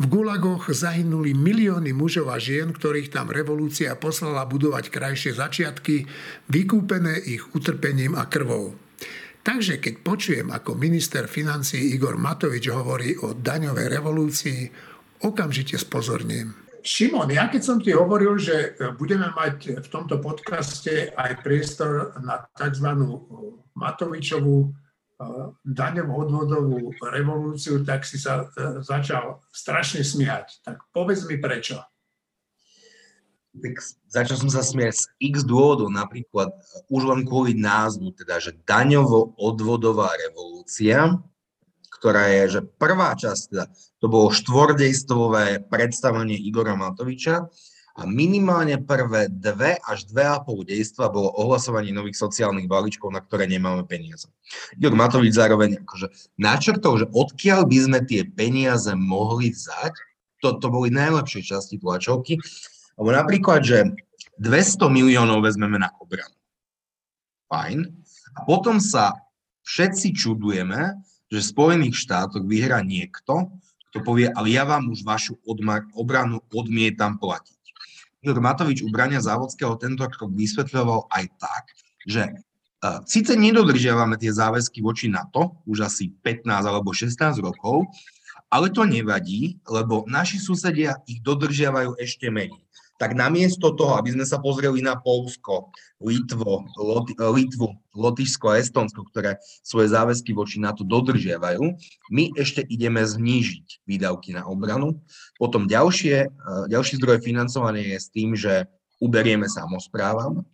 V 0.00 0.04
gulagoch 0.08 0.72
zahynuli 0.72 1.36
milióny 1.36 1.92
mužov 1.92 2.32
a 2.32 2.40
žien, 2.40 2.72
ktorých 2.72 3.12
tam 3.12 3.28
revolúcia 3.28 3.92
poslala 3.92 4.48
budovať 4.48 4.88
krajšie 4.88 5.36
začiatky, 5.36 6.08
vykúpené 6.48 7.20
ich 7.20 7.44
utrpením 7.52 8.16
a 8.16 8.32
krvou. 8.32 8.80
Takže 9.42 9.82
keď 9.82 9.94
počujem, 10.06 10.48
ako 10.54 10.78
minister 10.78 11.26
financí 11.26 11.92
Igor 11.92 12.14
Matovič 12.14 12.70
hovorí 12.70 13.18
o 13.26 13.34
daňovej 13.34 13.86
revolúcii, 13.90 14.60
okamžite 15.22 15.78
spozorním. 15.78 16.52
Šimon, 16.82 17.30
ja 17.30 17.46
keď 17.46 17.62
som 17.62 17.78
ti 17.78 17.94
hovoril, 17.94 18.42
že 18.42 18.74
budeme 18.98 19.30
mať 19.30 19.86
v 19.86 19.88
tomto 19.88 20.18
podcaste 20.18 21.14
aj 21.14 21.46
priestor 21.46 22.18
na 22.18 22.42
tzv. 22.58 22.90
Matovičovú 23.78 24.74
daňovú 25.62 26.12
odvodovú 26.26 26.78
revolúciu, 27.00 27.82
tak 27.86 28.02
si 28.02 28.18
sa 28.18 28.46
e, 28.46 28.82
začal 28.82 29.42
strašne 29.54 30.02
smiať. 30.02 30.62
Tak 30.66 30.90
povedz 30.90 31.26
mi 31.26 31.38
prečo. 31.38 31.78
Tak 33.52 33.74
začal 34.08 34.36
som 34.40 34.50
sa 34.50 34.64
smiať 34.64 34.96
z 34.96 35.04
x 35.20 35.44
dôvodov, 35.44 35.92
napríklad 35.92 36.48
už 36.88 37.02
len 37.04 37.20
kvôli 37.28 37.52
názvu, 37.52 38.16
teda, 38.16 38.40
že 38.40 38.56
daňovo-odvodová 38.64 40.08
revolúcia, 40.16 41.20
ktorá 42.02 42.34
je, 42.34 42.58
že 42.58 42.60
prvá 42.66 43.14
časť, 43.14 43.42
teda, 43.54 43.70
to 44.02 44.10
bolo 44.10 44.34
štvordejstvové 44.34 45.70
predstavenie 45.70 46.34
Igora 46.34 46.74
Matoviča 46.74 47.46
a 47.94 48.02
minimálne 48.02 48.82
prvé 48.82 49.30
dve 49.30 49.78
až 49.78 50.10
dve 50.10 50.26
a 50.26 50.42
pol 50.42 50.66
dejstva 50.66 51.14
bolo 51.14 51.30
ohlasovanie 51.38 51.94
nových 51.94 52.18
sociálnych 52.18 52.66
balíčkov, 52.66 53.14
na 53.14 53.22
ktoré 53.22 53.46
nemáme 53.46 53.86
peniaze. 53.86 54.26
Igor 54.74 54.98
Matovič 54.98 55.38
zároveň 55.38 55.78
akože 55.86 56.10
načrtol, 56.42 57.06
že 57.06 57.06
odkiaľ 57.14 57.70
by 57.70 57.78
sme 57.78 57.98
tie 58.02 58.26
peniaze 58.26 58.90
mohli 58.98 59.54
vzať, 59.54 59.94
to, 60.42 60.58
to 60.58 60.66
boli 60.74 60.90
najlepšie 60.90 61.46
časti 61.46 61.78
tlačovky, 61.78 62.34
lebo 62.98 63.14
napríklad, 63.14 63.62
že 63.62 63.94
200 64.42 64.90
miliónov 64.90 65.46
vezmeme 65.46 65.78
na 65.78 65.94
obranu. 66.02 66.34
Fajn. 67.46 67.78
A 68.34 68.38
potom 68.42 68.82
sa 68.82 69.14
všetci 69.62 70.18
čudujeme, 70.18 70.98
že 71.32 71.40
v 71.40 71.50
Spojených 71.56 71.96
štátoch 71.96 72.44
vyhrá 72.44 72.84
niekto, 72.84 73.48
kto 73.88 73.98
povie, 74.04 74.28
ale 74.28 74.52
ja 74.52 74.68
vám 74.68 74.92
už 74.92 75.00
vašu 75.00 75.40
odmar, 75.48 75.88
obranu 75.96 76.44
odmietam 76.52 77.16
platiť. 77.16 77.60
Igor 78.20 78.44
Matovič 78.44 78.84
u 78.84 78.92
Brania 78.92 79.24
Závodského 79.24 79.80
tento 79.80 80.04
krok 80.12 80.28
vysvetľoval 80.28 81.08
aj 81.08 81.24
tak, 81.40 81.64
že 82.04 82.22
uh, 82.28 83.00
síce 83.08 83.32
nedodržiavame 83.32 84.20
tie 84.20 84.28
záväzky 84.28 84.84
voči 84.84 85.08
NATO 85.08 85.64
už 85.64 85.88
asi 85.88 86.12
15 86.20 86.46
alebo 86.52 86.92
16 86.92 87.16
rokov, 87.40 87.88
ale 88.52 88.68
to 88.68 88.84
nevadí, 88.84 89.56
lebo 89.64 90.04
naši 90.04 90.36
susedia 90.36 91.00
ich 91.08 91.24
dodržiavajú 91.24 91.96
ešte 91.96 92.28
menej 92.28 92.60
tak 93.00 93.18
namiesto 93.18 93.74
toho, 93.74 93.98
aby 93.98 94.14
sme 94.14 94.24
sa 94.28 94.38
pozreli 94.38 94.84
na 94.84 94.94
Polsko, 94.94 95.74
Litvo, 95.98 96.66
Lot, 96.78 97.10
Litvu, 97.18 97.74
Lotyšsko 97.94 98.46
a 98.52 98.58
Estonsko, 98.58 99.06
ktoré 99.10 99.38
svoje 99.66 99.90
záväzky 99.90 100.30
voči 100.36 100.62
NATO 100.62 100.86
dodržiavajú, 100.86 101.62
my 102.12 102.24
ešte 102.38 102.62
ideme 102.66 103.02
znížiť 103.02 103.86
výdavky 103.86 104.36
na 104.36 104.46
obranu. 104.46 105.02
Potom 105.38 105.66
ďalšie, 105.66 106.16
eh, 106.26 106.64
ďalší 106.70 106.98
zdroj 107.00 107.22
financovania 107.24 107.96
je 107.96 107.98
s 107.98 108.08
tým, 108.10 108.38
že 108.38 108.70
uberieme 109.02 109.50
samozprávam. 109.50 110.46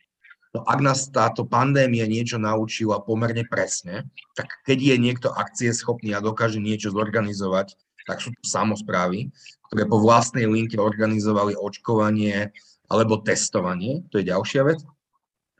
No 0.56 0.64
ak 0.64 0.80
nás 0.80 1.12
táto 1.12 1.44
pandémia 1.44 2.08
niečo 2.08 2.40
naučila 2.40 3.04
pomerne 3.04 3.44
presne, 3.44 4.08
tak 4.32 4.48
keď 4.64 4.78
je 4.80 4.96
niekto 4.96 5.28
akcie 5.28 5.68
schopný 5.76 6.16
a 6.16 6.24
dokáže 6.24 6.56
niečo 6.56 6.88
zorganizovať, 6.88 7.76
tak 8.08 8.24
sú 8.24 8.32
to 8.32 8.42
samozprávy 8.48 9.28
ktoré 9.68 9.84
po 9.84 10.00
vlastnej 10.00 10.48
linke 10.48 10.80
organizovali 10.80 11.52
očkovanie 11.52 12.50
alebo 12.88 13.20
testovanie, 13.20 14.00
to 14.08 14.18
je 14.18 14.32
ďalšia 14.32 14.64
vec. 14.64 14.80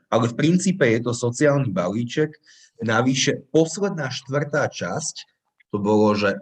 Ale 0.09 0.25
v 0.25 0.33
princípe 0.33 0.81
je 0.81 1.05
to 1.05 1.13
sociálny 1.13 1.69
balíček. 1.69 2.33
Navyše 2.81 3.53
posledná 3.53 4.09
štvrtá 4.09 4.65
časť, 4.65 5.29
to 5.69 5.77
bolo, 5.77 6.17
že 6.17 6.41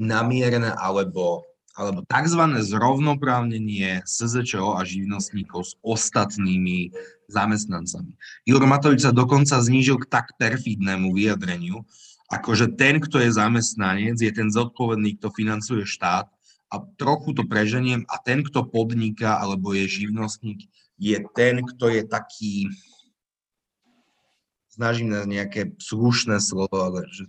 namierené 0.00 0.72
alebo, 0.72 1.44
alebo 1.76 2.00
tzv. 2.08 2.42
zrovnoprávnenie 2.64 4.00
SZČO 4.08 4.80
a 4.80 4.88
živnostníkov 4.88 5.68
s 5.68 5.72
ostatnými 5.84 6.96
zamestnancami. 7.28 8.16
Igor 8.48 8.64
Matovič 8.64 9.04
sa 9.04 9.12
dokonca 9.12 9.60
znížil 9.60 10.00
k 10.00 10.08
tak 10.08 10.32
perfidnému 10.40 11.12
vyjadreniu, 11.12 11.84
akože 12.32 12.76
ten, 12.76 13.00
kto 13.00 13.20
je 13.20 13.30
zamestnanec, 13.32 14.16
je 14.20 14.32
ten 14.32 14.48
zodpovedný, 14.48 15.20
kto 15.20 15.28
financuje 15.34 15.84
štát 15.84 16.28
a 16.72 16.74
trochu 16.96 17.36
to 17.36 17.44
preženiem 17.44 18.08
a 18.08 18.16
ten, 18.18 18.40
kto 18.42 18.64
podniká 18.66 19.36
alebo 19.38 19.76
je 19.76 19.84
živnostník, 19.86 20.64
je 20.96 21.18
ten, 21.36 21.60
kto 21.60 21.92
je 21.92 22.02
taký, 22.06 22.72
snažím 24.72 25.12
na 25.12 25.28
nejaké 25.28 25.76
slušné 25.78 26.40
slovo, 26.40 26.74
ale 26.74 27.06
že 27.12 27.28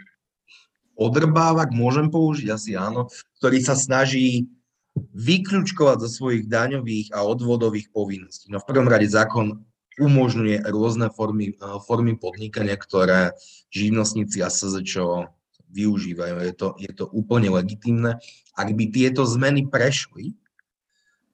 odrbávak, 0.96 1.76
môžem 1.76 2.08
použiť, 2.08 2.48
asi 2.56 2.72
áno, 2.80 3.12
ktorý 3.44 3.60
sa 3.60 3.76
snaží 3.76 4.48
vyklúčkovať 4.96 6.08
zo 6.08 6.10
svojich 6.10 6.48
daňových 6.48 7.12
a 7.12 7.28
odvodových 7.28 7.92
povinností. 7.92 8.48
No 8.48 8.64
v 8.64 8.68
prvom 8.72 8.88
rade 8.88 9.12
zákon 9.12 9.60
umožňuje 10.00 10.68
rôzne 10.68 11.08
formy, 11.12 11.56
formy 11.88 12.20
podnikania, 12.20 12.76
ktoré 12.76 13.36
živnostníci 13.72 14.44
a 14.44 14.52
SZČO 14.52 15.32
využívajú. 15.72 16.36
Je 16.44 16.54
to, 16.56 16.68
je 16.80 16.92
to 16.96 17.06
úplne 17.12 17.52
legitimné. 17.52 18.20
Ak 18.56 18.72
by 18.72 18.86
tieto 18.92 19.28
zmeny 19.28 19.68
prešli, 19.68 20.36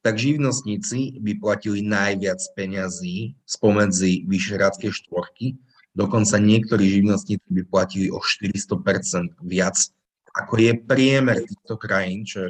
tak 0.01 0.17
živnostníci 0.17 1.21
by 1.21 1.37
platili 1.37 1.85
najviac 1.85 2.41
peňazí 2.57 3.37
spomedzi 3.45 4.25
vyšeráckej 4.25 4.89
štvorky. 4.89 5.61
Dokonca 5.93 6.41
niektorí 6.41 6.89
živnostníci 6.89 7.45
by 7.45 7.63
platili 7.69 8.07
o 8.09 8.17
400% 8.17 9.37
viac, 9.45 9.77
ako 10.33 10.53
je 10.57 10.71
priemer 10.81 11.45
týchto 11.45 11.77
krajín, 11.77 12.25
čo 12.25 12.49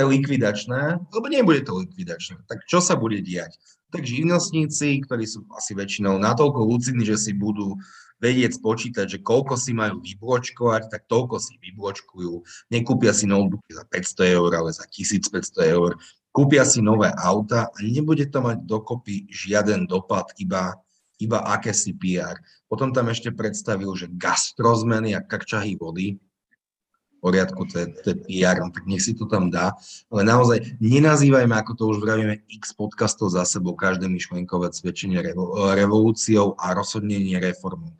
likvidačné, 0.00 0.96
lebo 1.12 1.26
nebude 1.28 1.60
to 1.68 1.84
likvidačné. 1.84 2.40
Tak 2.48 2.64
čo 2.64 2.80
sa 2.80 2.96
bude 2.96 3.20
diať? 3.20 3.60
Tak 3.92 4.08
živnostníci, 4.08 5.04
ktorí 5.04 5.28
sú 5.28 5.44
asi 5.52 5.76
väčšinou 5.76 6.16
natoľko 6.16 6.64
lucidní, 6.64 7.04
že 7.04 7.20
si 7.20 7.36
budú 7.36 7.76
vedieť 8.22 8.56
spočítať, 8.56 9.06
že 9.10 9.18
koľko 9.20 9.58
si 9.58 9.74
majú 9.76 9.98
vybločkovať, 9.98 10.88
tak 10.88 11.10
toľko 11.10 11.42
si 11.42 11.58
vybločkujú. 11.58 12.32
Nekúpia 12.70 13.10
si 13.10 13.26
notebooky 13.26 13.74
za 13.74 13.84
500 13.84 14.38
eur, 14.38 14.50
ale 14.54 14.70
za 14.70 14.86
1500 14.86 15.74
eur. 15.74 15.98
Kúpia 16.32 16.64
si 16.64 16.80
nové 16.80 17.12
auta 17.12 17.68
a 17.68 17.76
nebude 17.82 18.24
to 18.30 18.40
mať 18.40 18.64
dokopy 18.64 19.28
žiaden 19.28 19.84
dopad, 19.84 20.32
iba, 20.40 20.72
iba 21.20 21.44
akési 21.50 21.92
PR. 21.92 22.38
Potom 22.70 22.94
tam 22.94 23.12
ešte 23.12 23.34
predstavil, 23.34 23.92
že 23.98 24.08
gastrozmeny 24.08 25.12
a 25.12 25.20
krčahy 25.20 25.76
vody, 25.76 26.16
poriadku, 27.22 27.62
to 27.70 27.78
je, 27.78 27.86
to 28.02 28.06
je 28.10 28.16
PR, 28.26 28.58
no, 28.58 28.74
tak 28.74 28.82
nech 28.90 28.98
si 28.98 29.14
to 29.14 29.30
tam 29.30 29.46
dá. 29.46 29.78
Ale 30.10 30.26
naozaj 30.26 30.74
nenazývajme, 30.82 31.54
ako 31.54 31.72
to 31.78 31.82
už 31.94 32.02
vravíme, 32.02 32.42
x 32.50 32.74
podcastov 32.74 33.30
za 33.30 33.46
sebou, 33.46 33.78
každé 33.78 34.10
myšlenkové 34.10 34.74
cvičenie 34.74 35.22
revo, 35.22 35.54
revolúciou 35.70 36.58
a 36.58 36.74
rozhodne 36.74 37.22
reformou. 37.38 37.94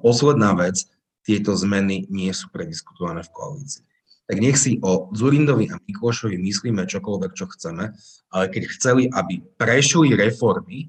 Posledná 0.00 0.56
vec, 0.56 0.88
tieto 1.22 1.52
zmeny 1.54 2.08
nie 2.08 2.32
sú 2.32 2.48
prediskutované 2.48 3.22
v 3.22 3.30
koalícii. 3.30 3.84
Tak 4.26 4.40
nech 4.40 4.56
si 4.56 4.80
o 4.80 5.12
Zurindovi 5.12 5.68
a 5.68 5.76
Miklošovi 5.76 6.40
myslíme 6.40 6.88
čokoľvek, 6.88 7.30
čo 7.36 7.46
chceme, 7.52 7.92
ale 8.32 8.44
keď 8.48 8.62
chceli, 8.72 9.02
aby 9.12 9.44
prešli 9.60 10.16
reformy, 10.16 10.88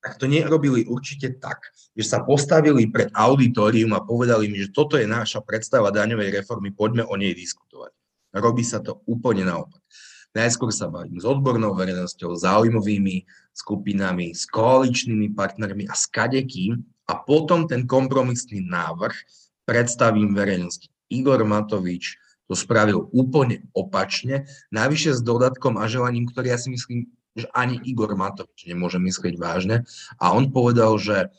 tak 0.00 0.16
to 0.16 0.24
nerobili 0.24 0.88
určite 0.88 1.36
tak, 1.36 1.60
že 1.92 2.04
sa 2.08 2.24
postavili 2.24 2.88
pred 2.88 3.12
auditorium 3.12 3.92
a 3.92 4.00
povedali 4.00 4.48
mi, 4.48 4.56
že 4.64 4.72
toto 4.72 4.96
je 4.96 5.04
naša 5.04 5.44
predstava 5.44 5.92
daňovej 5.92 6.40
reformy, 6.40 6.72
poďme 6.72 7.04
o 7.04 7.14
nej 7.20 7.36
diskutovať. 7.36 7.92
Robí 8.32 8.64
sa 8.64 8.80
to 8.80 9.04
úplne 9.04 9.44
naopak. 9.44 9.80
Najskôr 10.30 10.70
sa 10.70 10.86
bavím 10.86 11.18
s 11.18 11.26
odbornou 11.26 11.74
verejnosťou, 11.74 12.38
záujmovými 12.38 13.26
skupinami, 13.50 14.30
s 14.30 14.46
koaličnými 14.46 15.34
partnermi 15.34 15.90
a 15.90 15.94
s 15.98 16.06
kadekým 16.06 16.78
a 17.10 17.18
potom 17.18 17.66
ten 17.66 17.82
kompromisný 17.82 18.62
návrh 18.62 19.12
predstavím 19.66 20.30
verejnosti. 20.32 20.86
Igor 21.10 21.42
Matovič 21.42 22.14
to 22.46 22.54
spravil 22.54 23.10
úplne 23.10 23.66
opačne, 23.74 24.46
navyše 24.70 25.18
s 25.18 25.20
dodatkom 25.22 25.78
a 25.78 25.90
želaním, 25.90 26.30
ktorý 26.30 26.54
ja 26.54 26.58
si 26.58 26.70
myslím, 26.70 27.10
že 27.36 27.46
ani 27.54 27.78
Igor 27.86 28.10
Matovič 28.18 28.66
nemôže 28.66 28.98
myslieť 28.98 29.34
vážne. 29.38 29.86
A 30.18 30.34
on 30.34 30.50
povedal, 30.50 30.98
že 30.98 31.30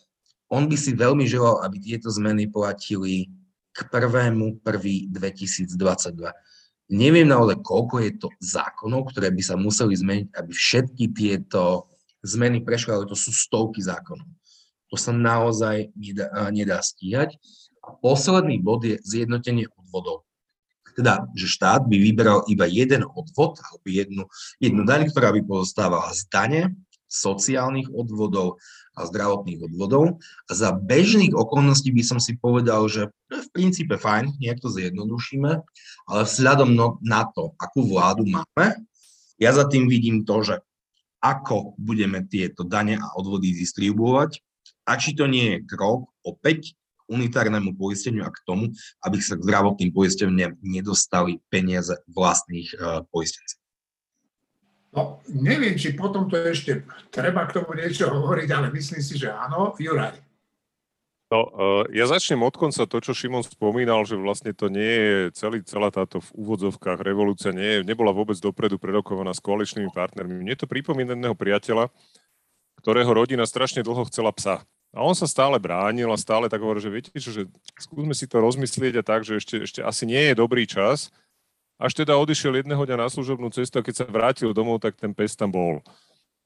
on 0.52 0.68
by 0.68 0.76
si 0.76 0.92
veľmi 0.96 1.28
želal, 1.28 1.64
aby 1.64 1.80
tieto 1.80 2.12
zmeny 2.12 2.48
platili 2.48 3.32
k 3.72 3.88
1.1.2022. 3.88 5.08
Neviem 6.92 7.24
naozaj, 7.24 7.64
koľko 7.64 8.04
je 8.04 8.12
to 8.20 8.28
zákonov, 8.44 9.16
ktoré 9.16 9.32
by 9.32 9.40
sa 9.40 9.56
museli 9.56 9.96
zmeniť, 9.96 10.28
aby 10.36 10.52
všetky 10.52 11.16
tieto 11.16 11.88
zmeny 12.20 12.60
prešli, 12.60 12.92
ale 12.92 13.08
to 13.08 13.16
sú 13.16 13.32
stovky 13.32 13.80
zákonov. 13.80 14.28
To 14.92 15.00
sa 15.00 15.16
naozaj 15.16 15.96
nedá, 15.96 16.52
nedá 16.52 16.84
stíhať. 16.84 17.40
A 17.80 17.96
posledný 17.96 18.60
bod 18.60 18.84
je 18.84 19.00
zjednotenie 19.08 19.72
odvodov 19.80 20.28
teda, 20.96 21.28
že 21.36 21.48
štát 21.48 21.88
by 21.88 21.96
vyberal 21.98 22.44
iba 22.52 22.68
jeden 22.68 23.08
odvod 23.08 23.60
alebo 23.60 23.86
jednu, 23.88 24.24
jednu 24.60 24.84
daň, 24.84 25.10
ktorá 25.10 25.32
by 25.36 25.42
pozostávala 25.44 26.12
z 26.14 26.22
dane, 26.32 26.62
sociálnych 27.12 27.92
odvodov 27.92 28.64
a 28.96 29.04
zdravotných 29.04 29.68
odvodov. 29.68 30.24
A 30.48 30.52
za 30.56 30.72
bežných 30.72 31.36
okolností 31.36 31.92
by 31.92 32.04
som 32.08 32.20
si 32.24 32.40
povedal, 32.40 32.88
že 32.88 33.12
v 33.28 33.48
princípe 33.52 34.00
fajn, 34.00 34.40
nejak 34.40 34.64
to 34.64 34.72
zjednodušíme, 34.72 35.52
ale 36.08 36.22
vzhľadom 36.24 36.72
no, 36.72 37.00
na 37.04 37.28
to, 37.28 37.52
akú 37.60 37.84
vládu 37.84 38.24
máme, 38.24 38.80
ja 39.36 39.52
za 39.52 39.68
tým 39.68 39.92
vidím 39.92 40.24
to, 40.24 40.44
že 40.44 40.56
ako 41.22 41.78
budeme 41.78 42.26
tieto 42.26 42.66
dane 42.66 42.98
a 42.98 43.08
odvody 43.14 43.54
distribuovať 43.54 44.42
a 44.90 44.98
či 44.98 45.14
to 45.14 45.30
nie 45.30 45.58
je 45.58 45.66
krok 45.70 46.10
opäť 46.26 46.74
unitárnemu 47.12 47.76
poisteniu 47.76 48.24
a 48.24 48.32
k 48.32 48.40
tomu, 48.48 48.72
aby 49.04 49.20
sa 49.20 49.36
k 49.36 49.44
zdravotným 49.44 49.92
poisteniam 49.92 50.56
nedostali 50.64 51.44
peniaze 51.52 51.92
vlastných 52.08 52.72
uh, 52.80 53.04
poistencov. 53.12 53.60
No, 54.92 55.24
neviem, 55.32 55.80
či 55.80 55.96
potom 55.96 56.28
to 56.28 56.36
ešte 56.36 56.84
treba 57.12 57.48
k 57.48 57.60
tomu 57.60 57.80
niečo 57.80 58.12
hovoriť, 58.12 58.50
ale 58.52 58.68
myslím 58.76 59.00
si, 59.00 59.16
že 59.16 59.32
áno. 59.32 59.72
Juraj. 59.80 60.20
No, 61.32 61.48
uh, 61.48 61.84
ja 61.96 62.12
začnem 62.12 62.44
od 62.44 62.52
konca 62.60 62.84
to, 62.84 63.00
čo 63.00 63.16
Šimon 63.16 63.40
spomínal, 63.48 64.04
že 64.04 64.20
vlastne 64.20 64.52
to 64.52 64.68
nie 64.68 64.84
je 64.84 65.16
celý, 65.32 65.64
celá 65.64 65.88
táto 65.88 66.20
v 66.20 66.30
úvodzovkách 66.36 67.00
revolúcia, 67.00 67.56
nie, 67.56 67.88
nebola 67.88 68.12
vôbec 68.12 68.36
dopredu 68.36 68.76
prerokovaná 68.76 69.32
s 69.32 69.40
koaličnými 69.40 69.96
partnermi. 69.96 70.44
Mne 70.44 70.60
to 70.60 70.68
pripomína 70.68 71.16
jedného 71.16 71.40
priateľa, 71.40 71.88
ktorého 72.84 73.16
rodina 73.16 73.48
strašne 73.48 73.80
dlho 73.80 74.04
chcela 74.12 74.36
psa. 74.36 74.68
A 74.92 75.08
on 75.08 75.16
sa 75.16 75.24
stále 75.24 75.56
bránil 75.56 76.12
a 76.12 76.20
stále 76.20 76.52
tak 76.52 76.60
hovoril, 76.60 76.84
že 76.84 76.92
viete 76.92 77.16
čo, 77.16 77.32
že 77.32 77.48
skúsme 77.80 78.12
si 78.12 78.28
to 78.28 78.44
rozmyslieť 78.44 79.00
a 79.00 79.04
tak, 79.08 79.24
že 79.24 79.40
ešte, 79.40 79.56
ešte 79.64 79.80
asi 79.80 80.04
nie 80.04 80.20
je 80.32 80.36
dobrý 80.36 80.68
čas. 80.68 81.16
Až 81.80 82.04
teda 82.04 82.20
odišiel 82.20 82.60
jedného 82.60 82.84
dňa 82.84 82.98
na 83.00 83.08
služobnú 83.08 83.50
cestu 83.56 83.80
a 83.80 83.86
keď 83.88 84.04
sa 84.04 84.06
vrátil 84.06 84.52
domov, 84.52 84.84
tak 84.84 85.00
ten 85.00 85.16
pes 85.16 85.34
tam 85.40 85.50
bol. 85.50 85.80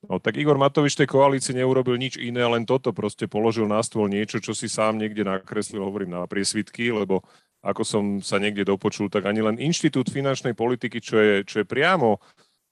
No 0.05 0.21
tak 0.21 0.37
Igor 0.37 0.61
Matovič 0.61 0.93
tej 0.93 1.09
koalícii 1.09 1.57
neurobil 1.57 1.97
nič 1.97 2.21
iné, 2.21 2.45
len 2.45 2.63
toto 2.69 2.93
proste 2.93 3.25
položil 3.25 3.65
na 3.65 3.81
stôl 3.81 4.05
niečo, 4.05 4.37
čo 4.37 4.53
si 4.53 4.69
sám 4.69 5.01
niekde 5.01 5.25
nakreslil, 5.25 5.81
hovorím 5.81 6.13
na 6.13 6.29
priesvitky, 6.29 6.93
lebo 6.93 7.25
ako 7.65 7.81
som 7.81 8.03
sa 8.21 8.37
niekde 8.37 8.61
dopočul, 8.61 9.09
tak 9.09 9.25
ani 9.25 9.41
len 9.41 9.57
Inštitút 9.57 10.13
finančnej 10.13 10.53
politiky, 10.53 11.01
čo 11.01 11.17
je, 11.17 11.35
čo 11.41 11.55
je 11.61 11.65
priamo, 11.65 12.21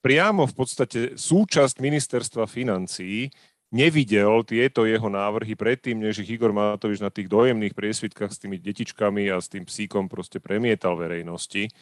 priamo 0.05 0.45
v 0.45 0.53
podstate 0.53 0.99
súčasť 1.17 1.81
ministerstva 1.81 2.45
financií, 2.45 3.33
nevidel 3.73 4.45
tieto 4.45 4.85
jeho 4.85 5.09
návrhy 5.09 5.57
predtým, 5.57 5.97
než 5.97 6.21
ich 6.21 6.37
Igor 6.37 6.53
Matovič 6.53 7.01
na 7.01 7.09
tých 7.09 7.25
dojemných 7.25 7.73
priesvitkách 7.73 8.29
s 8.29 8.37
tými 8.37 8.61
detičkami 8.61 9.33
a 9.33 9.41
s 9.41 9.49
tým 9.49 9.65
psíkom 9.65 10.05
proste 10.05 10.37
premietal 10.37 10.93
verejnosti. 10.93 11.73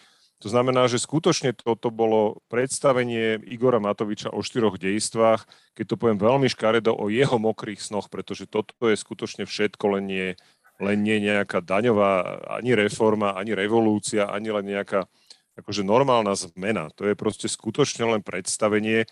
To 0.42 0.50
znamená, 0.50 0.90
že 0.90 0.98
skutočne 0.98 1.54
toto 1.54 1.94
bolo 1.94 2.42
predstavenie 2.50 3.38
Igora 3.46 3.78
Matoviča 3.78 4.34
o 4.34 4.42
štyroch 4.42 4.82
dejstvách, 4.82 5.46
keď 5.78 5.86
to 5.86 6.00
poviem 6.02 6.18
veľmi 6.18 6.50
škaredo, 6.50 6.98
o 6.98 7.14
jeho 7.14 7.38
mokrých 7.38 7.78
snoch, 7.78 8.10
pretože 8.10 8.50
toto 8.50 8.90
je 8.90 8.98
skutočne 8.98 9.46
všetko, 9.46 10.00
len 10.00 10.04
nie, 10.10 10.28
len 10.82 10.98
nie 11.06 11.22
nejaká 11.22 11.62
daňová 11.62 12.42
ani 12.58 12.74
reforma, 12.74 13.38
ani 13.38 13.54
revolúcia, 13.54 14.34
ani 14.34 14.50
len 14.50 14.66
nejaká 14.66 15.06
akože 15.62 15.86
normálna 15.86 16.34
zmena. 16.34 16.90
To 16.98 17.06
je 17.06 17.14
proste 17.14 17.46
skutočne 17.46 18.10
len 18.10 18.26
predstavenie 18.26 19.06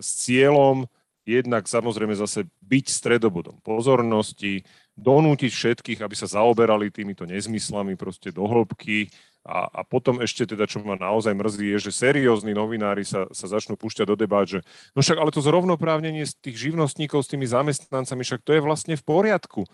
s 0.00 0.08
cieľom 0.24 0.88
jednak 1.22 1.70
samozrejme 1.70 2.14
zase 2.18 2.50
byť 2.66 2.86
stredobodom 2.90 3.62
pozornosti, 3.62 4.66
donútiť 4.98 5.50
všetkých, 5.50 6.00
aby 6.04 6.14
sa 6.18 6.28
zaoberali 6.28 6.92
týmito 6.92 7.24
nezmyslami 7.24 7.96
proste 7.96 8.28
do 8.28 8.44
hĺbky 8.44 9.08
a, 9.42 9.66
a 9.66 9.80
potom 9.82 10.22
ešte 10.22 10.46
teda, 10.46 10.68
čo 10.70 10.84
ma 10.84 10.94
naozaj 10.94 11.34
mrzí, 11.34 11.66
je, 11.74 11.78
že 11.90 11.98
seriózni 12.06 12.54
novinári 12.54 13.02
sa, 13.02 13.26
sa 13.34 13.50
začnú 13.50 13.74
púšťať 13.74 14.06
do 14.12 14.16
debát, 14.18 14.46
že 14.46 14.60
no 14.94 15.02
však 15.02 15.18
ale 15.18 15.34
to 15.34 15.42
zrovnoprávnenie 15.42 16.28
z 16.28 16.38
tých 16.38 16.70
živnostníkov 16.70 17.26
s 17.26 17.30
tými 17.32 17.48
zamestnancami, 17.48 18.22
však 18.22 18.44
to 18.44 18.54
je 18.54 18.62
vlastne 18.62 18.94
v 18.94 19.02
poriadku. 19.02 19.66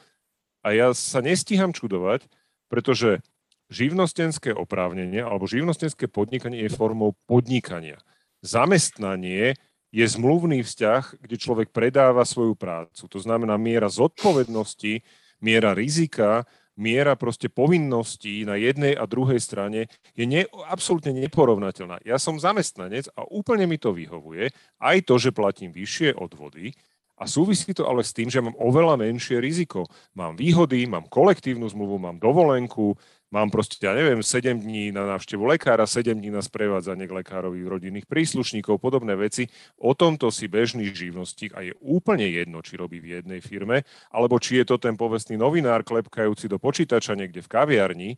A 0.64 0.72
ja 0.72 0.94
sa 0.96 1.20
nestíham 1.20 1.76
čudovať, 1.76 2.24
pretože 2.72 3.20
živnostenské 3.68 4.56
oprávnenie 4.56 5.20
alebo 5.20 5.44
živnostenské 5.44 6.08
podnikanie 6.08 6.64
je 6.64 6.72
formou 6.72 7.12
podnikania. 7.28 8.00
Zamestnanie 8.40 9.58
je 9.98 10.06
zmluvný 10.06 10.62
vzťah, 10.62 11.26
kde 11.26 11.34
človek 11.34 11.74
predáva 11.74 12.22
svoju 12.22 12.54
prácu. 12.54 13.10
To 13.10 13.18
znamená 13.18 13.58
miera 13.58 13.90
zodpovednosti, 13.90 15.02
miera 15.42 15.74
rizika, 15.74 16.46
miera 16.78 17.18
proste 17.18 17.50
povinností 17.50 18.46
na 18.46 18.54
jednej 18.54 18.94
a 18.94 19.10
druhej 19.10 19.42
strane 19.42 19.90
je 20.14 20.22
ne, 20.22 20.46
absolútne 20.70 21.10
neporovnateľná. 21.10 21.98
Ja 22.06 22.22
som 22.22 22.38
zamestnanec 22.38 23.10
a 23.18 23.26
úplne 23.26 23.66
mi 23.66 23.82
to 23.82 23.90
vyhovuje, 23.90 24.54
aj 24.78 24.96
to, 25.02 25.18
že 25.18 25.34
platím 25.34 25.74
vyššie 25.74 26.14
odvody, 26.14 26.78
a 27.18 27.26
súvisí 27.26 27.74
to 27.74 27.82
ale 27.90 28.06
s 28.06 28.14
tým, 28.14 28.30
že 28.30 28.38
mám 28.38 28.54
oveľa 28.54 28.94
menšie 28.94 29.42
riziko. 29.42 29.90
Mám 30.14 30.38
výhody, 30.38 30.86
mám 30.86 31.10
kolektívnu 31.10 31.66
zmluvu, 31.66 31.98
mám 31.98 32.22
dovolenku, 32.22 32.94
mám 33.28 33.52
proste, 33.52 33.76
ja 33.80 33.92
neviem, 33.92 34.24
7 34.24 34.56
dní 34.60 34.90
na 34.92 35.04
návštevu 35.16 35.44
lekára, 35.44 35.84
7 35.84 36.16
dní 36.16 36.32
na 36.32 36.40
sprevádzanie 36.40 37.04
k 37.04 37.16
lekárovi 37.20 37.60
rodinných 37.64 38.08
príslušníkov, 38.08 38.80
podobné 38.80 39.16
veci. 39.16 39.48
O 39.76 39.92
tomto 39.92 40.32
si 40.32 40.48
bežný 40.48 40.88
živnostník 40.88 41.52
a 41.52 41.64
je 41.64 41.76
úplne 41.84 42.24
jedno, 42.28 42.64
či 42.64 42.80
robí 42.80 43.00
v 43.00 43.20
jednej 43.20 43.40
firme, 43.44 43.84
alebo 44.08 44.40
či 44.40 44.60
je 44.62 44.64
to 44.68 44.76
ten 44.80 44.96
povestný 44.96 45.36
novinár 45.36 45.84
klepkajúci 45.84 46.48
do 46.48 46.56
počítača 46.56 47.12
niekde 47.16 47.44
v 47.44 47.52
kaviarni, 47.52 48.10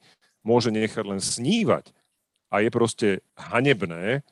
môže 0.47 0.71
nechať 0.71 1.05
len 1.05 1.21
snívať. 1.21 1.91
A 2.51 2.67
je 2.67 2.71
proste 2.71 3.09
hanebné, 3.39 4.27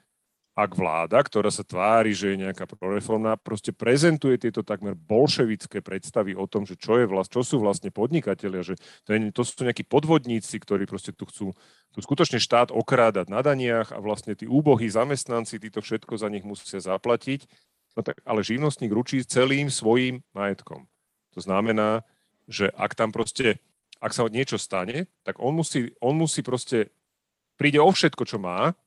ak 0.59 0.75
vláda, 0.75 1.23
ktorá 1.23 1.55
sa 1.55 1.63
tvári, 1.63 2.11
že 2.11 2.35
je 2.35 2.43
nejaká 2.43 2.67
proreformná, 2.67 3.39
proste 3.39 3.71
prezentuje 3.71 4.43
tieto 4.43 4.67
takmer 4.67 4.99
bolševické 4.99 5.79
predstavy 5.79 6.35
o 6.35 6.51
tom, 6.51 6.67
že 6.67 6.75
čo, 6.75 6.99
je 6.99 7.07
vlast, 7.07 7.31
čo 7.31 7.47
sú 7.47 7.63
vlastne 7.63 7.95
podnikatelia, 7.95 8.67
že 8.67 8.75
to, 9.07 9.15
je, 9.15 9.31
to 9.31 9.47
sú 9.47 9.63
nejakí 9.63 9.87
podvodníci, 9.87 10.59
ktorí 10.59 10.91
proste 10.91 11.15
tu 11.15 11.31
chcú 11.31 11.55
tu 11.95 12.05
skutočne 12.05 12.43
štát 12.43 12.69
okrádať 12.71 13.33
na 13.33 13.41
daniach 13.41 13.95
a 13.95 13.99
vlastne 13.99 14.37
tí 14.37 14.45
úbohí 14.45 14.87
zamestnanci, 14.91 15.63
títo 15.63 15.81
všetko 15.81 16.21
za 16.21 16.29
nich 16.29 16.45
musia 16.45 16.83
zaplatiť. 16.83 17.49
No 17.97 18.07
tak, 18.07 18.21
ale 18.23 18.47
živnostník 18.47 18.93
ručí 18.93 19.25
celým 19.25 19.73
svojim 19.73 20.23
majetkom. 20.37 20.87
To 21.35 21.41
znamená, 21.41 22.07
že 22.47 22.71
ak 22.77 22.95
tam 22.95 23.11
proste, 23.11 23.59
ak 23.99 24.15
sa 24.15 24.29
niečo 24.31 24.61
stane, 24.61 25.11
tak 25.27 25.43
on 25.43 25.59
musí, 25.59 25.91
on 25.99 26.15
musí 26.15 26.45
proste, 26.45 26.93
príde 27.59 27.83
o 27.83 27.91
všetko, 27.91 28.23
čo 28.23 28.39
má, 28.39 28.79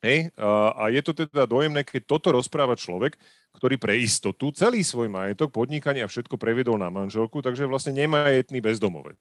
Hej? 0.00 0.32
A 0.76 0.88
je 0.88 1.00
to 1.04 1.12
teda 1.12 1.44
dojemné, 1.44 1.84
keď 1.84 2.08
toto 2.08 2.32
rozpráva 2.32 2.76
človek, 2.76 3.20
ktorý 3.56 3.76
pre 3.76 4.00
istotu 4.00 4.48
celý 4.56 4.80
svoj 4.80 5.12
majetok, 5.12 5.52
podnikanie 5.52 6.00
a 6.00 6.08
všetko 6.08 6.40
previedol 6.40 6.80
na 6.80 6.88
manželku, 6.88 7.44
takže 7.44 7.68
vlastne 7.68 7.92
nemajetný 7.92 8.64
bezdomovec. 8.64 9.20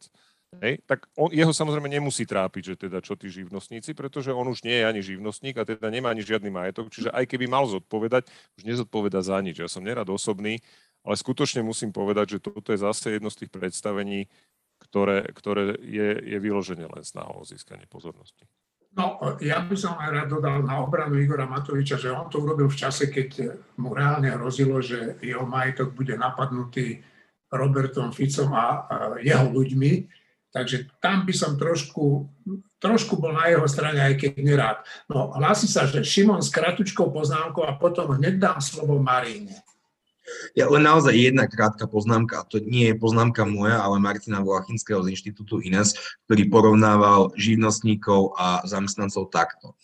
Hej? 0.64 0.82
Tak 0.90 1.06
on, 1.14 1.30
jeho 1.30 1.54
samozrejme 1.54 1.86
nemusí 1.86 2.26
trápiť, 2.26 2.74
že 2.74 2.76
teda 2.90 3.04
čo 3.06 3.14
tí 3.14 3.30
živnostníci, 3.30 3.94
pretože 3.94 4.34
on 4.34 4.50
už 4.50 4.66
nie 4.66 4.82
je 4.82 4.86
ani 4.88 5.02
živnostník 5.06 5.62
a 5.62 5.68
teda 5.68 5.92
nemá 5.94 6.10
ani 6.10 6.26
žiadny 6.26 6.50
majetok, 6.50 6.90
čiže 6.90 7.14
aj 7.14 7.26
keby 7.30 7.46
mal 7.46 7.70
zodpovedať, 7.70 8.26
už 8.58 8.64
nezodpoveda 8.66 9.22
za 9.22 9.38
nič. 9.46 9.62
Ja 9.62 9.70
som 9.70 9.86
nerad 9.86 10.10
osobný, 10.10 10.58
ale 11.06 11.16
skutočne 11.16 11.62
musím 11.62 11.94
povedať, 11.94 12.38
že 12.38 12.44
toto 12.44 12.74
je 12.74 12.82
zase 12.82 13.20
jedno 13.20 13.30
z 13.30 13.46
tých 13.46 13.52
predstavení, 13.54 14.26
ktoré, 14.80 15.28
ktoré 15.36 15.78
je, 15.86 16.18
je 16.18 16.38
vyložené 16.40 16.88
len 16.88 17.04
snahou 17.06 17.44
o 17.44 17.48
získanie 17.48 17.86
pozornosti. 17.86 18.48
No, 18.98 19.22
ja 19.38 19.62
by 19.62 19.76
som 19.78 20.02
aj 20.02 20.10
rád 20.10 20.28
dodal 20.34 20.66
na 20.66 20.82
obranu 20.82 21.22
Igora 21.22 21.46
Matoviča, 21.46 22.02
že 22.02 22.10
on 22.10 22.26
to 22.26 22.42
urobil 22.42 22.66
v 22.68 22.80
čase, 22.80 23.14
keď 23.14 23.54
mu 23.78 23.94
reálne 23.94 24.34
hrozilo, 24.34 24.82
že 24.82 25.22
jeho 25.22 25.46
majetok 25.46 25.94
bude 25.94 26.18
napadnutý 26.18 27.06
Robertom 27.54 28.10
Ficom 28.10 28.50
a 28.54 28.90
jeho 29.22 29.46
ľuďmi. 29.54 30.10
Takže 30.50 30.90
tam 30.98 31.30
by 31.30 31.34
som 31.38 31.54
trošku, 31.54 32.26
trošku 32.82 33.22
bol 33.22 33.38
na 33.38 33.54
jeho 33.54 33.70
strane, 33.70 34.02
aj 34.02 34.18
keď 34.18 34.32
nerád. 34.42 34.78
No, 35.06 35.30
hlási 35.38 35.70
sa, 35.70 35.86
že 35.86 36.02
Šimon 36.02 36.42
s 36.42 36.50
kratučkou 36.50 37.14
poznámkou 37.14 37.62
a 37.62 37.78
potom 37.78 38.18
hneď 38.18 38.42
dám 38.42 38.58
slovo 38.58 38.98
Maríne. 38.98 39.62
Ja 40.58 40.70
len 40.70 40.86
naozaj 40.86 41.14
jedna 41.14 41.46
krátka 41.46 41.86
poznámka, 41.86 42.46
to 42.50 42.62
nie 42.62 42.92
je 42.92 42.96
poznámka 42.98 43.46
moja, 43.46 43.82
ale 43.82 44.02
Martina 44.02 44.42
Vlachinského 44.42 45.02
z 45.06 45.14
Inštitútu 45.14 45.62
INES, 45.62 45.98
ktorý 46.28 46.50
porovnával 46.50 47.34
živnostníkov 47.38 48.38
a 48.38 48.66
zamestnancov 48.66 49.30
takto. 49.30 49.78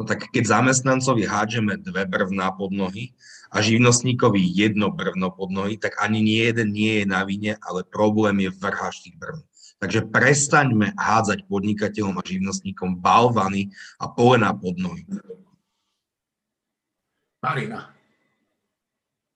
No 0.00 0.08
tak 0.08 0.32
keď 0.32 0.58
zamestnancovi 0.58 1.28
hádžeme 1.28 1.78
dve 1.78 2.08
brvná 2.08 2.50
pod 2.56 2.72
nohy 2.72 3.12
a 3.52 3.60
živnostníkovi 3.60 4.40
jedno 4.40 4.88
brvno 4.88 5.30
pod 5.30 5.52
nohy, 5.52 5.76
tak 5.76 6.00
ani 6.00 6.24
nie 6.24 6.42
jeden 6.48 6.72
nie 6.72 7.04
je 7.04 7.06
na 7.06 7.22
vine, 7.28 7.60
ale 7.60 7.84
problém 7.84 8.40
je 8.40 8.50
v 8.50 8.58
vrháš 8.58 9.04
tých 9.04 9.14
brvn. 9.20 9.44
Takže 9.82 10.08
prestaňme 10.14 10.94
hádzať 10.94 11.44
podnikateľom 11.50 12.16
a 12.18 12.26
živnostníkom 12.26 13.02
balvany 13.02 13.74
a 13.98 14.08
polená 14.08 14.54
pod 14.54 14.78
nohy. 14.78 15.04
Marina. 17.42 17.91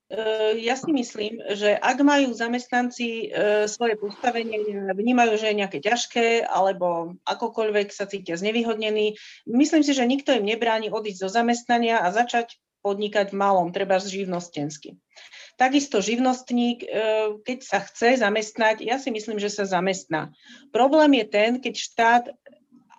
E, 0.07 0.55
ja 0.63 0.79
si 0.79 0.87
myslím, 0.95 1.43
že 1.51 1.75
ak 1.75 1.99
majú 1.99 2.31
zamestnanci 2.31 3.07
e, 3.07 3.25
svoje 3.67 3.99
postavenie, 3.99 4.87
vnímajú, 4.95 5.35
že 5.35 5.51
je 5.51 5.59
nejaké 5.59 5.79
ťažké, 5.83 6.47
alebo 6.47 7.19
akokoľvek 7.27 7.91
sa 7.91 8.07
cítia 8.07 8.39
znevýhodnení, 8.39 9.19
myslím 9.51 9.83
si, 9.83 9.91
že 9.91 10.07
nikto 10.07 10.31
im 10.31 10.47
nebráni 10.47 10.87
odísť 10.87 11.27
zo 11.27 11.29
zamestnania 11.29 11.99
a 11.99 12.15
začať 12.15 12.55
podnikať 12.87 13.35
v 13.35 13.39
malom, 13.39 13.75
treba 13.75 13.99
živnostensky. 13.99 14.95
Takisto 15.59 15.99
živnostník, 15.99 16.85
e, 16.85 16.87
keď 17.43 17.59
sa 17.65 17.83
chce 17.83 18.23
zamestnať, 18.23 18.87
ja 18.87 18.95
si 19.01 19.11
myslím, 19.11 19.43
že 19.43 19.51
sa 19.51 19.67
zamestná. 19.67 20.31
Problém 20.71 21.19
je 21.19 21.25
ten, 21.27 21.51
keď 21.59 21.73
štát 21.75 22.23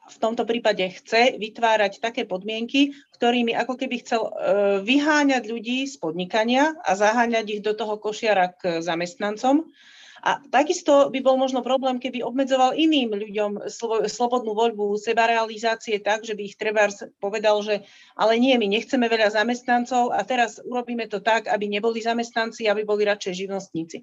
v 0.09 0.18
tomto 0.18 0.48
prípade 0.48 0.82
chce 0.82 1.36
vytvárať 1.36 2.02
také 2.02 2.24
podmienky, 2.24 2.96
ktorými 3.16 3.54
ako 3.54 3.74
keby 3.76 4.00
chcel 4.02 4.28
e, 4.28 4.32
vyháňať 4.82 5.42
ľudí 5.46 5.84
z 5.84 6.00
podnikania 6.00 6.74
a 6.82 6.96
zaháňať 6.96 7.46
ich 7.59 7.62
do 7.62 7.76
toho 7.76 8.00
košiara 8.00 8.56
k 8.56 8.80
zamestnancom. 8.80 9.68
A 10.18 10.42
takisto 10.50 11.14
by 11.14 11.22
bol 11.22 11.38
možno 11.38 11.62
problém, 11.62 12.02
keby 12.02 12.26
obmedzoval 12.26 12.74
iným 12.74 13.14
ľuďom 13.14 13.70
slobodnú 14.11 14.50
voľbu 14.50 14.98
sebarealizácie 14.98 16.02
tak, 16.02 16.26
že 16.26 16.34
by 16.34 16.42
ich 16.42 16.59
treba 16.59 16.90
povedal, 17.22 17.62
že 17.62 17.86
ale 18.18 18.34
nie, 18.42 18.59
my 18.59 18.66
nechceme 18.66 19.06
veľa 19.06 19.30
zamestnancov 19.30 20.11
a 20.11 20.18
teraz 20.26 20.59
urobíme 20.59 21.06
to 21.06 21.22
tak, 21.22 21.46
aby 21.46 21.70
neboli 21.70 22.02
zamestnanci, 22.02 22.66
aby 22.66 22.82
boli 22.82 23.06
radšej 23.06 23.46
živnostníci 23.46 24.02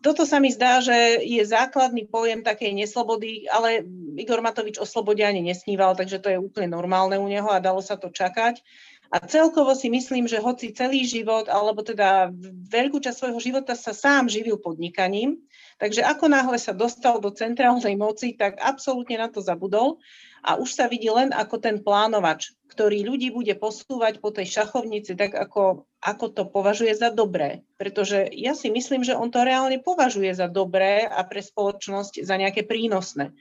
toto 0.00 0.24
sa 0.24 0.40
mi 0.40 0.48
zdá, 0.48 0.80
že 0.80 1.20
je 1.20 1.44
základný 1.44 2.08
pojem 2.08 2.40
takej 2.40 2.72
neslobody, 2.72 3.44
ale 3.48 3.84
Igor 4.16 4.40
Matovič 4.40 4.80
o 4.80 4.88
slobode 4.88 5.20
ani 5.20 5.44
nesníval, 5.44 5.92
takže 5.96 6.18
to 6.18 6.28
je 6.32 6.40
úplne 6.40 6.72
normálne 6.72 7.20
u 7.20 7.28
neho 7.28 7.46
a 7.48 7.62
dalo 7.62 7.84
sa 7.84 8.00
to 8.00 8.08
čakať. 8.08 8.64
A 9.10 9.18
celkovo 9.26 9.74
si 9.74 9.90
myslím, 9.90 10.30
že 10.30 10.38
hoci 10.38 10.70
celý 10.70 11.02
život, 11.02 11.50
alebo 11.50 11.82
teda 11.82 12.30
veľkú 12.70 13.02
časť 13.02 13.18
svojho 13.18 13.42
života 13.42 13.74
sa 13.74 13.90
sám 13.90 14.30
živil 14.30 14.54
podnikaním, 14.62 15.34
takže 15.82 16.06
ako 16.06 16.30
náhle 16.30 16.54
sa 16.62 16.70
dostal 16.70 17.18
do 17.18 17.34
centrálnej 17.34 17.98
moci, 17.98 18.38
tak 18.38 18.62
absolútne 18.62 19.18
na 19.18 19.26
to 19.26 19.42
zabudol 19.42 19.98
a 20.46 20.54
už 20.62 20.78
sa 20.78 20.86
vidí 20.86 21.10
len 21.10 21.34
ako 21.34 21.58
ten 21.58 21.82
plánovač, 21.82 22.54
ktorý 22.70 23.02
ľudí 23.02 23.34
bude 23.34 23.50
posúvať 23.58 24.22
po 24.22 24.30
tej 24.30 24.46
šachovnici 24.46 25.18
tak, 25.18 25.34
ako, 25.34 25.90
ako 25.98 26.24
to 26.30 26.42
považuje 26.46 26.94
za 26.94 27.10
dobré. 27.10 27.66
Pretože 27.82 28.30
ja 28.30 28.54
si 28.54 28.70
myslím, 28.70 29.02
že 29.02 29.18
on 29.18 29.34
to 29.34 29.42
reálne 29.42 29.82
považuje 29.82 30.30
za 30.38 30.46
dobré 30.46 31.02
a 31.02 31.26
pre 31.26 31.42
spoločnosť 31.42 32.22
za 32.22 32.38
nejaké 32.38 32.62
prínosné. 32.62 33.34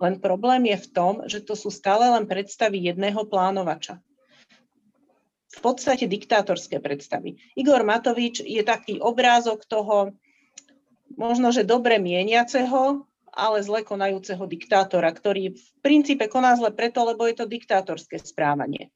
Len 0.00 0.24
problém 0.24 0.72
je 0.72 0.88
v 0.88 0.88
tom, 0.88 1.12
že 1.28 1.44
to 1.44 1.52
sú 1.52 1.68
stále 1.68 2.08
len 2.16 2.24
predstavy 2.24 2.80
jedného 2.80 3.28
plánovača 3.28 4.00
v 5.52 5.58
podstate 5.60 6.08
diktátorské 6.08 6.80
predstavy. 6.80 7.36
Igor 7.54 7.84
Matovič 7.84 8.40
je 8.40 8.64
taký 8.64 8.98
obrázok 8.98 9.68
toho, 9.68 10.16
možno, 11.14 11.52
že 11.52 11.68
dobre 11.68 12.00
mieniaceho, 12.00 13.04
ale 13.32 13.64
zle 13.64 13.84
konajúceho 13.84 14.44
diktátora, 14.44 15.08
ktorý 15.12 15.56
v 15.56 15.64
princípe 15.80 16.28
koná 16.28 16.56
zle 16.56 16.72
preto, 16.72 17.04
lebo 17.04 17.24
je 17.24 17.36
to 17.36 17.48
diktátorské 17.48 18.20
správanie. 18.20 18.92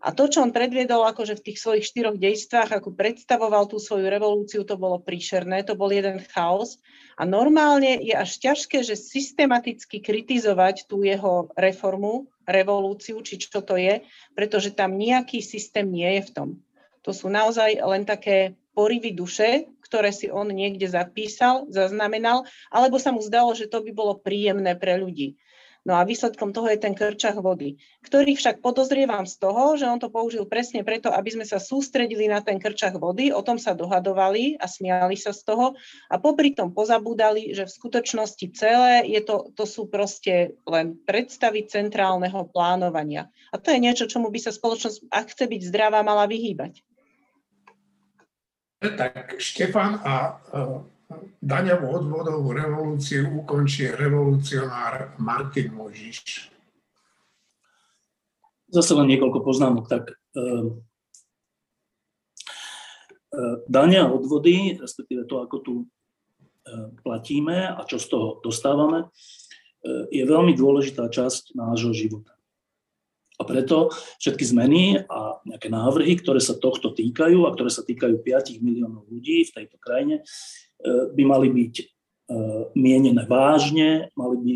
A 0.00 0.16
to, 0.16 0.32
čo 0.32 0.40
on 0.40 0.48
predviedol 0.48 1.04
akože 1.04 1.36
v 1.36 1.44
tých 1.52 1.60
svojich 1.60 1.84
štyroch 1.84 2.16
dejstvách, 2.16 2.72
ako 2.72 2.96
predstavoval 2.96 3.68
tú 3.68 3.76
svoju 3.76 4.08
revolúciu, 4.08 4.64
to 4.64 4.80
bolo 4.80 4.96
príšerné, 4.96 5.60
to 5.60 5.76
bol 5.76 5.92
jeden 5.92 6.24
chaos. 6.32 6.80
A 7.20 7.28
normálne 7.28 8.00
je 8.00 8.16
až 8.16 8.40
ťažké, 8.40 8.80
že 8.80 8.96
systematicky 8.96 10.00
kritizovať 10.00 10.88
tú 10.88 11.04
jeho 11.04 11.52
reformu, 11.52 12.32
revolúciu, 12.50 13.22
či 13.22 13.38
čo 13.38 13.62
to 13.62 13.78
je, 13.78 14.02
pretože 14.34 14.74
tam 14.74 14.98
nejaký 14.98 15.40
systém 15.40 15.86
nie 15.88 16.18
je 16.18 16.22
v 16.26 16.34
tom. 16.34 16.48
To 17.06 17.16
sú 17.16 17.32
naozaj 17.32 17.80
len 17.80 18.04
také 18.04 18.58
porivy 18.76 19.16
duše, 19.16 19.70
ktoré 19.90 20.14
si 20.14 20.30
on 20.30 20.46
niekde 20.46 20.86
zapísal, 20.86 21.66
zaznamenal, 21.66 22.46
alebo 22.70 23.00
sa 23.00 23.10
mu 23.10 23.18
zdalo, 23.18 23.50
že 23.58 23.66
to 23.66 23.82
by 23.82 23.90
bolo 23.90 24.14
príjemné 24.20 24.78
pre 24.78 24.94
ľudí. 25.00 25.34
No 25.80 25.96
a 25.96 26.04
výsledkom 26.04 26.52
toho 26.52 26.68
je 26.68 26.76
ten 26.76 26.92
krčach 26.92 27.40
vody, 27.40 27.80
ktorý 28.04 28.36
však 28.36 28.60
podozrievam 28.60 29.24
z 29.24 29.40
toho, 29.40 29.80
že 29.80 29.88
on 29.88 29.96
to 29.96 30.12
použil 30.12 30.44
presne 30.44 30.84
preto, 30.84 31.08
aby 31.08 31.32
sme 31.32 31.48
sa 31.48 31.56
sústredili 31.56 32.28
na 32.28 32.44
ten 32.44 32.60
krčach 32.60 33.00
vody, 33.00 33.32
o 33.32 33.40
tom 33.40 33.56
sa 33.56 33.72
dohadovali 33.72 34.60
a 34.60 34.68
smiali 34.68 35.16
sa 35.16 35.32
z 35.32 35.40
toho 35.40 35.72
a 36.12 36.20
popri 36.20 36.52
tom 36.52 36.76
pozabúdali, 36.76 37.56
že 37.56 37.64
v 37.64 37.72
skutočnosti 37.80 38.46
celé 38.52 39.08
je 39.08 39.24
to, 39.24 39.48
to 39.56 39.64
sú 39.64 39.88
proste 39.88 40.52
len 40.68 41.00
predstavy 41.08 41.64
centrálneho 41.64 42.44
plánovania. 42.52 43.32
A 43.48 43.56
to 43.56 43.72
je 43.72 43.80
niečo, 43.80 44.04
čomu 44.04 44.28
by 44.28 44.36
sa 44.36 44.52
spoločnosť, 44.52 45.08
ak 45.08 45.32
chce 45.32 45.48
byť 45.48 45.62
zdravá, 45.64 46.04
mala 46.04 46.28
vyhýbať. 46.28 46.84
Tak 48.84 49.40
Štefan 49.40 49.96
a 50.04 50.40
daňovú 50.52 50.99
odvodovú 51.90 52.54
revolúciu 52.54 53.42
ukončí 53.42 53.90
revolucionár 53.90 55.18
Martin 55.18 55.74
Možiš. 55.74 56.46
Zase 58.70 58.94
len 58.94 59.10
niekoľko 59.10 59.42
poznámok. 59.42 59.90
Tak, 59.90 60.14
e, 60.14 60.42
dania 63.66 64.06
a 64.06 64.12
odvody, 64.14 64.78
respektíve 64.78 65.26
to, 65.26 65.42
ako 65.42 65.56
tu 65.58 65.74
e, 65.82 65.84
platíme 67.02 67.74
a 67.74 67.82
čo 67.82 67.98
z 67.98 68.06
toho 68.06 68.38
dostávame, 68.38 69.02
e, 69.02 69.06
je 70.14 70.22
veľmi 70.22 70.54
dôležitá 70.54 71.10
časť 71.10 71.58
nášho 71.58 71.90
života. 71.90 72.38
A 73.40 73.48
preto 73.48 73.90
všetky 74.22 74.44
zmeny 74.46 74.82
a 75.10 75.42
nejaké 75.42 75.72
návrhy, 75.72 76.14
ktoré 76.22 76.38
sa 76.38 76.54
tohto 76.54 76.94
týkajú 76.94 77.48
a 77.48 77.54
ktoré 77.56 77.72
sa 77.72 77.82
týkajú 77.82 78.22
5 78.22 78.62
miliónov 78.62 79.10
ľudí 79.10 79.48
v 79.48 79.54
tejto 79.56 79.80
krajine, 79.80 80.22
E, 80.22 80.69
by 80.86 81.22
mali 81.28 81.48
byť 81.52 81.74
e, 81.80 81.84
mienené 82.76 83.22
vážne, 83.28 84.08
mali 84.16 84.36
by 84.40 84.54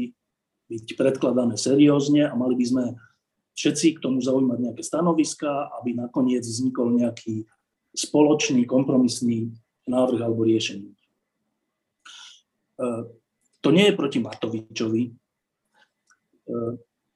byť 0.72 0.86
predkladané 0.96 1.60
seriózne 1.60 2.24
a 2.24 2.32
mali 2.32 2.56
by 2.56 2.64
sme 2.64 2.84
všetci 3.54 4.00
k 4.00 4.02
tomu 4.02 4.18
zaujímať 4.24 4.58
nejaké 4.58 4.82
stanoviska, 4.82 5.70
aby 5.80 5.94
nakoniec 5.94 6.42
vznikol 6.42 6.96
nejaký 6.96 7.44
spoločný, 7.94 8.66
kompromisný 8.66 9.54
návrh 9.86 10.20
alebo 10.24 10.48
riešenie. 10.48 10.90
E, 10.90 12.88
to 13.60 13.68
nie 13.72 13.88
je 13.88 13.96
proti 13.96 14.20
Matovičovi. 14.20 15.16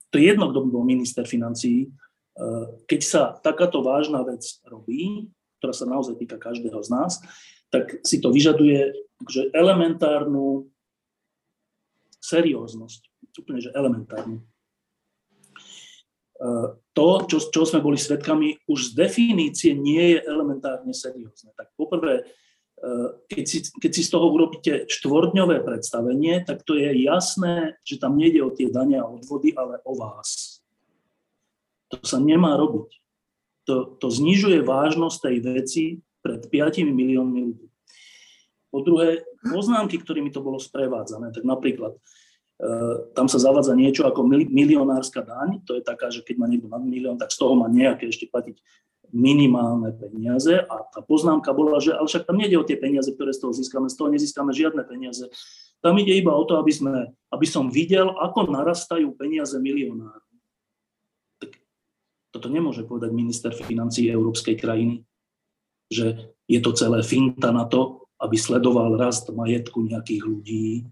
To 0.08 0.14
je 0.16 0.24
jedno, 0.24 0.48
kto 0.48 0.64
bol 0.64 0.80
minister 0.80 1.28
financií. 1.28 1.92
Keď 2.88 3.00
sa 3.04 3.36
takáto 3.36 3.84
vážna 3.84 4.24
vec 4.24 4.40
robí, 4.64 5.28
ktorá 5.60 5.76
sa 5.76 5.84
naozaj 5.84 6.16
týka 6.16 6.40
každého 6.40 6.80
z 6.80 6.88
nás, 6.88 7.20
tak 7.68 8.00
si 8.04 8.20
to 8.20 8.32
vyžaduje 8.32 9.08
že 9.26 9.50
elementárnu 9.50 10.70
serióznosť. 12.22 13.00
Úplne, 13.38 13.60
že 13.62 13.70
elementárnu. 13.74 14.38
E, 14.38 14.44
to, 16.94 17.08
čo, 17.26 17.38
čo 17.50 17.62
sme 17.66 17.82
boli 17.82 17.98
svetkami, 17.98 18.66
už 18.66 18.94
z 18.94 18.98
definície 18.98 19.72
nie 19.74 20.18
je 20.18 20.26
elementárne 20.26 20.90
seriózne. 20.90 21.54
Tak 21.54 21.70
poprvé, 21.78 22.22
e, 22.22 22.24
keď 23.30 23.44
si, 23.46 23.58
keď 23.78 23.90
si 23.94 24.02
z 24.02 24.10
toho 24.10 24.26
urobíte 24.26 24.90
štvordňové 24.90 25.62
predstavenie, 25.62 26.42
tak 26.42 26.66
to 26.66 26.74
je 26.74 26.90
jasné, 27.06 27.78
že 27.86 28.02
tam 28.02 28.18
nejde 28.18 28.42
o 28.42 28.50
tie 28.50 28.70
dania 28.70 29.06
a 29.06 29.10
odvody, 29.10 29.54
ale 29.54 29.78
o 29.86 29.94
vás. 29.94 30.62
To 31.94 32.02
sa 32.02 32.18
nemá 32.18 32.58
robiť. 32.58 32.90
To, 33.70 33.98
to 34.00 34.08
znižuje 34.10 34.64
vážnosť 34.64 35.18
tej 35.22 35.36
veci 35.44 35.84
pred 36.20 36.42
5 36.46 36.84
miliónmi 36.88 37.40
ľudí. 37.52 37.66
Po 38.68 38.84
druhé, 38.84 39.24
poznámky, 39.40 39.96
ktorými 39.96 40.28
to 40.28 40.44
bolo 40.44 40.60
sprevádzané, 40.60 41.32
tak 41.32 41.40
napríklad 41.48 41.96
e, 41.96 42.00
tam 43.16 43.24
sa 43.24 43.40
zavádza 43.40 43.72
niečo 43.72 44.04
ako 44.04 44.28
milionárska 44.28 45.24
daň, 45.24 45.64
to 45.64 45.72
je 45.72 45.82
taká, 45.82 46.12
že 46.12 46.20
keď 46.20 46.36
má 46.36 46.46
niekto 46.46 46.68
nad 46.68 46.84
milión, 46.84 47.16
tak 47.16 47.32
z 47.32 47.40
toho 47.40 47.56
má 47.56 47.64
nejaké 47.72 48.12
ešte 48.12 48.28
platiť 48.28 48.60
minimálne 49.08 49.88
peniaze 49.96 50.52
a 50.68 50.74
tá 50.84 51.00
poznámka 51.00 51.56
bola, 51.56 51.80
že 51.80 51.96
ale 51.96 52.04
však 52.04 52.28
tam 52.28 52.36
nejde 52.36 52.60
o 52.60 52.66
tie 52.66 52.76
peniaze, 52.76 53.08
ktoré 53.08 53.32
z 53.32 53.40
toho 53.40 53.52
získame, 53.56 53.88
z 53.88 53.96
toho 53.96 54.08
nezískame 54.12 54.52
žiadne 54.52 54.84
peniaze. 54.84 55.32
Tam 55.80 55.96
ide 55.96 56.12
iba 56.12 56.34
o 56.34 56.44
to, 56.44 56.60
aby, 56.60 56.72
sme, 56.74 56.92
aby 57.32 57.46
som 57.48 57.72
videl, 57.72 58.12
ako 58.18 58.50
narastajú 58.50 59.14
peniaze 59.16 59.56
milionárov. 59.56 60.28
Tak 61.40 61.56
toto 62.34 62.52
nemôže 62.52 62.84
povedať 62.84 63.14
minister 63.14 63.54
financí 63.54 64.10
európskej 64.10 64.58
krajiny. 64.58 65.07
Že 65.88 66.36
je 66.48 66.60
to 66.60 66.72
celé 66.72 67.00
finta 67.04 67.52
na 67.52 67.64
to, 67.64 68.08
aby 68.18 68.34
sledoval 68.34 68.98
rast 68.98 69.30
majetku 69.30 69.84
nejakých 69.84 70.22
ľudí, 70.26 70.84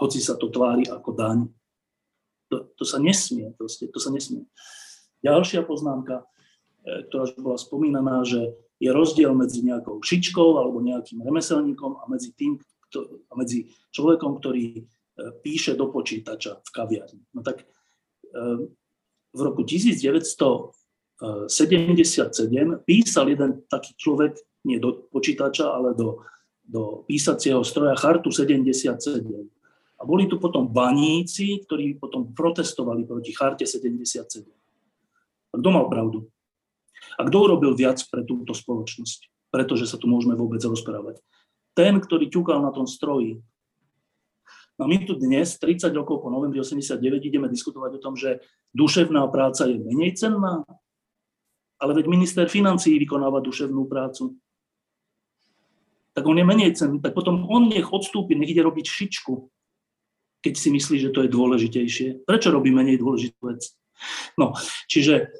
hoci 0.00 0.18
sa 0.18 0.34
to 0.38 0.48
tvári 0.48 0.88
ako 0.88 1.10
daň. 1.12 1.38
To, 2.48 2.72
to 2.74 2.84
sa 2.88 2.96
nesmie, 2.96 3.52
proste, 3.54 3.86
to 3.92 4.00
sa 4.00 4.08
nesmie. 4.10 4.48
Ďalšia 5.20 5.62
poznámka, 5.68 6.24
e, 6.82 7.04
ktorá 7.06 7.28
už 7.28 7.36
bola 7.36 7.60
spomínaná, 7.60 8.24
že 8.24 8.56
je 8.80 8.88
rozdiel 8.88 9.36
medzi 9.36 9.60
nejakou 9.60 10.00
šičkou 10.00 10.56
alebo 10.56 10.80
nejakým 10.80 11.20
remeselníkom 11.20 12.00
a 12.00 12.08
medzi 12.08 12.32
tým, 12.32 12.56
a 13.28 13.32
medzi 13.36 13.70
človekom, 13.92 14.40
ktorý 14.40 14.80
e, 14.80 14.82
píše 15.44 15.76
do 15.76 15.92
počítača 15.92 16.64
v 16.64 16.68
kaviarni. 16.72 17.22
No 17.36 17.44
tak 17.44 17.62
e, 17.62 17.64
v 19.30 19.40
roku 19.44 19.62
1977 21.20 22.80
písal 22.88 23.28
jeden 23.28 23.60
taký 23.68 23.92
človek, 23.92 24.40
nie 24.64 24.80
do 24.80 25.04
počítača, 25.12 25.68
ale 25.68 25.92
do, 25.92 26.24
do 26.64 27.04
písacieho 27.04 27.60
stroja 27.60 27.92
Chartu 27.96 28.32
77. 28.32 29.20
A 30.00 30.02
boli 30.08 30.24
tu 30.24 30.40
potom 30.40 30.64
baníci, 30.64 31.60
ktorí 31.68 32.00
potom 32.00 32.32
protestovali 32.32 33.04
proti 33.04 33.36
Charte 33.36 33.68
77. 33.68 34.48
A 35.50 35.54
kto 35.60 35.68
mal 35.68 35.92
pravdu? 35.92 36.24
A 37.20 37.28
kto 37.28 37.36
urobil 37.44 37.76
viac 37.76 38.00
pre 38.08 38.24
túto 38.24 38.56
spoločnosť? 38.56 39.52
Pretože 39.52 39.84
sa 39.84 40.00
tu 40.00 40.08
môžeme 40.08 40.32
vôbec 40.32 40.62
rozprávať. 40.64 41.20
Ten, 41.76 42.00
ktorý 42.00 42.32
ťukal 42.32 42.64
na 42.64 42.72
tom 42.72 42.88
stroji. 42.88 43.44
No 44.80 44.88
my 44.88 45.04
tu 45.04 45.20
dnes, 45.20 45.60
30 45.60 45.92
rokov 45.92 46.24
po 46.24 46.32
novembri 46.32 46.64
89, 46.64 46.96
ideme 47.20 47.52
diskutovať 47.52 48.00
o 48.00 48.02
tom, 48.02 48.16
že 48.16 48.40
duševná 48.72 49.28
práca 49.28 49.68
je 49.68 49.76
menej 49.76 50.16
cenná, 50.16 50.64
ale 51.80 51.96
veď 51.96 52.06
minister 52.06 52.44
financí 52.46 52.94
vykonáva 53.00 53.40
duševnú 53.40 53.88
prácu. 53.88 54.36
Tak 56.12 56.26
on 56.28 56.36
je 56.36 56.44
menej 56.44 56.76
cenný, 56.76 57.00
tak 57.00 57.16
potom 57.16 57.48
on 57.48 57.72
nech 57.72 57.88
odstúpi, 57.88 58.36
nech 58.36 58.52
ide 58.52 58.60
robiť 58.60 58.84
šičku, 58.84 59.48
keď 60.44 60.54
si 60.56 60.68
myslí, 60.68 60.96
že 61.00 61.12
to 61.14 61.24
je 61.24 61.32
dôležitejšie. 61.32 62.28
Prečo 62.28 62.52
robí 62.52 62.68
menej 62.68 63.00
dôležitú 63.00 63.40
vec? 63.48 63.72
No, 64.36 64.52
čiže 64.88 65.32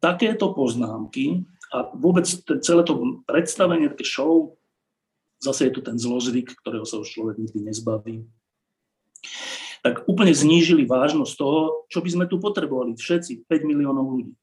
takéto 0.00 0.52
poznámky 0.56 1.44
a 1.68 1.92
vôbec 1.92 2.24
celé 2.64 2.82
to 2.84 3.20
predstavenie, 3.28 3.92
také 3.92 4.04
show, 4.08 4.56
zase 5.44 5.68
je 5.68 5.72
to 5.76 5.80
ten 5.84 6.00
zlozvyk, 6.00 6.56
ktorého 6.64 6.88
sa 6.88 7.00
už 7.00 7.08
človek 7.12 7.36
nikdy 7.36 7.68
nezbaví, 7.68 8.24
tak 9.84 10.06
úplne 10.10 10.34
znížili 10.34 10.88
vážnosť 10.88 11.32
toho, 11.38 11.60
čo 11.86 11.98
by 12.02 12.08
sme 12.10 12.24
tu 12.26 12.40
potrebovali 12.42 12.98
všetci, 12.98 13.46
5 13.46 13.70
miliónov 13.70 14.06
ľudí. 14.10 14.34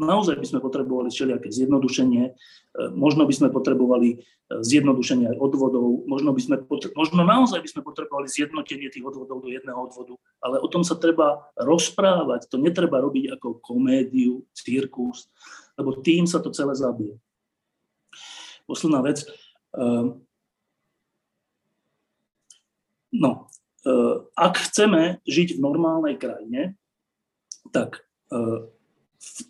Naozaj 0.00 0.40
by 0.40 0.46
sme 0.48 0.64
potrebovali 0.64 1.12
všelijaké 1.12 1.52
zjednodušenie, 1.52 2.24
e, 2.24 2.32
možno 2.96 3.28
by 3.28 3.34
sme 3.36 3.48
potrebovali 3.52 4.16
e, 4.16 4.16
zjednodušenie 4.64 5.28
aj 5.28 5.36
odvodov, 5.36 6.08
možno, 6.08 6.32
by 6.32 6.40
sme 6.40 6.56
možno 6.96 7.20
naozaj 7.20 7.60
by 7.60 7.68
sme 7.68 7.82
potrebovali 7.84 8.24
zjednotenie 8.24 8.88
tých 8.88 9.04
odvodov 9.04 9.44
do 9.44 9.52
jedného 9.52 9.76
odvodu, 9.76 10.16
ale 10.40 10.56
o 10.56 10.68
tom 10.72 10.88
sa 10.88 10.96
treba 10.96 11.52
rozprávať, 11.60 12.48
to 12.48 12.56
netreba 12.56 13.04
robiť 13.04 13.36
ako 13.36 13.60
komédiu, 13.60 14.40
cirkus, 14.56 15.28
lebo 15.76 16.00
tým 16.00 16.24
sa 16.24 16.40
to 16.40 16.48
celé 16.48 16.72
zabije. 16.72 17.20
Posledná 18.64 19.04
vec. 19.04 19.20
E, 19.20 19.84
no, 23.20 23.32
ak 24.36 24.54
chceme 24.68 25.24
žiť 25.24 25.56
v 25.56 25.60
normálnej 25.64 26.20
krajine, 26.20 26.76
tak 27.72 28.04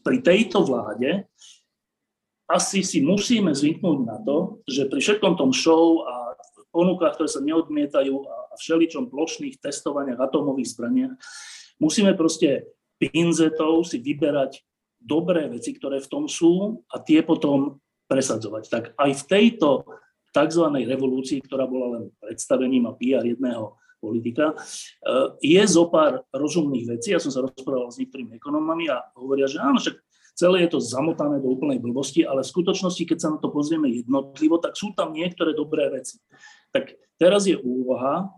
pri 0.02 0.18
tejto 0.22 0.66
vláde 0.66 1.26
asi 2.50 2.82
si 2.82 2.98
musíme 2.98 3.54
zvyknúť 3.54 3.98
na 4.02 4.18
to, 4.26 4.58
že 4.66 4.90
pri 4.90 4.98
všetkom 4.98 5.38
tom 5.38 5.54
show 5.54 6.02
a 6.02 6.34
ponukách, 6.74 7.18
ktoré 7.18 7.28
sa 7.30 7.42
neodmietajú 7.42 8.14
a 8.26 8.54
všeličom 8.58 9.10
plošných 9.10 9.62
testovaniach 9.62 10.18
atomových 10.18 10.72
zbraniach, 10.74 11.14
musíme 11.78 12.14
proste 12.18 12.66
pinzetou 12.98 13.86
si 13.86 14.02
vyberať 14.02 14.62
dobré 14.98 15.48
veci, 15.48 15.72
ktoré 15.74 16.02
v 16.02 16.10
tom 16.10 16.24
sú 16.26 16.84
a 16.90 17.00
tie 17.00 17.22
potom 17.22 17.80
presadzovať. 18.10 18.62
Tak 18.68 18.84
aj 18.98 19.10
v 19.14 19.22
tejto 19.26 19.68
tzv. 20.30 20.64
revolúcii, 20.86 21.42
ktorá 21.46 21.66
bola 21.66 21.98
len 21.98 22.04
predstavením 22.18 22.86
a 22.90 22.94
PR 22.94 23.24
jedného 23.26 23.78
politika. 24.00 24.56
Eh, 24.56 25.28
je 25.44 25.62
zo 25.68 25.86
pár 25.92 26.24
rozumných 26.32 26.98
vecí, 26.98 27.12
ja 27.12 27.20
som 27.20 27.30
sa 27.30 27.44
rozprával 27.44 27.92
s 27.92 28.00
niektorými 28.00 28.34
ekonomami 28.40 28.88
a 28.88 29.04
hovoria, 29.14 29.46
že 29.46 29.60
áno, 29.60 29.76
však 29.76 30.00
celé 30.34 30.64
je 30.64 30.72
to 30.72 30.80
zamotané 30.80 31.36
do 31.38 31.52
úplnej 31.52 31.76
blbosti, 31.76 32.24
ale 32.24 32.40
v 32.40 32.52
skutočnosti, 32.52 33.04
keď 33.04 33.18
sa 33.20 33.28
na 33.28 33.38
to 33.38 33.52
pozrieme 33.52 33.92
jednotlivo, 33.92 34.56
tak 34.56 34.72
sú 34.72 34.96
tam 34.96 35.12
niektoré 35.12 35.52
dobré 35.52 35.92
veci. 35.92 36.16
Tak 36.72 36.96
teraz 37.20 37.44
je 37.44 37.60
úloha 37.60 38.32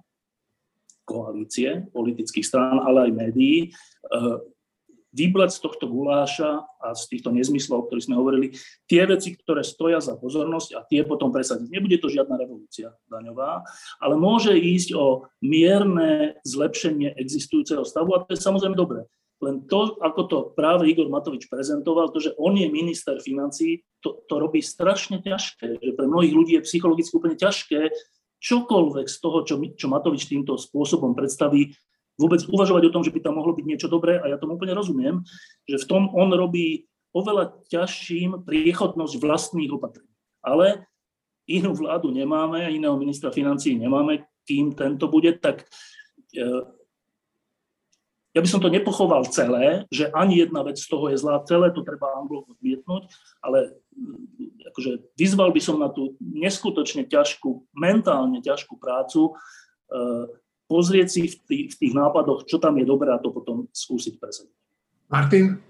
koalície, 1.06 1.86
politických 1.94 2.46
strán, 2.46 2.78
ale 2.82 3.10
aj 3.10 3.12
médií, 3.14 3.70
vybrať 5.12 5.50
z 5.52 5.60
tohto 5.60 5.84
guláša 5.86 6.64
a 6.80 6.96
z 6.96 7.02
týchto 7.12 7.30
nezmyslov, 7.30 7.84
o 7.84 7.86
ktorých 7.86 8.06
sme 8.08 8.16
hovorili, 8.16 8.46
tie 8.88 9.04
veci, 9.04 9.36
ktoré 9.36 9.60
stoja 9.60 10.00
za 10.00 10.16
pozornosť 10.16 10.70
a 10.76 10.80
tie 10.88 11.04
potom 11.04 11.28
presadiť. 11.28 11.68
Nebude 11.68 12.00
to 12.00 12.08
žiadna 12.08 12.40
revolúcia 12.40 12.96
daňová, 13.12 13.62
ale 14.00 14.14
môže 14.16 14.56
ísť 14.56 14.96
o 14.96 15.28
mierne 15.44 16.40
zlepšenie 16.48 17.12
existujúceho 17.20 17.84
stavu 17.84 18.16
a 18.16 18.24
to 18.24 18.32
je 18.32 18.40
samozrejme 18.40 18.74
dobré. 18.74 19.04
Len 19.42 19.66
to, 19.66 19.98
ako 19.98 20.20
to 20.30 20.38
práve 20.54 20.86
Igor 20.86 21.10
Matovič 21.10 21.50
prezentoval, 21.50 22.14
to, 22.14 22.22
že 22.22 22.30
on 22.38 22.54
je 22.54 22.70
minister 22.70 23.18
financí, 23.18 23.82
to, 23.98 24.22
to 24.30 24.38
robí 24.38 24.62
strašne 24.62 25.18
ťažké. 25.18 25.82
Že 25.82 25.98
pre 25.98 26.06
mnohých 26.06 26.34
ľudí 26.34 26.52
je 26.54 26.66
psychologicky 26.66 27.10
úplne 27.18 27.34
ťažké 27.34 27.90
čokoľvek 28.38 29.06
z 29.10 29.16
toho, 29.18 29.38
čo, 29.42 29.58
čo 29.74 29.86
Matovič 29.90 30.30
týmto 30.30 30.54
spôsobom 30.54 31.18
predstaví, 31.18 31.74
vôbec 32.20 32.44
uvažovať 32.44 32.88
o 32.88 32.94
tom, 32.94 33.02
že 33.02 33.12
by 33.12 33.20
tam 33.24 33.40
mohlo 33.40 33.56
byť 33.56 33.64
niečo 33.64 33.88
dobré 33.88 34.20
a 34.20 34.28
ja 34.28 34.36
tomu 34.36 34.60
úplne 34.60 34.76
rozumiem, 34.76 35.24
že 35.64 35.80
v 35.80 35.88
tom 35.88 36.02
on 36.12 36.32
robí 36.32 36.86
oveľa 37.12 37.60
ťažším 37.68 38.44
priechodnosť 38.48 39.14
vlastných 39.20 39.72
opatrení. 39.72 40.12
Ale 40.40 40.88
inú 41.46 41.76
vládu 41.76 42.08
nemáme, 42.10 42.72
iného 42.72 42.96
ministra 42.96 43.28
financí 43.34 43.76
nemáme, 43.76 44.24
kým 44.48 44.74
tento 44.74 45.06
bude, 45.06 45.36
tak 45.38 45.62
e, 46.34 46.46
ja 48.32 48.40
by 48.40 48.48
som 48.48 48.64
to 48.64 48.72
nepochoval 48.72 49.28
celé, 49.28 49.84
že 49.92 50.08
ani 50.16 50.40
jedna 50.40 50.64
vec 50.64 50.80
z 50.80 50.88
toho 50.88 51.12
je 51.12 51.20
zlá, 51.20 51.44
celé 51.44 51.68
to 51.70 51.84
treba 51.84 52.16
Anglo 52.16 52.48
odmietnúť, 52.48 53.12
ale 53.44 53.76
mm, 53.92 54.72
akože 54.72 55.14
vyzval 55.14 55.52
by 55.52 55.60
som 55.60 55.76
na 55.78 55.92
tú 55.92 56.16
neskutočne 56.18 57.06
ťažkú, 57.06 57.70
mentálne 57.76 58.40
ťažkú 58.40 58.80
prácu 58.80 59.30
e, 59.30 59.32
pozrieť 60.72 61.08
si 61.12 61.22
v 61.28 61.36
tých, 61.44 61.66
v 61.76 61.78
tých 61.84 61.92
nápadoch, 61.92 62.48
čo 62.48 62.56
tam 62.56 62.80
je 62.80 62.88
dobré 62.88 63.12
a 63.12 63.20
to 63.20 63.28
potom 63.28 63.68
skúsiť 63.68 64.16
presadiť. 64.16 64.56
Martin? 65.12 65.60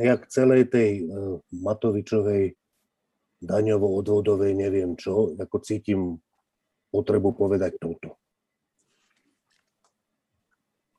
Ja 0.00 0.16
k 0.16 0.24
celej 0.32 0.72
tej 0.72 1.04
uh, 1.04 1.36
Matovičovej 1.52 2.56
daňovo-odvodovej 3.44 4.56
neviem 4.56 4.96
čo, 4.96 5.36
ako 5.36 5.56
cítim 5.60 6.16
potrebu 6.88 7.36
povedať 7.36 7.76
toto. 7.76 8.16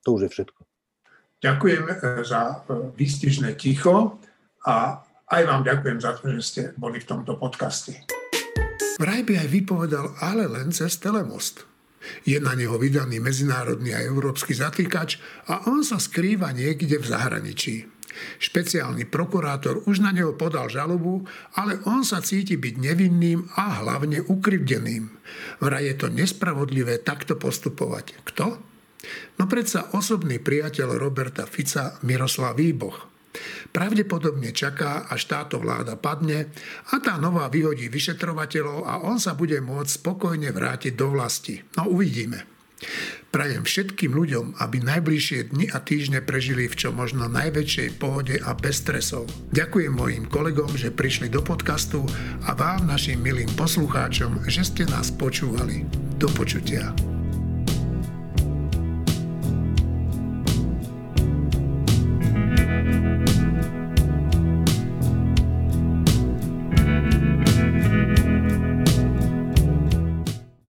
To 0.06 0.22
už 0.22 0.30
je 0.30 0.32
všetko. 0.38 0.62
Ďakujem 1.41 1.84
e, 1.89 1.93
za 2.22 2.41
e, 2.70 2.93
výstižné 2.93 3.58
ticho 3.58 4.22
a 4.70 5.02
aj 5.26 5.41
vám 5.50 5.66
ďakujem 5.66 5.98
za 5.98 6.14
to, 6.22 6.30
že 6.38 6.41
ste 6.46 6.62
boli 6.78 7.02
v 7.02 7.10
tomto 7.10 7.41
podcaste. 7.41 8.06
Vraj 9.02 9.26
by 9.26 9.34
aj 9.41 9.50
vypovedal, 9.50 10.06
ale 10.22 10.46
len 10.46 10.70
cez 10.70 11.02
telemost. 11.02 11.75
Je 12.28 12.38
na 12.41 12.53
neho 12.53 12.76
vydaný 12.76 13.22
medzinárodný 13.22 13.93
a 13.95 14.03
európsky 14.03 14.53
zatýkač 14.53 15.18
a 15.49 15.70
on 15.70 15.82
sa 15.82 16.01
skrýva 16.01 16.51
niekde 16.51 17.01
v 17.01 17.06
zahraničí. 17.06 17.76
Špeciálny 18.39 19.12
prokurátor 19.12 19.84
už 19.86 19.99
na 19.99 20.16
neho 20.16 20.34
podal 20.39 20.72
žalobu, 20.72 21.28
ale 21.60 21.84
on 21.84 22.08
sa 22.08 22.24
cíti 22.24 22.56
byť 22.56 22.76
nevinným 22.80 23.43
a 23.60 23.84
hlavne 23.84 24.24
ukrivdeným. 24.24 25.12
Vraj 25.60 25.84
je 25.84 25.95
to 25.99 26.08
nespravodlivé 26.08 27.03
takto 27.03 27.36
postupovať. 27.36 28.16
Kto? 28.24 28.45
No 29.38 29.43
predsa 29.45 29.93
osobný 29.93 30.39
priateľ 30.41 30.95
Roberta 30.97 31.45
Fica 31.45 31.99
Miroslav 32.08 32.58
Výboch. 32.58 33.14
Pravdepodobne 33.76 34.56
čaká, 34.56 35.04
až 35.12 35.28
táto 35.28 35.60
vláda 35.60 36.00
padne 36.00 36.48
a 36.96 37.04
tá 37.04 37.20
nová 37.20 37.52
vyhodí 37.52 37.92
vyšetrovateľov 37.92 38.88
a 38.88 39.04
on 39.04 39.20
sa 39.20 39.36
bude 39.36 39.60
môcť 39.60 40.00
spokojne 40.00 40.56
vrátiť 40.56 40.96
do 40.96 41.12
vlasti. 41.12 41.60
No 41.76 41.92
uvidíme. 41.92 42.48
Prajem 43.36 43.68
všetkým 43.68 44.16
ľuďom, 44.16 44.64
aby 44.64 44.80
najbližšie 44.80 45.52
dni 45.52 45.68
a 45.76 45.84
týždne 45.84 46.24
prežili 46.24 46.72
v 46.72 46.76
čo 46.80 46.96
možno 46.96 47.28
najväčšej 47.28 48.00
pohode 48.00 48.40
a 48.40 48.56
bez 48.56 48.80
stresov. 48.80 49.28
Ďakujem 49.52 49.92
mojim 49.92 50.24
kolegom, 50.32 50.72
že 50.80 50.96
prišli 50.96 51.28
do 51.28 51.44
podcastu 51.44 52.08
a 52.48 52.56
vám, 52.56 52.88
našim 52.88 53.20
milým 53.20 53.52
poslucháčom, 53.60 54.48
že 54.48 54.64
ste 54.64 54.88
nás 54.88 55.12
počúvali. 55.12 55.84
Do 56.16 56.32
počutia. 56.32 56.96